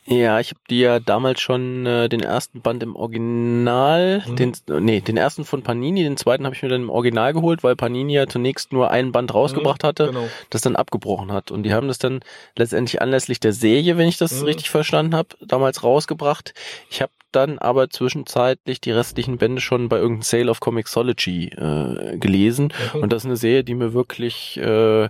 Ja, 0.08 0.40
ich 0.40 0.52
habe 0.52 0.60
dir 0.70 0.80
ja 0.80 1.00
damals 1.00 1.42
schon 1.42 1.88
äh, 1.88 2.08
den 2.10 2.20
ersten 2.20 2.62
Band 2.62 2.84
im 2.84 2.96
Original, 2.96 4.24
mhm. 4.28 4.36
den 4.36 4.54
nee, 4.80 5.02
den 5.02 5.18
ersten 5.18 5.46
von 5.46 5.64
Panini, 5.64 6.04
den 6.04 6.16
zweiten 6.16 6.46
habe 6.46 6.56
ich 6.56 6.62
mir 6.62 6.70
dann 6.70 6.84
im 6.84 6.90
Original 6.92 7.34
geholt, 7.34 7.64
weil 7.64 7.76
Panini 7.76 8.14
ja 8.14 8.28
zunächst 8.28 8.72
nur 8.72 8.92
ein 8.92 9.12
Band 9.12 9.34
rausgebracht 9.34 9.82
mhm, 9.82 9.88
hatte, 9.88 10.08
genau. 10.08 10.28
das 10.52 10.62
dann 10.62 10.76
abgebrochen 10.76 11.32
hat 11.32 11.50
und 11.50 11.64
die 11.64 11.74
haben 11.74 11.88
das 11.88 11.98
dann 11.98 12.20
letztendlich 12.56 13.02
anlässlich 13.02 13.40
der 13.40 13.54
Serie, 13.54 13.98
wenn 13.98 14.08
ich 14.08 14.18
das 14.18 14.42
mhm. 14.42 14.46
richtig 14.46 14.70
verstanden 14.70 15.16
habe, 15.16 15.30
damals 15.42 15.84
rausgebracht. 15.84 16.54
Ich 16.92 17.02
habe 17.02 17.12
dann 17.32 17.58
aber 17.58 17.90
zwischenzeitlich 17.90 18.80
die 18.82 18.92
restlichen 18.92 19.40
Bände 19.40 19.60
schon 19.60 19.90
bei 19.90 19.98
irgendeinem 19.98 20.22
Sale 20.22 20.52
of 20.52 20.60
Comixology 20.60 21.48
äh, 21.48 22.18
gelesen 22.20 22.72
mhm. 22.94 23.02
und 23.02 23.12
das 23.12 23.24
ist 23.24 23.26
eine 23.26 23.38
Serie, 23.38 23.64
die 23.64 23.74
mir 23.74 23.94
wirklich 23.94 24.58
äh, 24.58 25.10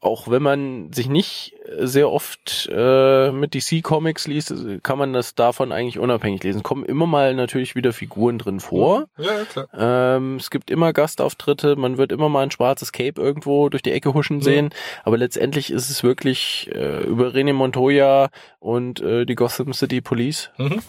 auch 0.00 0.28
wenn 0.28 0.42
man 0.42 0.92
sich 0.92 1.08
nicht 1.08 1.56
sehr 1.80 2.10
oft 2.10 2.68
äh, 2.72 3.32
mit 3.32 3.54
DC 3.54 3.82
Comics 3.82 4.28
liest, 4.28 4.54
kann 4.84 4.96
man 4.96 5.12
das 5.12 5.34
davon 5.34 5.72
eigentlich 5.72 5.98
unabhängig 5.98 6.42
lesen. 6.44 6.62
Kommen 6.62 6.84
immer 6.84 7.06
mal 7.06 7.34
natürlich 7.34 7.74
wieder 7.74 7.92
Figuren 7.92 8.38
drin 8.38 8.60
vor. 8.60 9.06
Ja, 9.18 9.38
ja 9.38 9.44
klar. 9.44 9.68
Ähm, 9.76 10.36
es 10.36 10.50
gibt 10.50 10.70
immer 10.70 10.92
Gastauftritte, 10.92 11.74
man 11.74 11.98
wird 11.98 12.12
immer 12.12 12.28
mal 12.28 12.42
ein 12.42 12.52
schwarzes 12.52 12.92
Cape 12.92 13.20
irgendwo 13.20 13.68
durch 13.70 13.82
die 13.82 13.92
Ecke 13.92 14.14
huschen 14.14 14.40
sehen, 14.40 14.66
mhm. 14.66 15.02
aber 15.02 15.18
letztendlich 15.18 15.72
ist 15.72 15.90
es 15.90 16.04
wirklich 16.04 16.70
äh, 16.72 17.02
über 17.02 17.30
René 17.30 17.52
Montoya 17.52 18.28
und 18.60 19.00
äh, 19.00 19.26
die 19.26 19.34
Gotham 19.34 19.72
City 19.72 20.00
Police. 20.00 20.50
Mhm. 20.58 20.80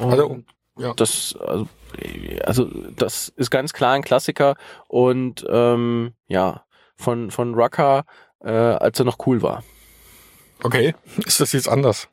Also, 0.00 0.38
ja. 0.78 0.94
Das, 0.94 1.36
also, 1.40 1.68
also 2.44 2.68
das 2.96 3.28
ist 3.28 3.50
ganz 3.50 3.72
klar 3.72 3.94
ein 3.94 4.02
Klassiker 4.02 4.56
und 4.88 5.46
ähm, 5.48 6.14
ja, 6.26 6.64
von, 6.96 7.30
von 7.30 7.54
Rucker 7.54 8.04
äh, 8.42 8.50
als 8.50 8.98
er 8.98 9.04
noch 9.04 9.26
cool 9.26 9.42
war. 9.42 9.62
Okay, 10.62 10.94
ist 11.24 11.40
das 11.40 11.52
jetzt 11.52 11.68
anders? 11.68 12.08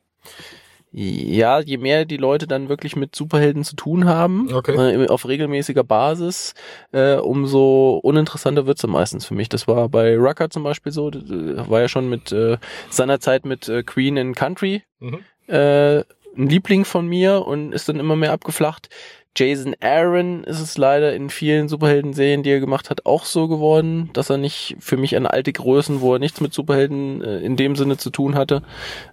Ja, 0.98 1.60
je 1.60 1.78
mehr 1.78 2.06
die 2.06 2.16
Leute 2.16 2.48
dann 2.48 2.70
wirklich 2.70 2.96
mit 2.96 3.16
Superhelden 3.16 3.66
zu 3.66 3.76
tun 3.76 4.06
haben, 4.06 4.54
okay. 4.54 5.04
äh, 5.04 5.10
auf 5.10 5.28
regelmäßiger 5.28 5.84
Basis, 5.84 6.54
äh, 6.94 7.16
umso 7.16 8.00
uninteressanter 8.02 8.66
wird's 8.66 8.82
dann 8.82 8.92
meistens 8.92 9.26
für 9.26 9.34
mich. 9.34 9.50
Das 9.50 9.68
war 9.68 9.90
bei 9.90 10.16
Rucker 10.16 10.50
zum 10.50 10.64
Beispiel 10.64 10.94
so, 10.94 11.12
war 11.12 11.82
ja 11.82 11.90
schon 11.90 12.10
mit 12.10 12.32
äh, 12.32 12.58
seiner 12.90 13.20
Zeit 13.20 13.46
mit 13.46 13.68
äh, 13.68 13.84
Queen 13.84 14.16
in 14.16 14.36
Country 14.36 14.84
mhm. 15.00 15.20
äh, 15.48 15.98
ein 16.38 16.50
Liebling 16.50 16.86
von 16.86 17.08
mir 17.08 17.46
und 17.46 17.74
ist 17.74 17.90
dann 17.90 18.00
immer 18.00 18.16
mehr 18.16 18.32
abgeflacht. 18.32 18.88
Jason 19.36 19.76
Aaron 19.82 20.44
ist 20.46 20.62
es 20.62 20.78
leider 20.78 21.14
in 21.14 21.30
vielen 21.30 21.68
Superhelden-Serien, 21.68 22.44
die 22.44 22.52
er 22.52 22.60
gemacht 22.60 22.90
hat, 22.90 23.06
auch 23.06 23.26
so 23.26 23.48
geworden, 23.48 24.10
dass 24.14 24.30
er 24.30 24.38
nicht 24.38 24.78
für 24.80 24.98
mich 24.98 25.16
an 25.18 25.26
alte 25.26 25.52
Größen, 25.52 26.00
wo 26.02 26.14
er 26.14 26.20
nichts 26.20 26.40
mit 26.40 26.54
Superhelden 26.54 27.22
äh, 27.22 27.40
in 27.40 27.58
dem 27.58 27.76
Sinne 27.76 27.98
zu 27.98 28.10
tun 28.10 28.36
hatte, 28.36 28.64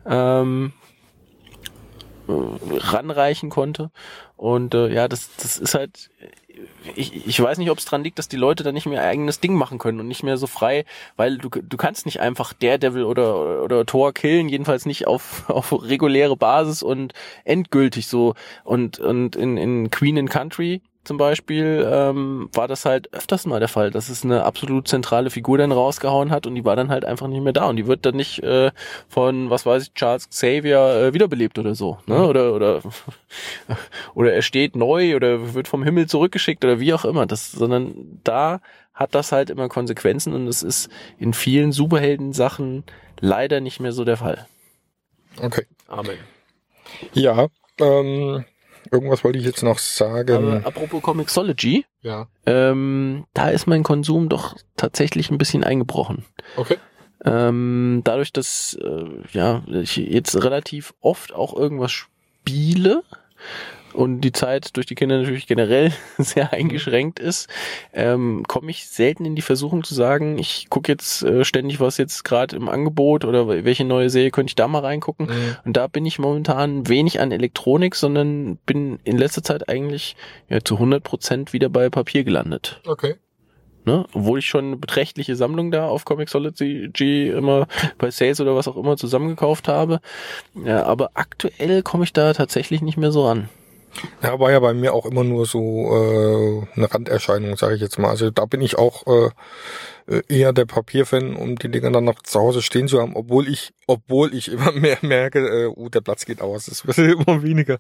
ähm, 0.07 0.73
äh, 2.29 2.33
ranreichen 2.33 3.51
konnte. 3.51 3.91
Und 4.37 4.75
äh, 4.75 4.93
ja, 4.93 5.09
das, 5.09 5.31
das 5.37 5.59
ist 5.59 5.75
halt 5.75 6.11
ich, 6.95 7.27
ich 7.27 7.41
weiß 7.41 7.59
nicht, 7.59 7.71
ob 7.71 7.79
es 7.79 7.85
dran 7.85 8.05
liegt, 8.05 8.19
dass 8.19 8.29
die 8.29 8.37
Leute 8.37 8.63
da 8.63 8.73
nicht 8.73 8.87
mehr 8.87 9.03
eigenes 9.03 9.41
Ding 9.41 9.55
machen 9.55 9.79
können 9.79 10.01
und 10.01 10.09
nicht 10.09 10.23
mehr 10.23 10.37
so 10.37 10.47
frei, 10.47 10.85
weil 11.17 11.39
du, 11.39 11.49
du 11.49 11.77
kannst 11.77 12.07
nicht 12.07 12.21
einfach 12.21 12.53
Daredevil 12.53 13.05
oder, 13.05 13.63
oder 13.63 13.87
Thor 13.87 14.13
killen, 14.13 14.49
jedenfalls 14.49 14.87
nicht 14.87 15.07
auf, 15.07 15.45
auf 15.49 15.73
reguläre 15.73 16.37
Basis 16.37 16.83
und 16.83 17.15
endgültig 17.45 18.07
so. 18.07 18.35
Und, 18.65 18.99
und 18.99 19.37
in, 19.37 19.57
in 19.57 19.91
Queen 19.91 20.17
in 20.17 20.29
Country 20.29 20.83
zum 21.05 21.17
Beispiel 21.17 21.87
ähm, 21.91 22.49
war 22.53 22.69
das 22.69 22.85
halt 22.85 23.13
öfters 23.13 23.45
mal 23.47 23.59
der 23.59 23.69
Fall, 23.69 23.91
dass 23.91 24.09
es 24.09 24.25
eine 24.25 24.45
absolut 24.45 24.87
zentrale 24.87 25.31
Figur 25.31 25.59
dann 25.59 25.73
rausgehauen 25.73 26.31
hat 26.31 26.47
und 26.47 26.55
die 26.55 26.65
war 26.65 26.77
dann 26.77 26.91
halt 26.91 27.05
einfach 27.05 27.27
nicht 27.27 27.43
mehr 27.43 27.53
da 27.53 27.69
und 27.69 27.77
die 27.77 27.87
wird 27.87 28.07
dann 28.07 28.15
nicht 28.15 28.43
äh, 28.43 28.71
von, 29.09 29.51
was 29.51 29.67
weiß 29.67 29.85
ich, 29.85 29.95
Charles 29.95 30.31
Xavier 30.31 30.79
äh, 30.79 31.15
wiederbelebt 31.15 31.59
oder 31.59 31.75
so, 31.75 31.99
ne? 32.07 32.19
Mhm. 32.19 32.25
Oder 32.25 32.55
oder 32.55 32.83
oder 34.15 34.33
er 34.33 34.43
steht 34.43 34.77
neu 34.77 35.17
oder 35.17 35.55
wird 35.55 35.67
vom 35.69 35.83
Himmel 35.83 36.07
zurückgeschickt 36.07 36.65
oder 36.65 36.79
wie 36.79 36.95
auch 36.95 37.05
immer. 37.05 37.27
Das, 37.27 37.51
sondern 37.51 38.21
da 38.23 38.61
hat 38.95 39.15
das 39.15 39.33
halt 39.33 39.51
immer 39.51 39.69
Konsequenzen 39.69 40.35
und 40.35 40.47
es 40.47 40.63
ist 40.63 40.89
in 41.19 41.33
vielen 41.33 41.73
Superhelden-Sachen 41.73 42.85
leider 43.21 43.61
nicht 43.61 43.81
mehr 43.81 43.93
so 43.93 44.05
der 44.05 44.19
Fall. 44.19 44.47
Okay. 45.41 45.67
Amen. 45.89 46.19
Ja, 47.13 47.49
ähm, 47.81 48.45
Irgendwas 48.93 49.25
wollte 49.25 49.39
ich 49.39 49.47
jetzt 49.47 49.63
noch 49.63 49.79
sagen. 49.79 50.37
Aber 50.37 50.67
apropos 50.67 51.03
Comixology. 51.03 51.87
Ja. 52.03 52.29
Ähm, 52.45 53.25
da 53.33 53.49
ist 53.49 53.67
mein 53.67 53.83
Konsum 53.83 54.29
doch 54.29 54.55
tatsächlich 54.77 55.31
ein 55.31 55.39
bisschen 55.39 55.65
eingebrochen. 55.65 56.27
Okay. 56.57 56.77
Ähm, 57.25 58.03
dadurch, 58.05 58.33
dass 58.33 58.75
äh, 58.75 59.07
ja 59.33 59.63
ich 59.69 59.97
jetzt 59.97 60.45
relativ 60.45 60.93
oft 61.01 61.33
auch 61.33 61.57
irgendwas 61.57 61.93
spiele 61.93 63.03
und 63.95 64.21
die 64.21 64.33
Zeit 64.33 64.77
durch 64.77 64.87
die 64.87 64.95
Kinder 64.95 65.19
natürlich 65.19 65.47
generell 65.47 65.93
sehr 66.19 66.53
eingeschränkt 66.53 67.19
ist, 67.19 67.49
ähm, 67.93 68.45
komme 68.47 68.71
ich 68.71 68.89
selten 68.89 69.25
in 69.25 69.37
die 69.37 69.43
Versuchung 69.43 69.85
zu 69.85 69.95
sagen, 69.95 70.39
ich 70.39 70.69
gucke 70.71 70.91
jetzt 70.91 71.23
äh, 71.23 71.45
ständig, 71.45 71.81
was 71.81 71.99
jetzt 71.99 72.25
gerade 72.25 72.57
im 72.57 72.69
Angebot 72.69 73.25
oder 73.25 73.49
welche 73.49 73.85
neue 73.85 74.11
Serie 74.11 74.31
könnte 74.31 74.51
ich 74.51 74.57
da 74.57 74.69
mal 74.69 74.81
reingucken. 74.81 75.27
Mhm. 75.27 75.57
Und 75.65 75.77
da 75.77 75.87
bin 75.87 76.07
ich 76.07 76.19
momentan 76.19 76.89
wenig 76.89 77.21
an 77.21 77.33
Elektronik, 77.33 77.95
sondern 77.95 78.57
bin 78.67 78.99
in 79.05 79.19
letzter 79.19 79.43
Zeit 79.43 79.69
eigentlich 79.69 80.17
ja, 80.49 80.61
zu 80.63 80.75
100 80.75 81.03
Prozent 81.03 81.53
wieder 81.53 81.69
bei 81.69 81.89
Papier 81.91 82.25
gelandet. 82.25 82.81
Okay. 82.87 83.17
Ne? 83.85 84.07
Obwohl 84.13 84.39
ich 84.39 84.47
schon 84.47 84.67
eine 84.67 84.77
beträchtliche 84.77 85.35
Sammlung 85.35 85.73
da 85.73 85.89
auf 85.89 86.05
Comixology 86.05 87.29
immer 87.29 87.67
bei 87.99 88.11
Sales 88.13 88.41
oder 88.41 88.55
was 88.55 88.69
auch 88.69 88.77
immer 88.77 88.97
zusammengekauft 88.97 89.67
habe. 89.67 90.01
Ja, 90.55 90.85
aber 90.85 91.11
aktuell 91.15 91.83
komme 91.83 92.05
ich 92.05 92.13
da 92.13 92.33
tatsächlich 92.33 92.81
nicht 92.81 92.97
mehr 92.97 93.11
so 93.11 93.27
ran. 93.27 93.49
Ja, 94.23 94.39
war 94.39 94.51
ja 94.51 94.61
bei 94.61 94.75
mir 94.75 94.95
auch 94.95 95.07
immer 95.07 95.25
nur 95.25 95.47
so 95.47 95.61
äh, 95.61 96.77
eine 96.77 96.93
Randerscheinung, 96.93 97.57
sage 97.57 97.75
ich 97.75 97.81
jetzt 97.81 97.99
mal. 97.99 98.11
Also 98.11 98.31
da 98.31 98.47
bin 98.47 98.61
ich 98.61 98.79
auch 98.79 99.07
äh, 99.07 99.31
äh, 100.07 100.23
eher 100.29 100.53
der 100.53 100.65
Papierfan, 100.65 101.37
um 101.37 101.57
die 101.57 101.71
Dinger 101.71 101.91
dann 101.91 102.05
noch 102.05 102.23
zu 102.23 102.41
Hause 102.41 102.63
stehen 102.63 102.89
zu 102.89 103.01
haben, 103.01 103.15
obwohl 103.17 103.49
ich, 103.49 103.73
obwohl 103.87 104.35
ich 104.35 104.51
immer 104.51 104.73
mehr 104.73 104.99
merke, 105.03 105.41
äh, 105.41 105.67
uh, 105.67 105.89
der 105.89 106.01
Platz 106.01 106.25
geht 106.25 106.41
aus, 106.41 106.69
es 106.69 106.87
wird 106.87 106.99
immer 107.27 107.43
weniger. 107.43 107.79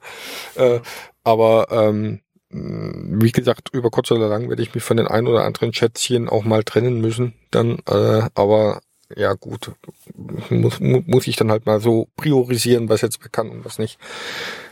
Äh, 0.54 0.80
aber 1.24 1.68
ähm, 1.70 2.20
wie 2.50 3.32
gesagt, 3.32 3.70
über 3.72 3.90
kurz 3.90 4.10
oder 4.10 4.28
lang 4.28 4.50
werde 4.50 4.62
ich 4.62 4.74
mich 4.74 4.84
von 4.84 4.98
den 4.98 5.06
ein 5.06 5.26
oder 5.26 5.44
anderen 5.44 5.72
Schätzchen 5.72 6.28
auch 6.28 6.44
mal 6.44 6.64
trennen 6.64 7.00
müssen. 7.00 7.32
Dann, 7.50 7.78
äh, 7.88 8.28
aber 8.34 8.82
ja 9.16 9.32
gut, 9.32 9.72
muss, 10.50 10.78
muss 10.80 11.26
ich 11.26 11.36
dann 11.36 11.50
halt 11.50 11.64
mal 11.64 11.80
so 11.80 12.08
priorisieren, 12.16 12.90
was 12.90 13.00
jetzt 13.00 13.20
bekannt 13.20 13.52
und 13.52 13.64
was 13.64 13.78
nicht. 13.78 13.98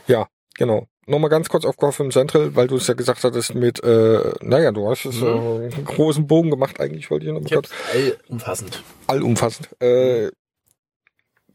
Ja, 0.07 0.27
Genau. 0.61 0.87
Nochmal 1.11 1.29
ganz 1.29 1.49
kurz 1.49 1.65
auf 1.65 1.75
Gotham 1.75 2.09
Central, 2.09 2.55
weil 2.55 2.67
du 2.67 2.77
es 2.77 2.87
ja 2.87 2.93
gesagt 2.93 3.21
hattest 3.25 3.53
mit, 3.53 3.83
äh, 3.83 4.31
naja, 4.39 4.71
du 4.71 4.89
hast 4.89 5.03
es 5.03 5.19
mhm. 5.19 5.27
äh, 5.27 5.73
einen 5.75 5.83
großen 5.83 6.25
Bogen 6.25 6.49
gemacht, 6.49 6.79
eigentlich 6.79 7.11
wollte 7.11 7.25
ich 7.25 7.33
noch 7.33 7.41
mal 7.41 7.49
kurz. 7.49 7.69
Allumfassend. 7.93 8.81
Allumfassend. 9.07 9.69
Äh, 9.81 10.29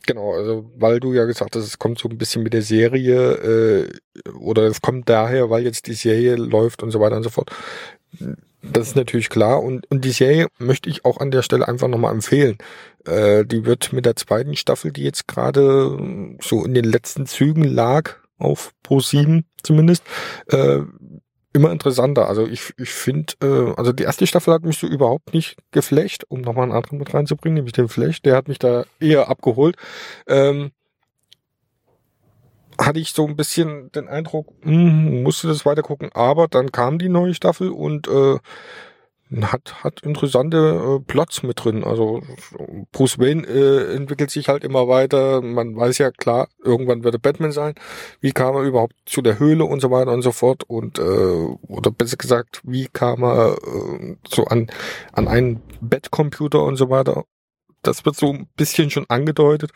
genau, 0.04 0.34
also 0.34 0.70
weil 0.76 1.00
du 1.00 1.14
ja 1.14 1.24
gesagt 1.24 1.56
hast, 1.56 1.64
es 1.64 1.78
kommt 1.78 1.98
so 1.98 2.06
ein 2.06 2.18
bisschen 2.18 2.42
mit 2.42 2.52
der 2.52 2.60
Serie, 2.60 3.32
äh, 3.32 4.30
oder 4.38 4.64
es 4.64 4.82
kommt 4.82 5.08
daher, 5.08 5.48
weil 5.48 5.64
jetzt 5.64 5.86
die 5.86 5.94
Serie 5.94 6.36
läuft 6.36 6.82
und 6.82 6.90
so 6.90 7.00
weiter 7.00 7.16
und 7.16 7.22
so 7.22 7.30
fort. 7.30 7.50
Das 8.60 8.88
ist 8.88 8.96
natürlich 8.96 9.30
klar. 9.30 9.62
Und, 9.62 9.90
und 9.90 10.04
die 10.04 10.10
Serie 10.10 10.48
möchte 10.58 10.90
ich 10.90 11.06
auch 11.06 11.16
an 11.18 11.30
der 11.30 11.40
Stelle 11.40 11.66
einfach 11.66 11.88
nochmal 11.88 12.12
empfehlen. 12.12 12.58
Äh, 13.06 13.46
die 13.46 13.64
wird 13.64 13.94
mit 13.94 14.04
der 14.04 14.16
zweiten 14.16 14.54
Staffel, 14.54 14.92
die 14.92 15.04
jetzt 15.04 15.26
gerade 15.26 15.96
so 16.42 16.62
in 16.62 16.74
den 16.74 16.84
letzten 16.84 17.24
Zügen 17.24 17.64
lag, 17.64 18.16
auf 18.38 18.72
Pro 18.82 19.00
7 19.00 19.44
zumindest, 19.62 20.02
äh, 20.48 20.80
immer 21.52 21.72
interessanter. 21.72 22.28
Also 22.28 22.46
ich, 22.46 22.74
ich 22.78 22.90
finde, 22.90 23.32
äh, 23.42 23.74
also 23.76 23.92
die 23.92 24.04
erste 24.04 24.26
Staffel 24.26 24.52
hat 24.54 24.62
mich 24.62 24.78
so 24.78 24.86
überhaupt 24.86 25.32
nicht 25.34 25.56
geflecht, 25.72 26.24
um 26.28 26.42
nochmal 26.42 26.64
einen 26.64 26.72
anderen 26.72 26.98
mit 26.98 27.12
reinzubringen, 27.12 27.54
nämlich 27.54 27.72
den 27.72 27.88
Flash, 27.88 28.22
der 28.22 28.36
hat 28.36 28.46
mich 28.48 28.58
da 28.58 28.84
eher 29.00 29.28
abgeholt. 29.28 29.76
Ähm, 30.28 30.70
hatte 32.78 33.00
ich 33.00 33.12
so 33.12 33.26
ein 33.26 33.36
bisschen 33.36 33.90
den 33.92 34.06
Eindruck, 34.06 34.52
mh, 34.64 35.22
musste 35.22 35.48
das 35.48 35.64
weiter 35.64 35.82
gucken, 35.82 36.10
aber 36.12 36.46
dann 36.46 36.72
kam 36.72 36.98
die 36.98 37.08
neue 37.08 37.32
Staffel 37.32 37.70
und 37.70 38.06
äh, 38.06 38.36
hat, 39.42 39.82
hat 39.82 40.00
interessante 40.02 40.56
äh, 40.56 41.04
Plots 41.04 41.42
mit 41.42 41.64
drin. 41.64 41.84
Also 41.84 42.22
Bruce 42.92 43.18
Wayne 43.18 43.46
äh, 43.46 43.94
entwickelt 43.94 44.30
sich 44.30 44.48
halt 44.48 44.64
immer 44.64 44.88
weiter. 44.88 45.42
Man 45.42 45.76
weiß 45.76 45.98
ja 45.98 46.10
klar, 46.10 46.48
irgendwann 46.62 47.04
wird 47.04 47.14
er 47.16 47.18
Batman 47.18 47.52
sein. 47.52 47.74
Wie 48.20 48.32
kam 48.32 48.54
er 48.54 48.62
überhaupt 48.62 48.94
zu 49.06 49.22
der 49.22 49.38
Höhle 49.38 49.64
und 49.64 49.80
so 49.80 49.90
weiter 49.90 50.12
und 50.12 50.22
so 50.22 50.32
fort. 50.32 50.64
Und 50.64 50.98
äh, 50.98 51.02
oder 51.02 51.90
besser 51.90 52.16
gesagt, 52.16 52.60
wie 52.64 52.86
kam 52.88 53.24
er 53.24 53.56
äh, 53.56 54.16
so 54.28 54.44
an, 54.44 54.70
an 55.12 55.28
einen 55.28 55.62
Bettcomputer 55.80 56.62
und 56.62 56.76
so 56.76 56.90
weiter. 56.90 57.24
Das 57.82 58.04
wird 58.04 58.16
so 58.16 58.32
ein 58.32 58.48
bisschen 58.56 58.90
schon 58.90 59.06
angedeutet. 59.08 59.72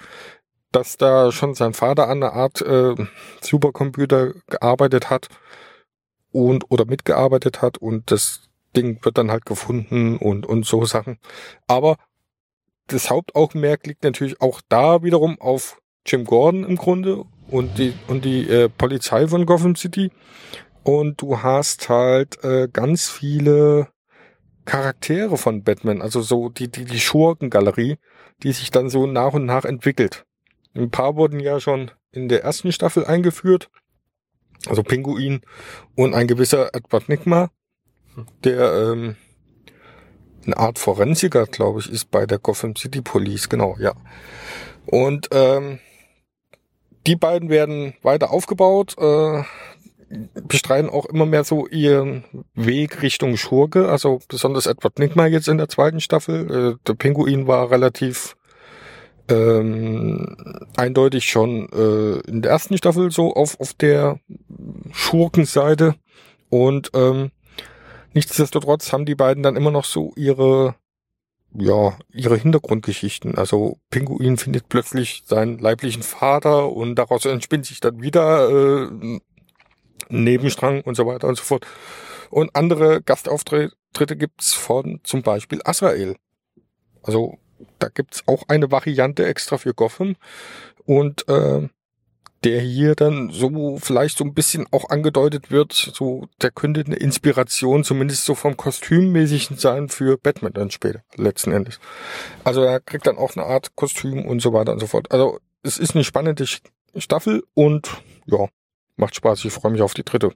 dass 0.72 0.96
da 0.96 1.32
schon 1.32 1.54
sein 1.54 1.74
Vater 1.74 2.04
an 2.08 2.22
einer 2.22 2.32
Art 2.32 2.60
äh, 2.62 2.94
Supercomputer 3.40 4.34
gearbeitet 4.48 5.10
hat 5.10 5.28
und 6.32 6.70
oder 6.70 6.84
mitgearbeitet 6.84 7.60
hat 7.62 7.78
und 7.78 8.10
das 8.10 8.49
Ding 8.76 9.04
wird 9.04 9.18
dann 9.18 9.30
halt 9.30 9.46
gefunden 9.46 10.16
und 10.16 10.46
und 10.46 10.66
so 10.66 10.84
Sachen. 10.84 11.18
Aber 11.66 11.96
das 12.86 13.10
Hauptaugenmerk 13.10 13.86
liegt 13.86 14.04
natürlich 14.04 14.40
auch 14.40 14.60
da 14.68 15.02
wiederum 15.02 15.40
auf 15.40 15.78
Jim 16.06 16.24
Gordon 16.24 16.64
im 16.64 16.76
Grunde 16.76 17.24
und 17.48 17.78
die 17.78 17.94
und 18.08 18.24
die 18.24 18.48
äh, 18.48 18.68
Polizei 18.68 19.28
von 19.28 19.46
Gotham 19.46 19.76
City 19.76 20.10
und 20.82 21.20
du 21.20 21.42
hast 21.42 21.88
halt 21.88 22.42
äh, 22.44 22.68
ganz 22.72 23.08
viele 23.08 23.88
Charaktere 24.64 25.36
von 25.36 25.62
Batman, 25.62 26.02
also 26.02 26.20
so 26.20 26.48
die 26.48 26.70
die 26.70 26.84
die 26.84 27.00
Schurkengalerie, 27.00 27.96
die 28.42 28.52
sich 28.52 28.70
dann 28.70 28.88
so 28.88 29.06
nach 29.06 29.32
und 29.34 29.44
nach 29.44 29.64
entwickelt. 29.64 30.24
Ein 30.74 30.90
paar 30.90 31.16
wurden 31.16 31.40
ja 31.40 31.60
schon 31.60 31.90
in 32.12 32.28
der 32.28 32.44
ersten 32.44 32.72
Staffel 32.72 33.04
eingeführt, 33.04 33.70
also 34.68 34.82
Pinguin 34.82 35.40
und 35.96 36.14
ein 36.14 36.28
gewisser 36.28 36.74
Edward 36.74 37.08
Nigma, 37.08 37.50
der 38.44 38.72
ähm, 38.72 39.16
eine 40.46 40.56
Art 40.56 40.78
Forensiker, 40.78 41.46
glaube 41.46 41.80
ich, 41.80 41.90
ist 41.90 42.10
bei 42.10 42.26
der 42.26 42.38
Gotham 42.38 42.74
City 42.76 43.02
Police, 43.02 43.48
genau, 43.48 43.76
ja. 43.78 43.92
Und 44.86 45.28
ähm, 45.32 45.78
die 47.06 47.16
beiden 47.16 47.48
werden 47.50 47.94
weiter 48.02 48.30
aufgebaut, 48.30 48.96
äh, 48.98 49.42
bestreiten 50.48 50.90
auch 50.90 51.06
immer 51.06 51.26
mehr 51.26 51.44
so 51.44 51.66
ihren 51.68 52.24
Weg 52.54 53.02
Richtung 53.02 53.36
Schurke, 53.36 53.88
also 53.88 54.20
besonders 54.28 54.66
Edward 54.66 54.98
Nigma 54.98 55.26
jetzt 55.26 55.48
in 55.48 55.58
der 55.58 55.68
zweiten 55.68 56.00
Staffel. 56.00 56.50
Äh, 56.74 56.86
der 56.86 56.94
Pinguin 56.94 57.46
war 57.46 57.70
relativ 57.70 58.36
ähm, 59.28 60.66
eindeutig 60.76 61.24
schon 61.24 61.68
äh, 61.72 62.28
in 62.28 62.42
der 62.42 62.50
ersten 62.50 62.76
Staffel 62.76 63.12
so 63.12 63.34
auf, 63.34 63.60
auf 63.60 63.74
der 63.74 64.18
Schurkenseite 64.90 65.94
und 66.48 66.90
ähm, 66.94 67.30
nichtsdestotrotz 68.12 68.92
haben 68.92 69.06
die 69.06 69.14
beiden 69.14 69.42
dann 69.42 69.56
immer 69.56 69.70
noch 69.70 69.84
so 69.84 70.12
ihre 70.16 70.74
ja, 71.52 71.98
ihre 72.12 72.36
Hintergrundgeschichten. 72.36 73.36
Also 73.36 73.78
Pinguin 73.90 74.36
findet 74.36 74.68
plötzlich 74.68 75.24
seinen 75.26 75.58
leiblichen 75.58 76.02
Vater 76.02 76.70
und 76.70 76.94
daraus 76.94 77.24
entspinnt 77.24 77.66
sich 77.66 77.80
dann 77.80 78.00
wieder 78.02 78.48
äh, 78.50 79.18
Nebenstrang 80.08 80.82
und 80.82 80.94
so 80.96 81.06
weiter 81.06 81.28
und 81.28 81.36
so 81.36 81.44
fort. 81.44 81.66
Und 82.30 82.54
andere 82.54 83.02
Gastauftritte 83.02 84.16
gibt's 84.16 84.54
von 84.54 85.00
zum 85.02 85.22
Beispiel 85.22 85.60
Azrael. 85.64 86.16
Also 87.02 87.38
da 87.78 87.88
gibt's 87.88 88.22
auch 88.26 88.44
eine 88.48 88.70
Variante 88.70 89.26
extra 89.26 89.58
für 89.58 89.74
Gotham 89.74 90.16
und 90.84 91.28
äh, 91.28 91.68
der 92.44 92.60
hier 92.60 92.94
dann 92.94 93.30
so 93.30 93.78
vielleicht 93.78 94.16
so 94.16 94.24
ein 94.24 94.32
bisschen 94.32 94.66
auch 94.70 94.88
angedeutet 94.88 95.50
wird, 95.50 95.72
so 95.72 96.26
der 96.40 96.50
könnte 96.50 96.82
eine 96.84 96.96
Inspiration 96.96 97.84
zumindest 97.84 98.24
so 98.24 98.34
vom 98.34 98.56
Kostümmäßigen 98.56 99.58
sein 99.58 99.88
für 99.88 100.16
Batman 100.16 100.52
dann 100.54 100.70
später 100.70 101.02
letzten 101.16 101.52
Endes. 101.52 101.80
Also 102.42 102.62
er 102.62 102.80
kriegt 102.80 103.06
dann 103.06 103.18
auch 103.18 103.36
eine 103.36 103.44
Art 103.44 103.76
Kostüm 103.76 104.24
und 104.24 104.40
so 104.40 104.52
weiter 104.52 104.72
und 104.72 104.78
so 104.78 104.86
fort. 104.86 105.12
Also 105.12 105.38
es 105.62 105.76
ist 105.76 105.94
eine 105.94 106.04
spannende 106.04 106.46
Staffel 106.96 107.42
und 107.54 107.90
ja, 108.26 108.46
macht 108.96 109.14
Spaß. 109.14 109.44
Ich 109.44 109.52
freue 109.52 109.72
mich 109.72 109.82
auf 109.82 109.94
die 109.94 110.04
dritte. 110.04 110.32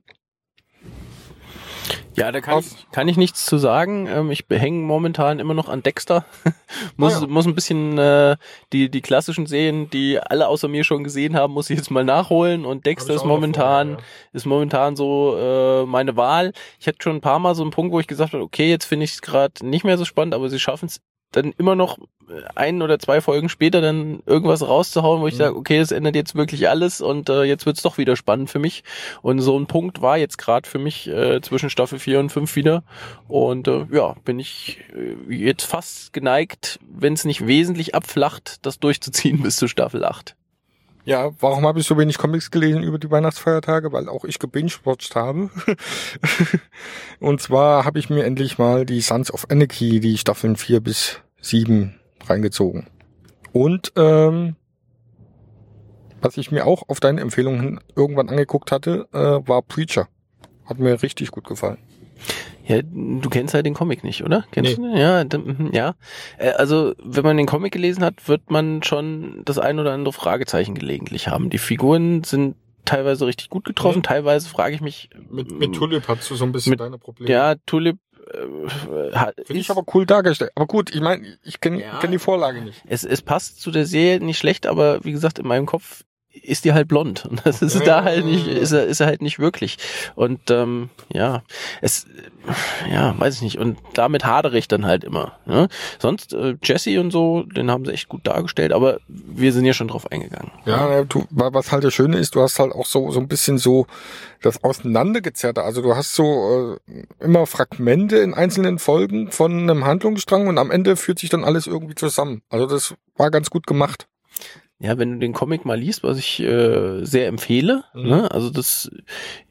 Ja, 2.16 2.30
da 2.30 2.40
kann, 2.40 2.60
ich, 2.60 2.90
kann 2.92 3.08
ich 3.08 3.16
nichts 3.16 3.44
zu 3.44 3.58
sagen. 3.58 4.06
Ähm, 4.06 4.30
ich 4.30 4.44
hänge 4.48 4.82
momentan 4.82 5.38
immer 5.40 5.54
noch 5.54 5.68
an 5.68 5.82
Dexter. 5.82 6.24
muss, 6.96 7.16
ah, 7.16 7.20
ja. 7.22 7.26
muss 7.26 7.46
ein 7.46 7.54
bisschen 7.54 7.98
äh, 7.98 8.36
die, 8.72 8.88
die 8.88 9.00
klassischen 9.00 9.46
Serien, 9.46 9.90
die 9.90 10.18
alle 10.20 10.48
außer 10.48 10.68
mir 10.68 10.84
schon 10.84 11.04
gesehen 11.04 11.36
haben, 11.36 11.52
muss 11.52 11.70
ich 11.70 11.76
jetzt 11.76 11.90
mal 11.90 12.04
nachholen. 12.04 12.64
Und 12.64 12.86
Dexter 12.86 13.14
ist 13.14 13.24
momentan, 13.24 13.90
davor, 13.90 14.02
ja. 14.02 14.30
ist 14.32 14.46
momentan 14.46 14.96
so 14.96 15.36
äh, 15.36 15.86
meine 15.86 16.16
Wahl. 16.16 16.52
Ich 16.78 16.86
hatte 16.86 16.98
schon 17.00 17.16
ein 17.16 17.20
paar 17.20 17.38
Mal 17.38 17.54
so 17.54 17.62
einen 17.62 17.72
Punkt, 17.72 17.92
wo 17.92 18.00
ich 18.00 18.06
gesagt 18.06 18.32
habe, 18.32 18.42
okay, 18.42 18.70
jetzt 18.70 18.84
finde 18.84 19.04
ich 19.04 19.12
es 19.12 19.22
gerade 19.22 19.66
nicht 19.66 19.84
mehr 19.84 19.98
so 19.98 20.04
spannend, 20.04 20.34
aber 20.34 20.48
sie 20.48 20.60
schaffen 20.60 20.86
es 20.86 21.00
dann 21.36 21.52
immer 21.58 21.74
noch 21.74 21.98
ein 22.54 22.82
oder 22.82 22.98
zwei 22.98 23.20
Folgen 23.20 23.48
später 23.48 23.80
dann 23.80 24.22
irgendwas 24.26 24.62
rauszuhauen, 24.62 25.20
wo 25.20 25.26
ich 25.26 25.34
mhm. 25.34 25.38
sage, 25.38 25.56
okay, 25.56 25.78
das 25.78 25.92
ändert 25.92 26.14
jetzt 26.14 26.34
wirklich 26.34 26.68
alles 26.68 27.00
und 27.00 27.28
äh, 27.28 27.42
jetzt 27.42 27.66
wird's 27.66 27.82
doch 27.82 27.98
wieder 27.98 28.16
spannend 28.16 28.50
für 28.50 28.58
mich. 28.58 28.84
Und 29.22 29.40
so 29.40 29.58
ein 29.58 29.66
Punkt 29.66 30.00
war 30.00 30.16
jetzt 30.16 30.38
gerade 30.38 30.68
für 30.68 30.78
mich 30.78 31.08
äh, 31.08 31.40
zwischen 31.42 31.70
Staffel 31.70 31.98
4 31.98 32.20
und 32.20 32.30
5 32.30 32.56
wieder. 32.56 32.82
Und 33.28 33.68
äh, 33.68 33.86
ja, 33.92 34.14
bin 34.24 34.38
ich 34.38 34.78
äh, 34.94 35.34
jetzt 35.34 35.64
fast 35.64 36.12
geneigt, 36.12 36.78
wenn 36.88 37.12
es 37.12 37.24
nicht 37.24 37.46
wesentlich 37.46 37.94
abflacht, 37.94 38.58
das 38.62 38.78
durchzuziehen 38.78 39.42
bis 39.42 39.56
zu 39.56 39.68
Staffel 39.68 40.04
8. 40.04 40.36
Ja, 41.04 41.30
warum 41.40 41.66
habe 41.66 41.80
ich 41.80 41.86
so 41.86 41.98
wenig 41.98 42.16
Comics 42.16 42.50
gelesen 42.50 42.82
über 42.82 42.98
die 42.98 43.10
Weihnachtsfeiertage? 43.10 43.92
Weil 43.92 44.08
auch 44.08 44.24
ich 44.24 44.38
gebingewatcht 44.38 45.14
habe. 45.14 45.50
und 47.20 47.42
zwar 47.42 47.84
habe 47.84 47.98
ich 47.98 48.08
mir 48.08 48.24
endlich 48.24 48.56
mal 48.56 48.86
die 48.86 49.02
Sons 49.02 49.32
of 49.32 49.50
Anarchy, 49.50 50.00
die 50.00 50.16
Staffeln 50.16 50.56
4 50.56 50.80
bis 50.80 51.20
7 51.42 51.94
reingezogen. 52.26 52.86
Und 53.52 53.92
ähm, 53.96 54.56
was 56.22 56.38
ich 56.38 56.50
mir 56.50 56.66
auch 56.66 56.88
auf 56.88 57.00
deine 57.00 57.20
Empfehlung 57.20 57.60
hin 57.60 57.80
irgendwann 57.94 58.30
angeguckt 58.30 58.72
hatte, 58.72 59.06
äh, 59.12 59.46
war 59.46 59.60
Preacher. 59.60 60.08
Hat 60.64 60.78
mir 60.78 61.02
richtig 61.02 61.30
gut 61.30 61.46
gefallen. 61.46 61.78
Ja, 62.66 62.80
du 62.82 63.28
kennst 63.28 63.52
halt 63.52 63.66
den 63.66 63.74
Comic 63.74 64.04
nicht, 64.04 64.24
oder? 64.24 64.44
Kennst 64.50 64.78
nee. 64.78 64.92
du? 64.92 64.98
Ja, 64.98 65.24
mhm, 65.24 65.70
ja. 65.72 65.94
Äh, 66.38 66.50
also, 66.52 66.94
wenn 67.02 67.22
man 67.22 67.36
den 67.36 67.46
Comic 67.46 67.72
gelesen 67.72 68.02
hat, 68.02 68.26
wird 68.26 68.50
man 68.50 68.82
schon 68.82 69.42
das 69.44 69.58
ein 69.58 69.78
oder 69.78 69.92
andere 69.92 70.14
Fragezeichen 70.14 70.74
gelegentlich 70.74 71.28
haben. 71.28 71.50
Die 71.50 71.58
Figuren 71.58 72.24
sind 72.24 72.56
teilweise 72.86 73.26
richtig 73.26 73.50
gut 73.50 73.64
getroffen, 73.64 73.98
mhm. 73.98 74.04
teilweise 74.04 74.48
frage 74.48 74.74
ich 74.74 74.80
mich. 74.80 75.10
Mit, 75.30 75.50
mit 75.50 75.74
Tulip 75.74 76.08
hast 76.08 76.30
du 76.30 76.36
so 76.36 76.44
ein 76.44 76.52
bisschen 76.52 76.70
mit, 76.70 76.80
deine 76.80 76.98
Probleme. 76.98 77.30
Ja, 77.30 77.54
Tulip 77.66 77.98
äh, 78.32 79.34
Finde 79.44 79.60
ich 79.60 79.70
aber 79.70 79.84
cool 79.94 80.06
dargestellt. 80.06 80.52
Aber 80.54 80.66
gut, 80.66 80.94
ich 80.94 81.00
meine, 81.02 81.38
ich 81.42 81.60
kenne 81.60 81.82
ja, 81.82 81.98
kenn 81.98 82.10
die 82.12 82.18
Vorlage 82.18 82.62
nicht. 82.62 82.82
Es, 82.86 83.04
es 83.04 83.20
passt 83.20 83.60
zu 83.60 83.70
der 83.70 83.84
Serie 83.84 84.24
nicht 84.24 84.38
schlecht, 84.38 84.66
aber 84.66 85.04
wie 85.04 85.12
gesagt, 85.12 85.38
in 85.38 85.46
meinem 85.46 85.66
Kopf 85.66 86.04
ist 86.42 86.64
die 86.64 86.72
halt 86.72 86.88
blond. 86.88 87.24
Und 87.26 87.42
das 87.44 87.62
ist 87.62 87.86
da 87.86 88.04
halt 88.04 88.24
nicht 88.24 88.46
ist 88.46 88.72
er 88.72 88.86
ist 88.86 89.00
er 89.00 89.06
halt 89.06 89.22
nicht 89.22 89.38
wirklich. 89.38 89.78
Und 90.14 90.50
ähm, 90.50 90.90
ja 91.12 91.42
es 91.80 92.06
ja 92.90 93.14
weiß 93.18 93.36
ich 93.36 93.42
nicht. 93.42 93.58
Und 93.58 93.78
damit 93.94 94.24
hadere 94.24 94.58
ich 94.58 94.68
dann 94.68 94.86
halt 94.86 95.04
immer 95.04 95.38
ne? 95.46 95.68
sonst 95.98 96.32
äh, 96.34 96.56
Jesse 96.62 97.00
und 97.00 97.10
so 97.10 97.42
den 97.42 97.70
haben 97.70 97.84
sie 97.84 97.92
echt 97.92 98.08
gut 98.08 98.26
dargestellt 98.26 98.72
aber 98.72 98.98
wir 99.08 99.52
sind 99.52 99.64
ja 99.64 99.72
schon 99.72 99.88
drauf 99.88 100.10
eingegangen. 100.10 100.50
Ja 100.66 101.04
du, 101.04 101.26
was 101.30 101.72
halt 101.72 101.84
das 101.84 101.94
Schöne 101.94 102.18
ist 102.18 102.34
du 102.34 102.42
hast 102.42 102.58
halt 102.58 102.72
auch 102.72 102.86
so 102.86 103.10
so 103.10 103.20
ein 103.20 103.28
bisschen 103.28 103.58
so 103.58 103.86
das 104.42 104.62
auseinandergezerrte 104.62 105.62
also 105.62 105.82
du 105.82 105.96
hast 105.96 106.14
so 106.14 106.78
äh, 106.88 107.24
immer 107.24 107.46
Fragmente 107.46 108.18
in 108.18 108.34
einzelnen 108.34 108.78
Folgen 108.78 109.30
von 109.30 109.52
einem 109.52 109.84
Handlungsstrang 109.84 110.46
und 110.46 110.58
am 110.58 110.70
Ende 110.70 110.96
führt 110.96 111.18
sich 111.18 111.30
dann 111.30 111.44
alles 111.44 111.66
irgendwie 111.66 111.94
zusammen. 111.94 112.42
Also 112.48 112.66
das 112.66 112.94
war 113.16 113.30
ganz 113.30 113.50
gut 113.50 113.66
gemacht 113.66 114.06
ja, 114.80 114.98
wenn 114.98 115.12
du 115.12 115.18
den 115.18 115.32
Comic 115.32 115.64
mal 115.64 115.78
liest, 115.78 116.02
was 116.02 116.18
ich 116.18 116.40
äh, 116.40 117.04
sehr 117.04 117.28
empfehle, 117.28 117.84
mhm. 117.94 118.08
ne? 118.08 118.30
also 118.30 118.50
das, 118.50 118.90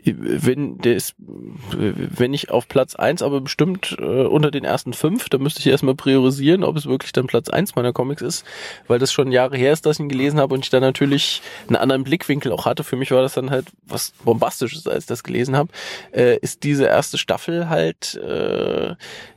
wenn 0.03 0.77
der 0.79 0.95
ist, 0.95 1.15
wenn 1.17 2.33
ich 2.33 2.51
auf 2.51 2.67
Platz 2.67 2.95
eins, 2.95 3.21
aber 3.21 3.39
bestimmt 3.39 3.95
äh, 3.99 4.03
unter 4.03 4.51
den 4.51 4.65
ersten 4.65 4.91
fünf, 4.91 5.29
da 5.29 5.37
müsste 5.37 5.61
ich 5.61 5.67
erstmal 5.67 5.95
priorisieren, 5.95 6.65
ob 6.65 6.75
es 6.75 6.87
wirklich 6.87 7.13
dann 7.13 7.27
Platz 7.27 7.49
eins 7.49 7.75
meiner 7.75 7.93
Comics 7.93 8.21
ist, 8.21 8.45
weil 8.87 8.99
das 8.99 9.13
schon 9.13 9.31
Jahre 9.31 9.55
her 9.55 9.71
ist, 9.71 9.85
dass 9.85 9.95
ich 9.95 10.01
ihn 10.01 10.09
gelesen 10.09 10.39
habe 10.39 10.53
und 10.53 10.65
ich 10.65 10.69
da 10.69 10.81
natürlich 10.81 11.41
einen 11.67 11.77
anderen 11.77 12.03
Blickwinkel 12.03 12.51
auch 12.51 12.65
hatte. 12.65 12.83
Für 12.83 12.97
mich 12.97 13.11
war 13.11 13.21
das 13.21 13.33
dann 13.33 13.49
halt 13.49 13.67
was 13.87 14.11
Bombastisches, 14.25 14.87
als 14.87 15.05
ich 15.05 15.07
das 15.07 15.23
gelesen 15.23 15.55
habe. 15.55 15.69
Äh, 16.11 16.37
ist 16.39 16.63
diese 16.63 16.85
erste 16.85 17.17
Staffel 17.17 17.69
halt 17.69 18.15
äh, 18.15 18.95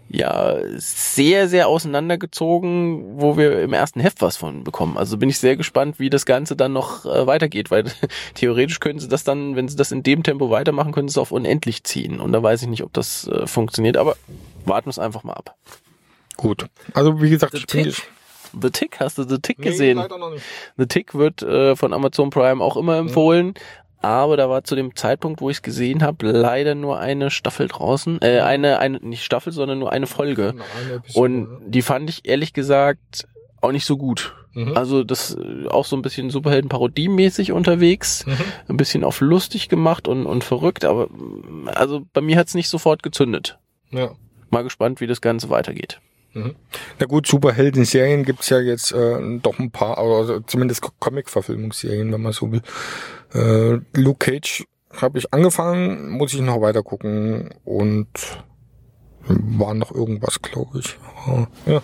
ja 0.08 0.56
sehr, 0.76 1.48
sehr 1.48 1.68
auseinandergezogen, 1.68 3.20
wo 3.20 3.36
wir 3.36 3.62
im 3.62 3.72
ersten 3.72 4.00
Heft 4.00 4.22
was 4.22 4.36
von 4.36 4.64
bekommen. 4.64 4.96
Also 4.96 5.18
bin 5.18 5.28
ich 5.28 5.38
sehr 5.38 5.56
gespannt, 5.56 5.98
wie 5.98 6.10
das 6.10 6.26
Ganze 6.26 6.56
dann 6.56 6.72
noch 6.72 7.04
äh, 7.06 7.26
weitergeht, 7.26 7.70
weil 7.70 7.84
theoretisch 8.34 8.80
können 8.80 8.98
sie 8.98 9.08
das 9.08 9.24
dann, 9.24 9.56
wenn 9.56 9.68
sie 9.68 9.76
das 9.76 9.92
in 9.92 10.02
dem 10.02 10.22
Tempo 10.22 10.50
weitermachen, 10.50 10.92
können 10.92 11.08
sie 11.08 11.14
es 11.14 11.18
auf 11.18 11.32
unendlich 11.32 11.84
ziehen. 11.84 12.20
Und 12.20 12.32
da 12.32 12.42
weiß 12.42 12.62
ich 12.62 12.68
nicht, 12.68 12.82
ob 12.82 12.92
das 12.92 13.26
äh, 13.28 13.46
funktioniert, 13.46 13.96
aber 13.96 14.16
warten 14.64 14.86
wir 14.86 14.90
es 14.90 14.98
einfach 14.98 15.24
mal 15.24 15.34
ab. 15.34 15.56
Gut. 16.36 16.66
Also 16.94 17.20
wie 17.20 17.30
gesagt, 17.30 17.52
The 17.52 17.58
ich 17.58 17.66
Tick. 17.66 18.02
The 18.58 18.70
Tick, 18.70 19.00
hast 19.00 19.18
du 19.18 19.24
The 19.24 19.38
Tick 19.38 19.58
nee, 19.58 19.66
gesehen? 19.66 19.98
Leider 19.98 20.18
noch 20.18 20.30
nicht. 20.30 20.44
The 20.76 20.86
Tick 20.86 21.14
wird 21.14 21.42
äh, 21.42 21.76
von 21.76 21.92
Amazon 21.92 22.30
Prime 22.30 22.62
auch 22.62 22.76
immer 22.76 22.96
empfohlen. 22.96 23.48
Mhm 23.48 23.54
aber 24.00 24.36
da 24.36 24.48
war 24.48 24.64
zu 24.64 24.76
dem 24.76 24.94
Zeitpunkt, 24.94 25.40
wo 25.40 25.50
ich 25.50 25.58
es 25.58 25.62
gesehen 25.62 26.02
habe, 26.02 26.30
leider 26.30 26.74
nur 26.74 26.98
eine 26.98 27.30
Staffel 27.30 27.68
draußen, 27.68 28.20
äh, 28.22 28.40
eine, 28.40 28.78
eine, 28.78 28.98
nicht 28.98 29.24
Staffel, 29.24 29.52
sondern 29.52 29.78
nur 29.78 29.92
eine 29.92 30.06
Folge. 30.06 30.54
Eine 30.78 31.02
und 31.14 31.48
die 31.66 31.82
fand 31.82 32.10
ich 32.10 32.28
ehrlich 32.28 32.52
gesagt 32.52 33.26
auch 33.60 33.72
nicht 33.72 33.86
so 33.86 33.96
gut. 33.96 34.34
Mhm. 34.52 34.76
Also 34.76 35.04
das 35.04 35.34
äh, 35.34 35.66
auch 35.68 35.84
so 35.84 35.96
ein 35.96 36.02
bisschen 36.02 36.30
Superhelden-Parodie-mäßig 36.30 37.52
unterwegs, 37.52 38.26
mhm. 38.26 38.36
ein 38.68 38.76
bisschen 38.76 39.04
auf 39.04 39.20
lustig 39.20 39.68
gemacht 39.68 40.08
und, 40.08 40.26
und 40.26 40.44
verrückt, 40.44 40.84
aber 40.84 41.08
also 41.66 42.06
bei 42.12 42.20
mir 42.20 42.36
hat's 42.36 42.54
nicht 42.54 42.68
sofort 42.68 43.02
gezündet. 43.02 43.58
Ja. 43.90 44.12
Mal 44.50 44.62
gespannt, 44.62 45.00
wie 45.00 45.06
das 45.06 45.20
Ganze 45.20 45.50
weitergeht. 45.50 46.00
Na 46.98 47.06
gut, 47.06 47.26
Superhelden-Serien 47.26 48.24
gibt's 48.24 48.50
ja 48.50 48.60
jetzt 48.60 48.92
äh, 48.92 49.38
doch 49.40 49.58
ein 49.58 49.70
paar, 49.70 49.96
also 49.98 50.40
zumindest 50.40 50.82
Comic-Verfilmungsserien, 51.00 52.12
wenn 52.12 52.20
man 52.20 52.32
so 52.32 52.52
will. 52.52 52.62
Äh, 53.34 53.80
Luke 53.94 54.18
Cage 54.18 54.64
habe 54.92 55.18
ich 55.18 55.32
angefangen, 55.32 56.10
muss 56.10 56.34
ich 56.34 56.40
noch 56.40 56.60
weiter 56.60 56.82
gucken 56.82 57.50
und 57.64 58.08
war 59.28 59.74
noch 59.74 59.92
irgendwas, 59.92 60.40
glaube 60.40 60.78
ich. 60.78 60.96
Ja, 61.66 61.82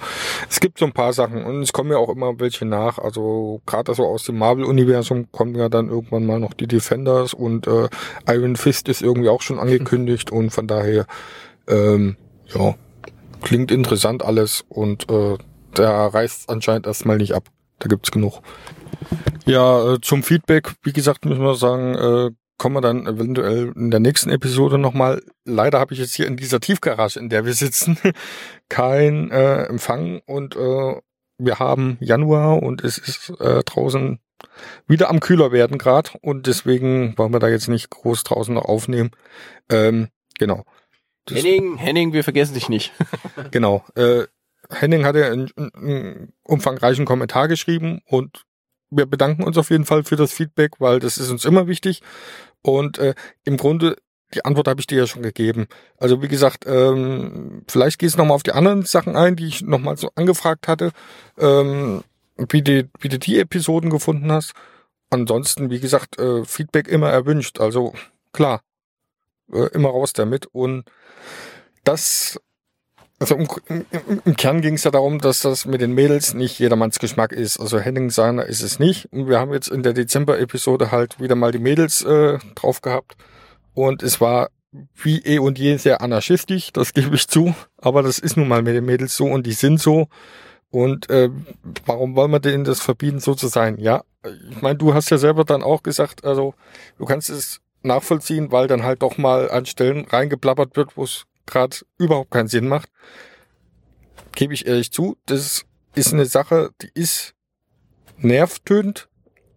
es 0.49 0.61
gibt 0.61 0.79
so 0.79 0.85
ein 0.85 0.93
paar 0.93 1.13
Sachen 1.13 1.45
und 1.45 1.63
es 1.63 1.73
kommen 1.73 1.91
ja 1.91 1.99
auch 1.99 2.09
immer 2.09 2.39
welche 2.39 2.65
nach. 2.65 2.99
Also 2.99 3.61
gerade 3.67 3.95
so 3.95 4.07
aus 4.07 4.25
dem 4.25 4.39
Marvel-Universum 4.39 5.31
kommen 5.33 5.55
ja 5.57 5.69
dann 5.69 5.89
irgendwann 5.89 6.25
mal 6.25 6.39
noch 6.39 6.55
die 6.55 6.69
Defenders 6.69 7.35
und 7.35 7.67
äh, 7.67 7.89
Iron 8.29 8.57
Fist 8.57 8.89
ist 8.89 9.03
irgendwie 9.03 9.29
auch 9.29 9.43
schon 9.43 9.59
angekündigt 9.59 10.31
und 10.31 10.51
von 10.51 10.67
daher 10.67 11.07
ähm, 11.69 12.17
ja 12.55 12.75
klingt 13.43 13.73
interessant 13.73 14.25
alles 14.25 14.65
und 14.69 15.11
äh, 15.11 15.37
da 15.75 16.07
reißt 16.07 16.49
anscheinend 16.49 16.87
erstmal 16.87 17.17
nicht 17.17 17.35
ab. 17.35 17.45
Da 17.81 17.89
gibt's 17.89 18.13
genug. 18.13 18.41
Ja, 19.47 19.95
äh, 19.95 20.01
zum 20.01 20.23
Feedback, 20.23 20.73
wie 20.83 20.93
gesagt, 20.93 21.25
müssen 21.25 21.43
wir 21.43 21.55
sagen, 21.55 21.95
äh, 21.95 22.31
kommen 22.59 22.77
wir 22.77 22.81
dann 22.81 23.07
eventuell 23.07 23.73
in 23.75 23.91
der 23.91 23.99
nächsten 24.01 24.31
Episode 24.31 24.79
nochmal. 24.79 25.23
Leider 25.45 25.81
habe 25.81 25.95
ich 25.95 26.01
jetzt 26.01 26.15
hier 26.15 26.27
in 26.29 26.37
dieser 26.37 26.61
Tiefgarage, 26.61 27.19
in 27.19 27.29
der 27.29 27.45
wir 27.45 27.55
sitzen, 27.55 27.99
kein 28.69 29.31
äh, 29.31 29.65
Empfang 29.65 30.21
und 30.27 30.55
äh, 30.55 31.01
wir 31.39 31.59
haben 31.59 31.97
Januar 32.01 32.63
und 32.63 32.85
es 32.85 32.99
ist 32.99 33.31
äh, 33.41 33.65
draußen 33.65 34.21
wieder 34.87 35.09
am 35.11 35.21
kühler 35.21 35.51
werden 35.53 35.79
gerade 35.79 36.11
und 36.21 36.47
deswegen 36.47 37.17
wollen 37.17 37.33
wir 37.33 37.39
da 37.41 37.49
jetzt 37.49 37.69
nicht 37.69 37.91
groß 37.91 38.23
draußen 38.25 38.55
noch 38.55 38.65
aufnehmen. 38.67 39.11
Ähm, 39.69 40.09
genau. 40.39 40.65
Das- 41.25 41.39
Henning, 41.39 41.77
Henning, 41.79 42.13
wir 42.13 42.25
vergessen 42.25 42.55
dich 42.55 42.69
nicht. 42.69 42.93
Genau. 43.51 43.85
Äh, 43.97 44.25
Henning 44.71 45.05
hatte 45.05 45.27
einen, 45.27 45.51
einen 45.75 46.33
umfangreichen 46.45 47.05
Kommentar 47.05 47.49
geschrieben 47.49 48.01
und 48.07 48.45
wir 48.93 49.07
bedanken 49.07 49.43
uns 49.43 49.59
auf 49.59 49.71
jeden 49.71 49.85
Fall 49.85 50.05
für 50.05 50.17
das 50.17 50.33
Feedback, 50.33 50.73
weil 50.79 51.01
das 51.01 51.19
ist 51.19 51.31
uns 51.31 51.45
immer 51.45 51.67
wichtig. 51.67 52.03
Und 52.63 52.99
äh, 52.99 53.15
im 53.45 53.57
Grunde, 53.57 53.97
die 54.35 54.45
Antwort 54.45 54.69
habe 54.69 54.81
ich 54.81 54.87
dir 54.87 54.99
ja 54.99 55.07
schon 55.07 55.23
gegeben. 55.23 55.67
Also 55.99 56.23
wie 56.23 56.29
gesagt, 56.29 56.65
ähm, 56.67 57.65
vielleicht 57.69 57.99
gehst 57.99 58.15
du 58.15 58.19
nochmal 58.19 58.37
auf 58.37 58.43
die 58.43 58.53
anderen 58.53 58.85
Sachen 58.85 59.17
ein, 59.17 59.37
die 59.37 59.47
ich 59.47 59.63
nochmal 59.63 59.97
so 59.97 60.11
angefragt 60.15 60.69
hatte, 60.69 60.93
ähm, 61.39 62.05
wie, 62.37 62.63
die, 62.63 62.89
wie 63.01 63.09
du 63.09 63.19
die 63.19 63.39
Episoden 63.39 63.91
gefunden 63.91 64.31
hast. 64.31 64.53
Ansonsten, 65.11 65.71
wie 65.71 65.81
gesagt, 65.81 66.19
äh, 66.19 66.45
Feedback 66.45 66.89
immer 66.89 67.11
erwünscht. 67.11 67.61
Also 67.61 67.95
klar, 68.33 68.63
äh, 69.53 69.69
immer 69.73 69.89
raus 69.89 70.13
damit. 70.13 70.47
Und 70.47 70.85
das 71.85 72.39
also 73.23 73.37
im, 73.37 73.47
im, 73.69 74.23
im 74.25 74.37
Kern 74.37 74.61
ging 74.61 74.75
es 74.75 74.85
ja 74.85 74.91
darum, 74.91 75.21
dass 75.21 75.41
das 75.41 75.65
mit 75.65 75.81
den 75.81 75.93
Mädels 75.93 76.35
nicht 76.35 76.59
jedermanns 76.59 76.99
Geschmack 76.99 77.31
ist. 77.33 77.61
Also 77.61 77.79
Henning 77.79 78.11
seiner 78.11 78.47
ist 78.47 78.63
es 78.63 78.81
nicht. 78.81 79.13
Und 79.13 79.29
wir 79.29 79.39
haben 79.39 79.53
jetzt 79.53 79.69
in 79.69 79.85
der 79.85 79.93
Dezember-Episode 79.93 80.91
halt 80.91 81.21
wieder 81.21 81.37
mal 81.37 81.53
die 81.53 81.61
Mädels 81.61 82.03
äh, 82.03 82.39
drauf 82.57 82.81
gehabt. 82.81 83.17
Und 83.75 84.03
es 84.03 84.21
war 84.21 84.51
wie 84.95 85.19
eh 85.21 85.39
und 85.39 85.59
je 85.59 85.77
sehr 85.77 86.01
anarchistisch, 86.01 86.73
das 86.73 86.95
gebe 86.95 87.15
ich 87.15 87.29
zu. 87.29 87.55
Aber 87.79 88.03
das 88.03 88.19
ist 88.19 88.37
nun 88.37 88.49
mal 88.49 88.63
mit 88.63 88.75
den 88.75 88.85
Mädels 88.85 89.17
so 89.17 89.27
und 89.27 89.47
die 89.47 89.53
sind 89.53 89.81
so. 89.81 90.09
Und 90.71 91.09
äh, 91.09 91.31
warum 91.87 92.17
wollen 92.17 92.33
wir 92.33 92.41
denen 92.41 92.65
das 92.65 92.81
verbieten, 92.81 93.21
so 93.21 93.35
zu 93.35 93.47
sein? 93.47 93.79
Ja, 93.79 94.03
ich 94.51 94.63
meine, 94.63 94.79
du 94.79 94.95
hast 94.95 95.11
ja 95.11 95.19
selber 95.19 95.45
dann 95.45 95.63
auch 95.63 95.85
gesagt, 95.85 96.25
also 96.25 96.55
du 96.99 97.05
kannst 97.05 97.31
es 97.31 97.61
nachvollziehen, 97.83 98.51
weil 98.51 98.67
dann 98.67 98.83
halt 98.83 99.03
doch 99.03 99.17
mal 99.17 99.49
an 99.51 99.67
Stellen 99.67 100.07
reingeplappert 100.07 100.77
wird, 100.77 100.97
wo 100.97 101.05
es 101.05 101.25
gerade 101.47 101.79
überhaupt 101.99 102.31
keinen 102.31 102.49
Sinn 102.49 102.69
macht. 102.69 102.89
Gebe 104.35 104.55
ich 104.55 104.67
ehrlich 104.67 104.93
zu, 104.93 105.17
das 105.27 105.65
ist 105.95 106.13
eine 106.13 106.27
Sache, 106.27 106.71
die 106.81 106.91
ist 106.95 107.35
nervtötend 108.17 109.09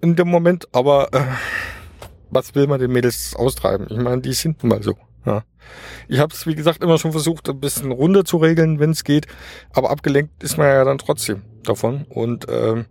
in 0.02 0.16
dem 0.16 0.28
Moment, 0.28 0.68
aber 0.74 1.14
äh, 1.14 1.22
was 2.30 2.56
will 2.56 2.68
man 2.68 2.80
den 2.80 2.92
Mädels 2.92 3.36
austreiben? 3.36 3.88
Ich 3.90 3.98
meine, 3.98 4.22
die 4.22 4.34
sind 4.34 4.62
nun 4.64 4.70
mal 4.70 4.84
so. 4.84 4.96
Ja. 5.26 5.44
Ich 6.08 6.20
habe 6.20 6.34
es, 6.34 6.46
wie 6.46 6.56
gesagt, 6.56 6.84
immer 6.84 6.98
schon 6.98 7.12
versucht, 7.12 7.50
ein 7.50 7.60
bisschen 7.60 7.92
runter 7.92 8.26
zu 8.26 8.38
regeln, 8.38 8.80
wenn 8.80 8.92
es 8.92 9.04
geht, 9.04 9.28
aber 9.74 9.90
abgelenkt 9.90 10.44
ist 10.44 10.58
man 10.58 10.68
ja 10.68 10.84
dann 10.84 10.98
trotzdem 10.98 11.42
davon. 11.64 12.06
Und 12.10 12.46
ähm, 12.50 12.86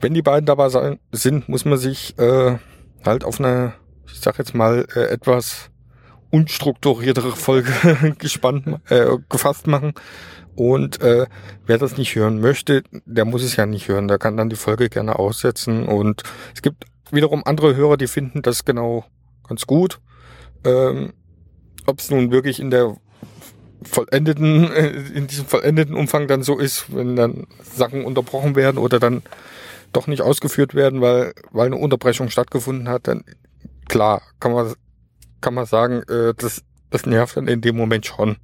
wenn 0.00 0.14
die 0.14 0.22
beiden 0.22 0.46
dabei 0.46 0.68
sein, 0.68 0.98
sind, 1.12 1.48
muss 1.48 1.64
man 1.64 1.78
sich 1.78 2.18
äh, 2.18 2.58
halt 3.04 3.24
auf 3.24 3.38
eine, 3.38 3.74
ich 4.06 4.20
sag 4.20 4.38
jetzt 4.38 4.54
mal, 4.54 4.86
äh, 4.94 5.04
etwas 5.04 5.70
unstrukturiertere 6.36 7.32
Folge 7.32 7.72
gespannt, 8.18 8.66
äh, 8.90 9.16
gefasst 9.28 9.66
machen. 9.66 9.94
Und 10.54 11.00
äh, 11.00 11.26
wer 11.66 11.78
das 11.78 11.96
nicht 11.96 12.14
hören 12.14 12.40
möchte, 12.40 12.82
der 13.04 13.24
muss 13.24 13.42
es 13.42 13.56
ja 13.56 13.66
nicht 13.66 13.88
hören. 13.88 14.08
Der 14.08 14.18
kann 14.18 14.36
dann 14.36 14.50
die 14.50 14.56
Folge 14.56 14.88
gerne 14.88 15.18
aussetzen. 15.18 15.86
Und 15.86 16.22
es 16.54 16.62
gibt 16.62 16.84
wiederum 17.10 17.42
andere 17.44 17.74
Hörer, 17.74 17.96
die 17.96 18.06
finden 18.06 18.42
das 18.42 18.64
genau 18.64 19.04
ganz 19.48 19.66
gut. 19.66 20.00
Ähm, 20.64 21.12
Ob 21.86 22.00
es 22.00 22.10
nun 22.10 22.30
wirklich 22.30 22.60
in 22.60 22.70
der 22.70 22.96
vollendeten, 23.82 24.72
äh, 24.72 24.88
in 25.14 25.26
diesem 25.26 25.46
vollendeten 25.46 25.94
Umfang 25.94 26.26
dann 26.26 26.42
so 26.42 26.58
ist, 26.58 26.94
wenn 26.94 27.16
dann 27.16 27.46
Sachen 27.62 28.04
unterbrochen 28.04 28.56
werden 28.56 28.78
oder 28.78 28.98
dann 28.98 29.22
doch 29.92 30.06
nicht 30.06 30.22
ausgeführt 30.22 30.74
werden, 30.74 31.00
weil, 31.00 31.34
weil 31.52 31.66
eine 31.66 31.76
Unterbrechung 31.76 32.30
stattgefunden 32.30 32.88
hat, 32.88 33.08
dann 33.08 33.24
klar, 33.88 34.22
kann 34.40 34.52
man 34.52 34.74
kann 35.40 35.54
man 35.54 35.66
sagen, 35.66 36.02
äh, 36.08 36.34
das, 36.36 36.62
das 36.90 37.06
nervt 37.06 37.36
dann 37.36 37.48
in 37.48 37.60
dem 37.60 37.76
Moment 37.76 38.06
schon. 38.06 38.36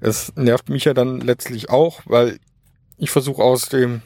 Es 0.00 0.32
nervt 0.36 0.68
mich 0.68 0.84
ja 0.84 0.94
dann 0.94 1.20
letztlich 1.20 1.70
auch, 1.70 2.00
weil 2.04 2.38
ich 2.96 3.10
versuche 3.10 3.42
aus 3.42 3.68
dem 3.68 4.02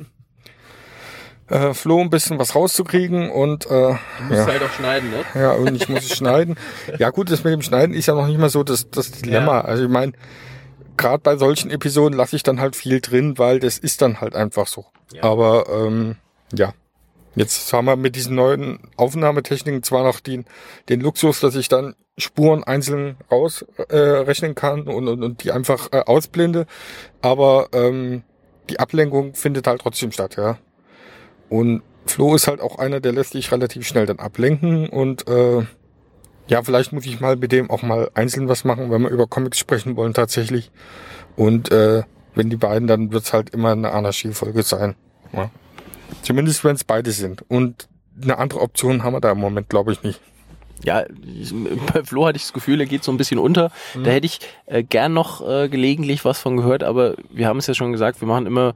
äh, 1.48 1.74
Floh 1.74 2.00
ein 2.00 2.10
bisschen 2.10 2.38
was 2.38 2.54
rauszukriegen 2.54 3.30
und 3.30 3.66
äh, 3.66 3.68
Du 3.68 4.24
musst 4.28 4.38
ja, 4.38 4.46
halt 4.46 4.62
auch 4.62 4.70
schneiden, 4.70 5.10
ne? 5.10 5.24
ja, 5.34 5.52
und 5.52 5.74
ich 5.74 5.88
muss 5.88 6.04
es 6.04 6.16
schneiden. 6.16 6.56
Ja 6.98 7.10
gut, 7.10 7.30
das 7.30 7.44
mit 7.44 7.52
dem 7.52 7.62
Schneiden 7.62 7.94
ist 7.94 8.06
ja 8.06 8.14
noch 8.14 8.26
nicht 8.26 8.38
mal 8.38 8.48
so 8.48 8.62
das, 8.62 8.90
das 8.90 9.10
Dilemma. 9.10 9.58
Ja. 9.58 9.64
Also 9.64 9.84
ich 9.84 9.90
meine, 9.90 10.12
gerade 10.96 11.22
bei 11.22 11.36
solchen 11.36 11.70
Episoden 11.70 12.16
lasse 12.16 12.36
ich 12.36 12.42
dann 12.42 12.60
halt 12.60 12.76
viel 12.76 13.00
drin, 13.00 13.38
weil 13.38 13.60
das 13.60 13.78
ist 13.78 14.02
dann 14.02 14.20
halt 14.20 14.34
einfach 14.34 14.66
so. 14.66 14.86
Ja. 15.12 15.24
Aber 15.24 15.66
ähm, 15.68 16.16
ja, 16.52 16.72
jetzt 17.34 17.72
haben 17.72 17.86
wir 17.86 17.96
mit 17.96 18.16
diesen 18.16 18.34
neuen 18.36 18.78
Aufnahmetechniken 18.96 19.82
zwar 19.82 20.04
noch 20.04 20.20
den, 20.20 20.44
den 20.88 21.00
Luxus, 21.00 21.40
dass 21.40 21.54
ich 21.56 21.68
dann 21.68 21.94
Spuren 22.16 22.62
einzeln 22.62 23.16
rausrechnen 23.30 24.52
äh, 24.52 24.54
kann 24.54 24.82
und, 24.82 25.08
und, 25.08 25.22
und 25.22 25.42
die 25.42 25.52
einfach 25.52 25.88
äh, 25.92 26.02
ausblende, 26.06 26.66
aber 27.22 27.68
ähm, 27.72 28.22
die 28.70 28.78
Ablenkung 28.78 29.34
findet 29.34 29.66
halt 29.66 29.80
trotzdem 29.80 30.12
statt, 30.12 30.36
ja. 30.36 30.58
Und 31.48 31.82
Flo 32.06 32.34
ist 32.34 32.48
halt 32.48 32.60
auch 32.60 32.78
einer, 32.78 33.00
der 33.00 33.12
lässt 33.12 33.32
sich 33.32 33.50
relativ 33.50 33.86
schnell 33.86 34.06
dann 34.06 34.18
ablenken 34.18 34.88
und 34.88 35.26
äh, 35.28 35.62
ja, 36.46 36.62
vielleicht 36.62 36.92
muss 36.92 37.06
ich 37.06 37.20
mal 37.20 37.36
mit 37.36 37.52
dem 37.52 37.70
auch 37.70 37.82
mal 37.82 38.10
einzeln 38.14 38.48
was 38.48 38.64
machen, 38.64 38.90
wenn 38.90 39.02
wir 39.02 39.10
über 39.10 39.26
Comics 39.26 39.58
sprechen 39.58 39.96
wollen 39.96 40.12
tatsächlich. 40.12 40.70
Und 41.36 41.70
äh, 41.72 42.02
wenn 42.34 42.50
die 42.50 42.56
beiden, 42.56 42.86
dann 42.86 43.12
wird's 43.12 43.32
halt 43.32 43.50
immer 43.50 43.72
eine 43.72 43.92
Anarchie-Folge 43.92 44.62
sein. 44.62 44.94
Ja. 45.32 45.50
Zumindest 46.22 46.64
wenn 46.64 46.74
es 46.74 46.84
beide 46.84 47.10
sind. 47.10 47.44
Und 47.48 47.88
eine 48.22 48.38
andere 48.38 48.60
Option 48.60 49.02
haben 49.02 49.12
wir 49.14 49.20
da 49.20 49.32
im 49.32 49.38
Moment, 49.38 49.68
glaube 49.68 49.92
ich, 49.92 50.02
nicht. 50.02 50.20
Ja, 50.84 51.04
bei 51.92 52.02
Flo 52.04 52.26
hatte 52.26 52.36
ich 52.36 52.42
das 52.42 52.52
Gefühl, 52.52 52.80
er 52.80 52.86
geht 52.86 53.04
so 53.04 53.10
ein 53.12 53.16
bisschen 53.16 53.38
unter. 53.38 53.70
Da 54.02 54.10
hätte 54.10 54.26
ich 54.26 54.40
äh, 54.66 54.82
gern 54.82 55.14
noch 55.14 55.46
äh, 55.46 55.68
gelegentlich 55.68 56.24
was 56.24 56.38
von 56.40 56.56
gehört, 56.56 56.82
aber 56.82 57.14
wir 57.30 57.46
haben 57.48 57.58
es 57.58 57.66
ja 57.66 57.74
schon 57.74 57.92
gesagt, 57.92 58.20
wir 58.20 58.28
machen 58.28 58.46
immer 58.46 58.74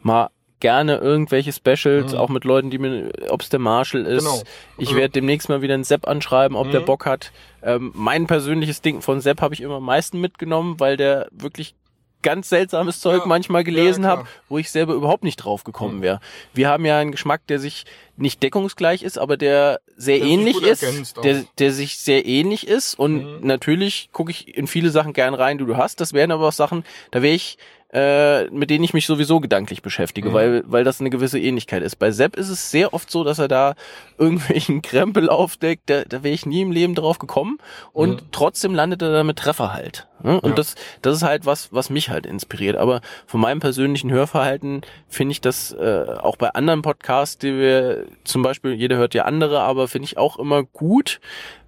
mal 0.00 0.28
gerne 0.60 0.98
irgendwelche 0.98 1.52
Specials, 1.52 2.12
Mhm. 2.12 2.18
auch 2.18 2.28
mit 2.28 2.44
Leuten, 2.44 2.70
die 2.70 2.78
mir, 2.78 3.10
ob 3.30 3.40
es 3.42 3.48
der 3.48 3.58
Marshall 3.58 4.04
ist. 4.06 4.24
Genau. 4.24 4.42
Ich 4.78 4.92
Mhm. 4.92 4.96
werde 4.96 5.12
demnächst 5.12 5.48
mal 5.48 5.62
wieder 5.62 5.74
einen 5.74 5.84
Sepp 5.84 6.06
anschreiben, 6.06 6.56
ob 6.56 6.70
der 6.70 6.82
Mhm. 6.82 6.84
Bock 6.84 7.06
hat. 7.06 7.32
Ähm, 7.62 7.90
mein 7.94 8.26
persönliches 8.26 8.82
Ding 8.82 9.00
von 9.00 9.20
Sepp 9.20 9.40
habe 9.40 9.54
ich 9.54 9.62
immer 9.62 9.76
am 9.76 9.84
meisten 9.84 10.20
mitgenommen, 10.20 10.78
weil 10.78 10.96
der 10.98 11.28
wirklich 11.32 11.74
ganz 12.22 12.48
seltsames 12.48 13.00
Zeug 13.00 13.20
Ja. 13.22 13.26
manchmal 13.26 13.64
gelesen 13.64 14.04
Ja, 14.04 14.10
habe, 14.10 14.24
wo 14.48 14.58
ich 14.58 14.70
selber 14.70 14.94
überhaupt 14.94 15.24
nicht 15.24 15.36
drauf 15.36 15.64
gekommen 15.64 15.98
Mhm. 15.98 16.02
wäre. 16.02 16.20
Wir 16.54 16.68
haben 16.68 16.84
ja 16.84 16.98
einen 16.98 17.12
Geschmack, 17.12 17.46
der 17.48 17.58
sich 17.58 17.84
nicht 18.16 18.42
deckungsgleich 18.42 19.02
ist, 19.02 19.18
aber 19.18 19.36
der 19.36 19.80
sehr 19.96 20.18
Der 20.18 20.26
ähnlich 20.28 20.62
ist, 20.62 21.16
der, 21.22 21.44
der 21.58 21.72
sich 21.72 21.98
sehr 21.98 22.26
ähnlich 22.26 22.66
ist 22.66 22.94
und 22.98 23.40
Mhm. 23.40 23.46
natürlich 23.46 24.10
gucke 24.12 24.30
ich 24.30 24.56
in 24.56 24.66
viele 24.66 24.90
Sachen 24.90 25.12
gern 25.12 25.34
rein, 25.34 25.58
die 25.58 25.64
du 25.64 25.76
hast. 25.76 26.00
Das 26.00 26.12
wären 26.12 26.30
aber 26.30 26.48
auch 26.48 26.52
Sachen, 26.52 26.84
da 27.10 27.22
wäre 27.22 27.34
ich 27.34 27.56
äh, 27.92 28.44
mit 28.50 28.70
denen 28.70 28.84
ich 28.84 28.94
mich 28.94 29.06
sowieso 29.06 29.40
gedanklich 29.40 29.82
beschäftige, 29.82 30.28
Mhm. 30.30 30.34
weil, 30.34 30.62
weil 30.66 30.84
das 30.84 31.00
eine 31.00 31.10
gewisse 31.10 31.40
Ähnlichkeit 31.40 31.82
ist. 31.82 31.96
Bei 31.96 32.10
Sepp 32.12 32.36
ist 32.36 32.48
es 32.48 32.70
sehr 32.70 32.94
oft 32.94 33.10
so, 33.10 33.24
dass 33.24 33.38
er 33.40 33.48
da 33.48 33.74
irgendwelchen 34.18 34.80
Krempel 34.82 35.28
aufdeckt, 35.28 35.90
da, 35.90 36.02
da 36.04 36.22
wäre 36.22 36.34
ich 36.34 36.46
nie 36.46 36.62
im 36.62 36.70
Leben 36.72 36.94
drauf 36.94 37.18
gekommen 37.18 37.58
und 37.92 38.10
Mhm. 38.22 38.26
trotzdem 38.32 38.74
landet 38.74 39.02
er 39.02 39.12
da 39.12 39.24
mit 39.24 39.38
Treffer 39.38 39.72
halt. 39.72 40.06
Ne? 40.22 40.40
Und 40.40 40.50
Ja. 40.50 40.54
das, 40.54 40.74
das 41.02 41.16
ist 41.16 41.22
halt 41.22 41.46
was, 41.46 41.72
was 41.72 41.90
mich 41.90 42.10
halt 42.10 42.26
inspiriert. 42.26 42.76
Aber 42.76 43.00
von 43.26 43.40
meinem 43.40 43.58
persönlichen 43.60 44.10
Hörverhalten 44.10 44.82
finde 45.08 45.32
ich 45.32 45.40
das 45.40 45.72
äh, 45.72 46.04
auch 46.20 46.36
bei 46.36 46.50
anderen 46.50 46.82
Podcasts, 46.82 47.38
die 47.38 47.52
wir 47.58 48.04
zum 48.24 48.42
Beispiel, 48.42 48.74
jeder 48.74 48.96
hört 48.98 49.14
ja 49.14 49.24
andere, 49.24 49.60
aber 49.60 49.88
finde 49.88 50.04
ich 50.06 50.16
auch 50.18 50.38
immer 50.38 50.62
gut, 50.62 51.20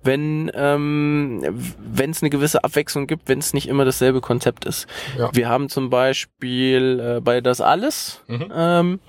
wenn 0.05 0.51
ähm, 0.55 1.43
wenn 1.79 2.11
es 2.11 2.23
eine 2.23 2.31
gewisse 2.31 2.65
Abwechslung 2.65 3.07
gibt, 3.07 3.29
wenn 3.29 3.39
es 3.39 3.55
nicht 3.55 3.69
immer 3.69 3.85
dasselbe 3.85 4.21
Konzept 4.21 4.65
ist. 4.65 4.87
Ja. 5.19 5.31
Wir 5.33 5.49
haben 5.49 5.69
zum 5.69 5.91
Beispiel 5.91 7.17
äh, 7.19 7.21
bei 7.21 7.41
das 7.41 7.61
alles 7.61 8.21
Mhm. 8.29 8.53
ähm, 8.55 9.01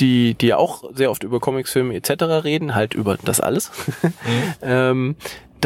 die, 0.00 0.34
die 0.34 0.52
auch 0.54 0.84
sehr 0.94 1.10
oft 1.10 1.22
über 1.22 1.40
Comics, 1.40 1.72
Filme 1.72 1.94
etc. 1.94 2.44
reden, 2.44 2.74
halt 2.74 2.94
über 2.94 3.16
das 3.24 3.40
alles. 3.40 3.70
ähm, 4.62 5.16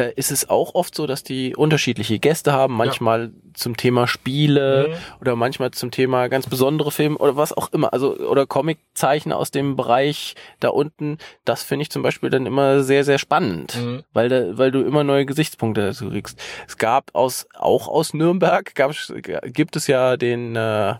da 0.01 0.07
ist 0.09 0.31
es 0.31 0.49
auch 0.49 0.75
oft 0.75 0.95
so, 0.95 1.07
dass 1.07 1.23
die 1.23 1.55
unterschiedliche 1.55 2.19
Gäste 2.19 2.53
haben, 2.53 2.75
manchmal 2.75 3.33
zum 3.55 3.77
Thema 3.77 4.07
Spiele 4.07 4.89
Mhm. 4.89 4.95
oder 5.21 5.37
manchmal 5.37 5.71
zum 5.73 5.91
Thema 5.91 6.29
ganz 6.29 6.47
besondere 6.49 6.91
Filme 6.91 7.19
oder 7.19 7.37
was 7.37 7.53
auch 7.53 7.73
immer, 7.73 7.93
also 7.93 8.17
oder 8.17 8.47
Comiczeichner 8.47 9.37
aus 9.37 9.51
dem 9.51 9.77
Bereich 9.77 10.35
da 10.61 10.69
unten. 10.71 11.19
Das 11.45 11.63
finde 11.63 11.83
ich 11.83 11.91
zum 11.91 12.03
Beispiel 12.03 12.31
dann 12.31 12.47
immer 12.47 12.83
sehr, 12.83 13.05
sehr 13.05 13.19
spannend, 13.19 13.77
Mhm. 13.77 14.05
weil 14.13 14.29
da, 14.29 14.57
weil 14.59 14.71
du 14.71 14.81
immer 14.83 15.05
neue 15.05 15.27
Gesichtspunkte 15.27 15.83
dazu 15.85 16.09
kriegst. 16.09 16.41
Es 16.67 16.79
gab 16.79 17.11
aus 17.15 17.47
auch 17.59 17.87
aus 17.89 18.15
Nürnberg 18.15 18.75
gab's, 18.75 19.13
gibt 19.53 19.77
es 19.77 19.87
ja 19.87 20.17
den 20.17 20.57
äh, 20.57 20.95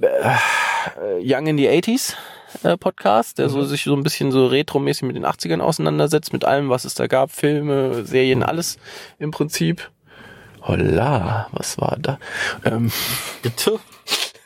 äh, 0.00 1.18
Young 1.20 1.46
in 1.46 1.56
the 1.58 1.68
80s 1.68 2.14
äh, 2.62 2.76
Podcast, 2.76 3.38
der 3.38 3.48
so 3.48 3.64
sich 3.64 3.84
so 3.84 3.94
ein 3.94 4.02
bisschen 4.02 4.32
so 4.32 4.46
retromäßig 4.46 5.02
mit 5.02 5.16
den 5.16 5.26
80ern 5.26 5.60
auseinandersetzt, 5.60 6.32
mit 6.32 6.44
allem, 6.44 6.68
was 6.68 6.84
es 6.84 6.94
da 6.94 7.06
gab, 7.06 7.32
Filme, 7.32 8.04
Serien, 8.04 8.42
alles 8.42 8.78
im 9.18 9.30
Prinzip. 9.30 9.90
Holla, 10.62 11.48
was 11.52 11.78
war 11.78 11.98
da? 12.00 12.18
Ähm, 12.64 12.90
Bitte? 13.42 13.78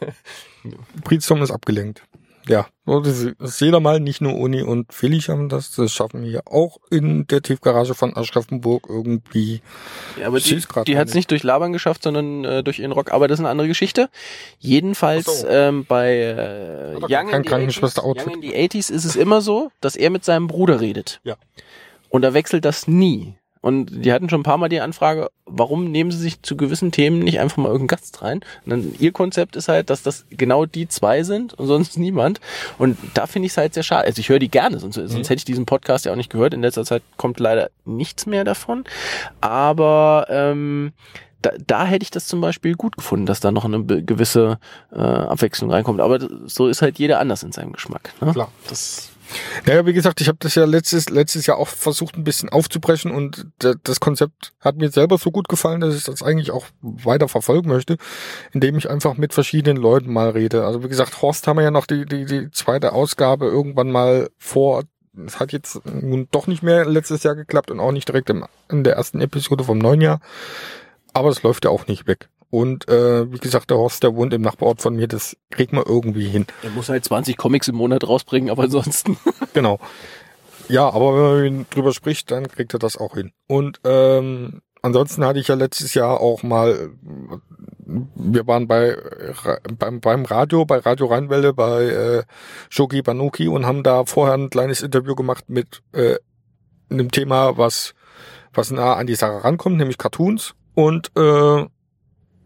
Brainstorm 1.05 1.43
ist 1.43 1.51
abgelenkt. 1.51 2.03
Ja, 2.49 2.67
das 2.87 3.23
ist 3.23 3.61
jeder 3.61 3.81
mal, 3.81 4.01
nicht 4.01 4.21
nur 4.21 4.37
Uni 4.37 4.63
und 4.63 4.93
Felix 4.93 5.29
haben 5.29 5.49
das, 5.49 5.73
das 5.73 5.93
schaffen 5.93 6.25
wir 6.25 6.43
auch 6.47 6.79
in 6.91 7.27
der 7.27 7.43
Tiefgarage 7.43 7.95
von 7.95 8.17
Aschaffenburg 8.17 8.87
irgendwie. 8.89 9.61
ja, 10.19 10.29
aber 10.29 10.41
die, 10.41 10.61
die 10.87 10.99
hat 10.99 11.09
es 11.09 11.15
nicht 11.15 11.31
durch 11.31 11.43
Labern 11.43 11.73
geschafft, 11.73 12.03
sondern 12.03 12.45
äh, 12.45 12.63
durch 12.63 12.79
ihren 12.79 12.93
Rock. 12.93 13.13
Aber 13.13 13.29
das 13.29 13.39
ist 13.39 13.41
eine 13.41 13.51
andere 13.51 13.69
Geschichte. 13.69 14.09
Jedenfalls 14.59 15.43
so. 15.43 15.49
ähm, 15.49 15.85
bei 15.87 16.15
äh, 16.15 16.95
Young, 16.95 17.01
in 17.01 17.09
the 17.09 17.15
80s, 17.15 17.45
Krankenschwester-Outfit. 17.45 18.27
Young 18.27 18.43
in 18.43 18.51
the 18.51 18.57
80s 18.57 18.91
ist 18.91 19.05
es 19.05 19.17
immer 19.17 19.41
so, 19.41 19.71
dass 19.81 19.97
er 19.97 20.11
mit 20.11 20.25
seinem 20.25 20.47
Bruder 20.47 20.81
redet. 20.81 21.21
Ja. 21.25 21.37
Und 22.09 22.23
da 22.23 22.35
wechselt 22.35 22.65
das 22.65 22.89
nie. 22.89 23.35
Und 23.61 24.05
die 24.05 24.13
hatten 24.13 24.29
schon 24.29 24.41
ein 24.41 24.45
paar 24.45 24.59
Mal 24.59 24.69
die 24.69 24.81
Anfrage, 24.81 25.31
warum 25.47 25.91
nehmen 25.91 26.11
sie 26.11 26.19
sich 26.19 26.43
zu 26.43 26.57
gewissen 26.57 26.93
Themen 26.93 27.21
nicht 27.21 27.41
einfach 27.41 27.57
mal 27.57 27.71
irgendeinen 27.71 27.99
Gast 27.99 28.23
rein? 28.23 28.41
Und 28.65 28.71
dann 28.71 28.95
ihr 28.99 29.13
Konzept 29.13 29.57
ist 29.57 29.69
halt, 29.69 29.91
dass 29.91 30.03
das 30.03 30.27
genau 30.31 30.67
die 30.67 30.89
zwei 30.89 31.23
sind 31.23 31.55
und 31.55 31.67
sonst 31.67 31.99
niemand. 31.99 32.41
Und 32.79 32.97
da 33.15 33.27
finde 33.27 33.47
ich 33.47 33.53
es 33.53 33.57
halt 33.57 33.75
sehr 33.75 33.83
schade. 33.83 34.07
Also 34.07 34.21
ich 34.21 34.29
höre 34.29 34.39
die 34.39 34.51
gerne, 34.51 34.79
sonst, 34.79 34.95
sonst 34.95 35.31
hätte 35.31 35.39
ich 35.39 35.45
diesen 35.45 35.67
Podcast 35.67 36.05
ja 36.05 36.13
auch 36.13 36.17
nicht 36.17 36.31
gehört. 36.31 36.55
In 36.55 36.63
letzter 36.63 36.85
Zeit 36.85 37.03
kommt 37.17 37.41
leider 37.41 37.71
nichts 37.85 38.27
mehr 38.27 38.45
davon. 38.45 38.85
Aber 39.41 40.27
ähm, 40.29 40.93
da, 41.43 41.53
da 41.67 41.85
hätte 41.85 42.03
ich 42.03 42.11
das 42.11 42.27
zum 42.27 42.41
Beispiel 42.41 42.75
gut 42.75 42.97
gefunden, 42.97 43.27
dass 43.27 43.41
da 43.41 43.51
noch 43.51 43.65
eine 43.65 43.85
gewisse 43.85 44.59
äh, 44.93 44.99
Abwechslung 44.99 45.71
reinkommt. 45.71 46.01
Aber 46.01 46.19
so 46.47 46.69
ist 46.69 46.83
halt 46.83 46.99
jeder 46.99 47.21
anders 47.21 47.43
in 47.43 47.53
seinem 47.53 47.73
Geschmack. 47.73 48.13
Ne? 48.21 48.33
Klar. 48.33 48.51
Das, 48.69 49.11
Naja, 49.67 49.85
wie 49.87 49.93
gesagt, 49.93 50.21
ich 50.21 50.29
habe 50.29 50.39
das 50.41 50.55
ja 50.55 50.65
letztes, 50.65 51.11
letztes 51.11 51.47
Jahr 51.47 51.59
auch 51.59 51.69
versucht, 51.69 52.17
ein 52.17 52.25
bisschen 52.25 52.49
aufzubrechen 52.49 53.11
und 53.11 53.47
da- 53.59 53.75
das 53.83 54.01
Konzept 54.01 54.53
hat 54.61 54.77
mir 54.77 54.91
selber 54.91 55.19
so 55.19 55.31
gut 55.31 55.49
gefallen, 55.49 55.81
dass 55.81 55.95
ich 55.95 56.05
das 56.05 56.23
eigentlich 56.23 56.51
auch 56.51 56.67
weiter 56.81 57.29
verfolgen 57.29 57.69
möchte, 57.69 57.97
indem 58.53 58.77
ich 58.79 58.89
einfach 58.89 59.17
mit 59.17 59.35
verschiedenen 59.35 59.77
Leuten 59.77 60.13
mal 60.13 60.31
rede. 60.31 60.65
Also 60.65 60.83
wie 60.83 60.89
gesagt, 60.89 61.21
Horst 61.23 61.47
haben 61.47 61.57
wir 61.59 61.65
ja 61.65 61.71
noch 61.71 61.87
die, 61.87 62.07
die, 62.07 62.25
die 62.25 62.51
zweite 62.51 62.93
Ausgabe 62.93 63.47
irgendwann 63.47 63.91
mal 63.91 64.31
vor. 64.39 64.85
Es 65.27 65.41
hat 65.41 65.53
jetzt 65.53 65.81
nun 65.85 66.29
doch 66.31 66.47
nicht 66.47 66.63
mehr 66.63 66.85
letztes 66.85 67.23
Jahr 67.25 67.35
geklappt 67.35 67.71
und 67.71 67.81
auch 67.81 67.93
nicht 67.93 68.09
direkt 68.09 68.31
im, 68.31 68.45
in 68.71 68.85
der 68.85 68.95
ersten 68.95 69.21
Episode 69.21 69.65
vom 69.65 69.79
neuen 69.79 70.01
Jahr. 70.01 70.21
Aber 71.13 71.29
es 71.31 71.43
läuft 71.43 71.65
ja 71.65 71.71
auch 71.71 71.87
nicht 71.87 72.07
weg. 72.07 72.29
Und 72.51 72.89
äh, 72.89 73.31
wie 73.31 73.39
gesagt, 73.39 73.71
der 73.71 73.77
Horst, 73.77 74.03
der 74.03 74.15
wohnt 74.15 74.33
im 74.33 74.43
Nachbarort 74.43 74.81
von 74.81 74.97
mir, 74.97 75.07
das 75.07 75.37
kriegt 75.51 75.73
man 75.73 75.85
irgendwie 75.87 76.29
hin. 76.29 76.47
er 76.63 76.71
muss 76.71 76.89
halt 76.89 77.05
20 77.05 77.37
Comics 77.37 77.69
im 77.69 77.77
Monat 77.77 78.07
rausbringen, 78.07 78.51
aber 78.51 78.65
ansonsten. 78.65 79.17
Genau. 79.55 79.79
Ja, 80.69 80.89
aber 80.91 81.43
wenn 81.43 81.57
man 81.57 81.67
drüber 81.71 81.93
spricht, 81.93 82.31
dann 82.31 82.47
kriegt 82.49 82.75
er 82.75 82.79
das 82.79 82.97
auch 82.97 83.15
hin. 83.15 83.33
Und 83.47 83.81
ähm, 83.85 84.61
ansonsten 84.83 85.25
hatte 85.25 85.41
ich 85.41 85.49
ja 85.49 85.55
letztes 85.55 85.95
Jahr 85.95 86.21
auch 86.21 86.43
mal, 86.43 86.91
wir 87.87 88.47
waren 88.47 88.69
bei 88.69 88.97
beim, 89.79 90.01
beim 90.01 90.25
Radio, 90.27 90.67
bei 90.67 90.79
Radio 90.79 91.07
Rheinwelle, 91.07 91.55
bei 91.55 91.85
äh, 91.85 92.23
Shogi 92.69 93.01
Banuki 93.03 93.49
und 93.49 93.65
haben 93.67 93.83
da 93.83 94.05
vorher 94.05 94.35
ein 94.35 94.51
kleines 94.51 94.83
Interview 94.83 95.15
gemacht 95.15 95.45
mit 95.49 95.83
äh, 95.93 96.17
einem 96.91 97.11
Thema, 97.11 97.57
was 97.57 97.95
was 98.53 98.71
nah 98.71 98.95
an 98.95 99.07
die 99.07 99.15
Sache 99.15 99.45
rankommt, 99.45 99.79
nämlich 99.79 99.99
Cartoons. 99.99 100.55
Und 100.75 101.11
äh, 101.17 101.65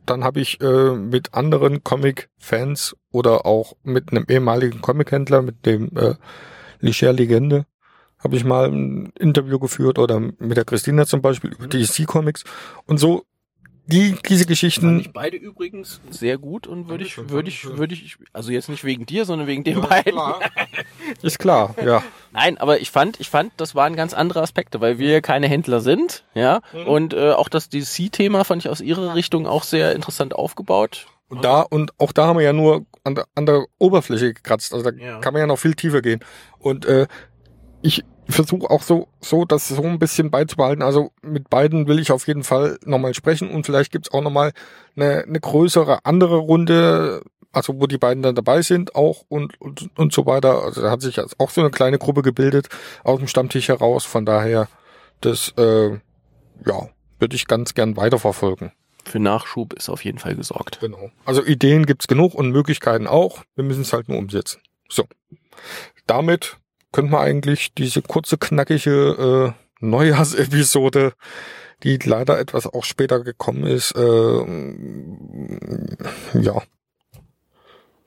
dann 0.07 0.25
habe 0.25 0.41
ich 0.41 0.61
äh, 0.61 0.95
mit 0.97 1.35
anderen 1.35 1.85
Comic-Fans 1.85 2.97
oder 3.11 3.47
auch 3.47 3.75
mit 3.83 4.11
einem 4.11 4.27
ehemaligen 4.29 4.81
Comic-Händler, 4.81 5.43
mit 5.43 5.67
dem 5.67 5.97
äh, 5.97 6.15
Licher 6.81 7.13
Legende, 7.13 7.67
habe 8.19 8.37
ich 8.37 8.45
mal 8.45 8.71
ein 8.71 9.13
Interview 9.19 9.59
geführt 9.59 9.99
oder 9.99 10.21
mit 10.21 10.57
der 10.57 10.65
Christina 10.65 11.07
zum 11.07 11.23
Beispiel 11.23 11.53
über 11.53 11.67
DC 11.67 12.07
Comics. 12.07 12.45
Und 12.87 12.99
so 12.99 13.25
die 13.87 14.17
diese 14.29 14.45
Fand 14.45 14.49
Geschichten 14.49 15.01
ich 15.01 15.13
beide 15.13 15.37
übrigens 15.37 16.01
sehr 16.11 16.39
gut 16.39 16.67
und 16.67 16.89
würde 16.89 17.05
ich, 17.05 17.17
würde 17.31 17.49
ich, 17.49 17.65
würde 17.65 17.95
ich, 17.95 18.17
also 18.33 18.53
jetzt 18.53 18.69
nicht 18.69 18.85
wegen 18.85 19.07
dir, 19.07 19.25
sondern 19.25 19.49
wegen 19.49 19.65
den 19.65 19.81
beiden. 19.81 20.19
ist 21.23 21.39
klar, 21.39 21.75
ja. 21.85 22.03
Nein, 22.33 22.59
aber 22.59 22.81
ich 22.81 22.91
fand, 22.91 23.19
ich 23.21 23.29
fand, 23.29 23.53
das 23.57 23.75
waren 23.75 23.97
ganz 23.97 24.15
andere 24.15 24.41
Aspekte, 24.41 24.81
weil 24.81 24.99
wir 24.99 25.21
keine 25.21 25.49
Händler 25.49 25.81
sind, 25.81 26.25
ja. 26.35 26.61
Und 26.87 27.13
äh, 27.13 27.33
auch 27.33 27.49
das 27.49 27.69
DC-Thema 27.69 28.45
fand 28.45 28.65
ich 28.65 28.71
aus 28.71 28.81
ihrer 28.81 29.15
Richtung 29.15 29.47
auch 29.47 29.65
sehr 29.65 29.95
interessant 29.95 30.35
aufgebaut. 30.35 31.07
Und 31.29 31.45
da 31.45 31.63
und 31.63 31.99
auch 31.99 32.13
da 32.13 32.27
haben 32.27 32.39
wir 32.39 32.45
ja 32.45 32.53
nur 32.53 32.87
an 33.05 33.15
der, 33.15 33.27
an 33.35 33.47
der 33.47 33.65
Oberfläche 33.79 34.35
gekratzt, 34.35 34.75
also 34.75 34.91
da 34.91 34.97
Ja. 34.97 35.19
kann 35.19 35.33
man 35.33 35.41
ja 35.41 35.47
noch 35.47 35.59
viel 35.59 35.75
tiefer 35.75 36.03
gehen. 36.03 36.21
Und 36.59 36.85
äh, 36.85 37.07
ich 37.83 38.05
versuche 38.35 38.71
auch 38.71 38.83
so 38.83 39.09
so 39.21 39.45
das 39.45 39.69
so 39.69 39.83
ein 39.83 39.99
bisschen 39.99 40.31
beizubehalten. 40.31 40.83
Also 40.83 41.13
mit 41.23 41.51
beiden 41.51 41.87
will 41.87 41.99
ich 41.99 42.13
auf 42.13 42.27
jeden 42.27 42.45
Fall 42.45 42.79
nochmal 42.85 43.15
sprechen 43.15 43.51
und 43.51 43.67
vielleicht 43.67 43.93
gibt's 43.93 44.13
auch 44.13 44.23
nochmal 44.23 44.53
eine, 44.97 45.25
eine 45.25 45.41
größere 45.41 46.05
andere 46.05 46.37
Runde, 46.37 47.23
also 47.53 47.81
wo 47.81 47.87
die 47.87 47.99
beiden 47.99 48.23
dann 48.23 48.35
dabei 48.35 48.63
sind 48.63 48.95
auch 48.95 49.25
und 49.29 49.61
und, 49.61 49.91
und 49.97 50.13
so 50.13 50.27
weiter. 50.27 50.63
Also 50.63 50.83
da 50.83 50.91
hat 50.91 51.03
sich 51.03 51.17
jetzt 51.17 51.39
auch 51.41 51.51
so 51.51 51.61
eine 51.61 51.71
kleine 51.71 51.99
Gruppe 51.99 52.23
gebildet 52.23 52.69
aus 53.05 53.19
dem 53.19 53.29
Stammtisch 53.29 53.69
heraus. 53.69 54.05
Von 54.05 54.27
daher 54.27 54.69
das 55.21 55.55
äh, 55.57 55.91
ja 56.67 56.89
würde 57.19 57.37
ich 57.37 57.47
ganz 57.47 57.75
gern 57.75 57.97
weiterverfolgen. 57.97 58.73
Für 59.05 59.19
Nachschub 59.19 59.73
ist 59.75 59.89
auf 59.89 60.05
jeden 60.05 60.19
Fall 60.19 60.37
gesorgt. 60.37 60.81
Genau. 60.81 61.11
Also 61.25 61.45
Ideen 61.45 61.87
gibt's 61.87 62.09
genug 62.09 62.35
und 62.35 62.51
Möglichkeiten 62.51 63.07
auch. 63.07 63.43
Wir 63.55 63.65
müssen 63.65 63.83
es 63.83 63.93
halt 63.93 64.09
nur 64.09 64.19
umsetzen. 64.19 64.61
So. 64.89 65.05
Damit 66.07 66.59
könnte 66.93 67.13
man 67.13 67.23
eigentlich 67.23 67.75
diese 67.75 68.03
kurze, 68.03 68.39
knackige 68.39 69.55
äh, 69.55 69.85
Neujahrsepisode, 69.85 71.15
die 71.83 71.97
leider 71.97 72.39
etwas 72.39 72.67
auch 72.67 72.85
später 72.85 73.21
gekommen 73.25 73.65
ist, 73.65 73.93
äh, 73.97 74.45
ja, 76.41 76.63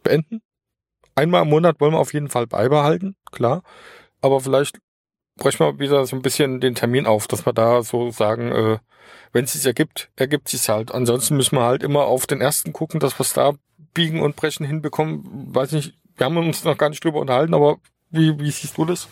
beenden. 0.03 0.41
Einmal 1.15 1.43
im 1.43 1.49
Monat 1.49 1.79
wollen 1.79 1.93
wir 1.93 1.99
auf 1.99 2.13
jeden 2.13 2.29
Fall 2.29 2.47
beibehalten, 2.47 3.15
klar. 3.31 3.63
Aber 4.21 4.39
vielleicht 4.39 4.79
brechen 5.37 5.59
wir 5.59 5.79
wieder 5.79 6.05
so 6.05 6.15
ein 6.15 6.21
bisschen 6.21 6.61
den 6.61 6.75
Termin 6.75 7.05
auf, 7.05 7.27
dass 7.27 7.45
wir 7.45 7.53
da 7.53 7.83
so 7.83 8.11
sagen, 8.11 8.51
äh, 8.51 8.77
wenn 9.33 9.45
es 9.45 9.53
sich 9.53 9.65
ergibt, 9.65 10.09
ergibt 10.15 10.49
sich 10.49 10.67
halt. 10.69 10.93
Ansonsten 10.93 11.35
müssen 11.35 11.57
wir 11.57 11.63
halt 11.63 11.83
immer 11.83 12.05
auf 12.05 12.27
den 12.27 12.41
ersten 12.41 12.73
gucken, 12.73 12.99
dass 12.99 13.17
wir 13.19 13.23
es 13.23 13.33
da 13.33 13.53
biegen 13.93 14.21
und 14.21 14.35
brechen 14.35 14.65
hinbekommen. 14.65 15.53
Weiß 15.53 15.73
nicht, 15.73 15.93
wir 16.15 16.25
haben 16.25 16.37
uns 16.37 16.63
noch 16.63 16.77
gar 16.77 16.89
nicht 16.89 17.03
drüber 17.03 17.19
unterhalten, 17.19 17.53
aber 17.53 17.77
wie, 18.15 18.39
wie 18.39 18.51
siehst 18.51 18.77
du 18.77 18.85
das? 18.85 19.07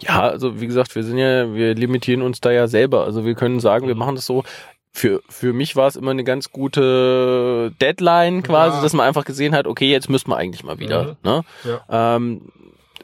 Ja, 0.00 0.20
also 0.22 0.60
wie 0.60 0.66
gesagt, 0.66 0.94
wir 0.94 1.02
sind 1.02 1.18
ja, 1.18 1.52
wir 1.54 1.74
limitieren 1.74 2.22
uns 2.22 2.40
da 2.40 2.50
ja 2.50 2.66
selber. 2.68 3.04
Also 3.04 3.24
wir 3.24 3.34
können 3.34 3.60
sagen, 3.60 3.86
wir 3.86 3.94
machen 3.94 4.14
das 4.16 4.26
so. 4.26 4.44
Für, 4.92 5.22
für 5.28 5.52
mich 5.52 5.74
war 5.74 5.88
es 5.88 5.96
immer 5.96 6.12
eine 6.12 6.22
ganz 6.22 6.50
gute 6.52 7.72
Deadline 7.80 8.42
quasi, 8.44 8.76
Ja. 8.76 8.82
dass 8.82 8.92
man 8.92 9.06
einfach 9.06 9.24
gesehen 9.24 9.54
hat, 9.54 9.66
okay, 9.66 9.90
jetzt 9.90 10.08
müssten 10.08 10.30
wir 10.30 10.36
eigentlich 10.36 10.62
mal 10.62 10.78
wieder. 10.78 11.04
Mhm. 11.04 11.16
Ne? 11.24 11.44
Ja. 11.64 12.16
Ähm, 12.16 12.42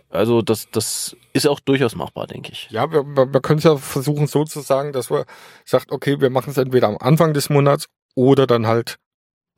also 0.08 0.42
das, 0.42 0.68
das 0.70 1.16
ist 1.32 1.46
auch 1.48 1.60
durchaus 1.60 1.94
machbar, 1.96 2.26
denke 2.26 2.52
ich. 2.52 2.68
Ja, 2.70 2.90
wir, 2.92 3.04
wir, 3.04 3.32
wir 3.32 3.40
können 3.40 3.58
es 3.58 3.64
ja 3.64 3.76
versuchen 3.76 4.26
so 4.26 4.44
zu 4.44 4.60
sagen, 4.60 4.92
dass 4.92 5.10
wir 5.10 5.24
sagt, 5.64 5.90
okay, 5.92 6.20
wir 6.20 6.30
machen 6.30 6.50
es 6.50 6.58
entweder 6.58 6.88
am 6.88 6.96
Anfang 6.98 7.32
des 7.32 7.50
Monats 7.50 7.86
oder 8.14 8.46
dann 8.46 8.66
halt 8.66 8.96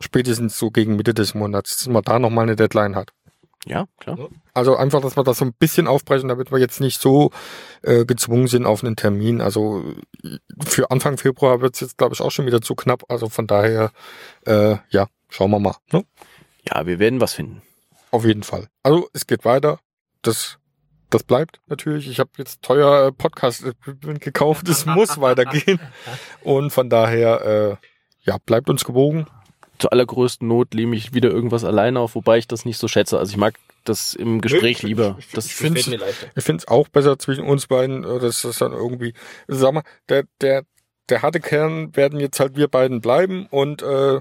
spätestens 0.00 0.58
so 0.58 0.70
gegen 0.70 0.96
Mitte 0.96 1.14
des 1.14 1.34
Monats, 1.34 1.78
dass 1.78 1.88
man 1.88 2.02
da 2.02 2.18
nochmal 2.18 2.44
eine 2.44 2.56
Deadline 2.56 2.96
hat. 2.96 3.10
Ja, 3.66 3.86
klar. 4.00 4.28
Also 4.54 4.76
einfach, 4.76 5.00
dass 5.00 5.16
wir 5.16 5.22
das 5.22 5.38
so 5.38 5.44
ein 5.44 5.52
bisschen 5.52 5.86
aufbrechen, 5.86 6.28
damit 6.28 6.50
wir 6.50 6.58
jetzt 6.58 6.80
nicht 6.80 7.00
so 7.00 7.30
äh, 7.82 8.04
gezwungen 8.04 8.48
sind 8.48 8.66
auf 8.66 8.82
einen 8.82 8.96
Termin. 8.96 9.40
Also 9.40 9.84
äh, 10.24 10.38
für 10.64 10.90
Anfang 10.90 11.16
Februar 11.16 11.60
wird 11.60 11.74
es 11.74 11.80
jetzt, 11.80 11.98
glaube 11.98 12.14
ich, 12.14 12.20
auch 12.20 12.30
schon 12.30 12.46
wieder 12.46 12.60
zu 12.60 12.74
knapp. 12.74 13.04
Also 13.08 13.28
von 13.28 13.46
daher, 13.46 13.92
äh, 14.46 14.76
ja, 14.90 15.06
schauen 15.28 15.50
wir 15.52 15.60
mal. 15.60 15.76
Ne? 15.92 16.04
Ja, 16.68 16.86
wir 16.86 16.98
werden 16.98 17.20
was 17.20 17.34
finden. 17.34 17.62
Auf 18.10 18.24
jeden 18.24 18.42
Fall. 18.42 18.68
Also 18.82 19.08
es 19.12 19.26
geht 19.26 19.44
weiter. 19.44 19.78
Das 20.22 20.58
das 21.12 21.24
bleibt 21.24 21.60
natürlich. 21.66 22.08
Ich 22.08 22.18
habe 22.18 22.30
jetzt 22.38 22.62
teuer 22.62 23.08
äh, 23.08 23.12
Podcast-Equipment 23.12 24.22
gekauft. 24.22 24.66
Es 24.68 24.86
muss 24.86 25.20
weitergehen. 25.20 25.78
Und 26.42 26.70
von 26.70 26.88
daher, 26.88 27.78
äh, 27.82 27.86
ja, 28.22 28.38
bleibt 28.46 28.70
uns 28.70 28.84
gewogen. 28.84 29.26
Zur 29.82 29.90
allergrößten 29.90 30.46
Not 30.46 30.74
nehme 30.74 30.94
ich 30.94 31.12
wieder 31.12 31.30
irgendwas 31.30 31.64
alleine 31.64 31.98
auf, 31.98 32.14
wobei 32.14 32.38
ich 32.38 32.46
das 32.46 32.64
nicht 32.64 32.78
so 32.78 32.86
schätze. 32.86 33.18
Also 33.18 33.32
ich 33.32 33.36
mag 33.36 33.54
das 33.82 34.14
im 34.14 34.40
Gespräch 34.40 34.84
lieber. 34.84 35.18
Das 35.32 35.46
ich 35.46 35.54
finde 35.56 35.80
ich 35.80 36.44
finde 36.44 36.60
es 36.60 36.68
auch 36.68 36.86
besser 36.86 37.18
zwischen 37.18 37.42
uns 37.42 37.66
beiden, 37.66 38.04
äh, 38.04 38.20
dass 38.20 38.42
das 38.42 38.58
dann 38.58 38.70
irgendwie, 38.70 39.12
sag 39.48 39.74
mal, 39.74 39.82
der 40.08 40.22
der 40.40 40.62
der 41.08 41.22
harte 41.22 41.40
Kern 41.40 41.96
werden 41.96 42.20
jetzt 42.20 42.38
halt 42.38 42.54
wir 42.54 42.68
beiden 42.68 43.00
bleiben 43.00 43.48
und 43.50 43.82
äh, 43.82 44.20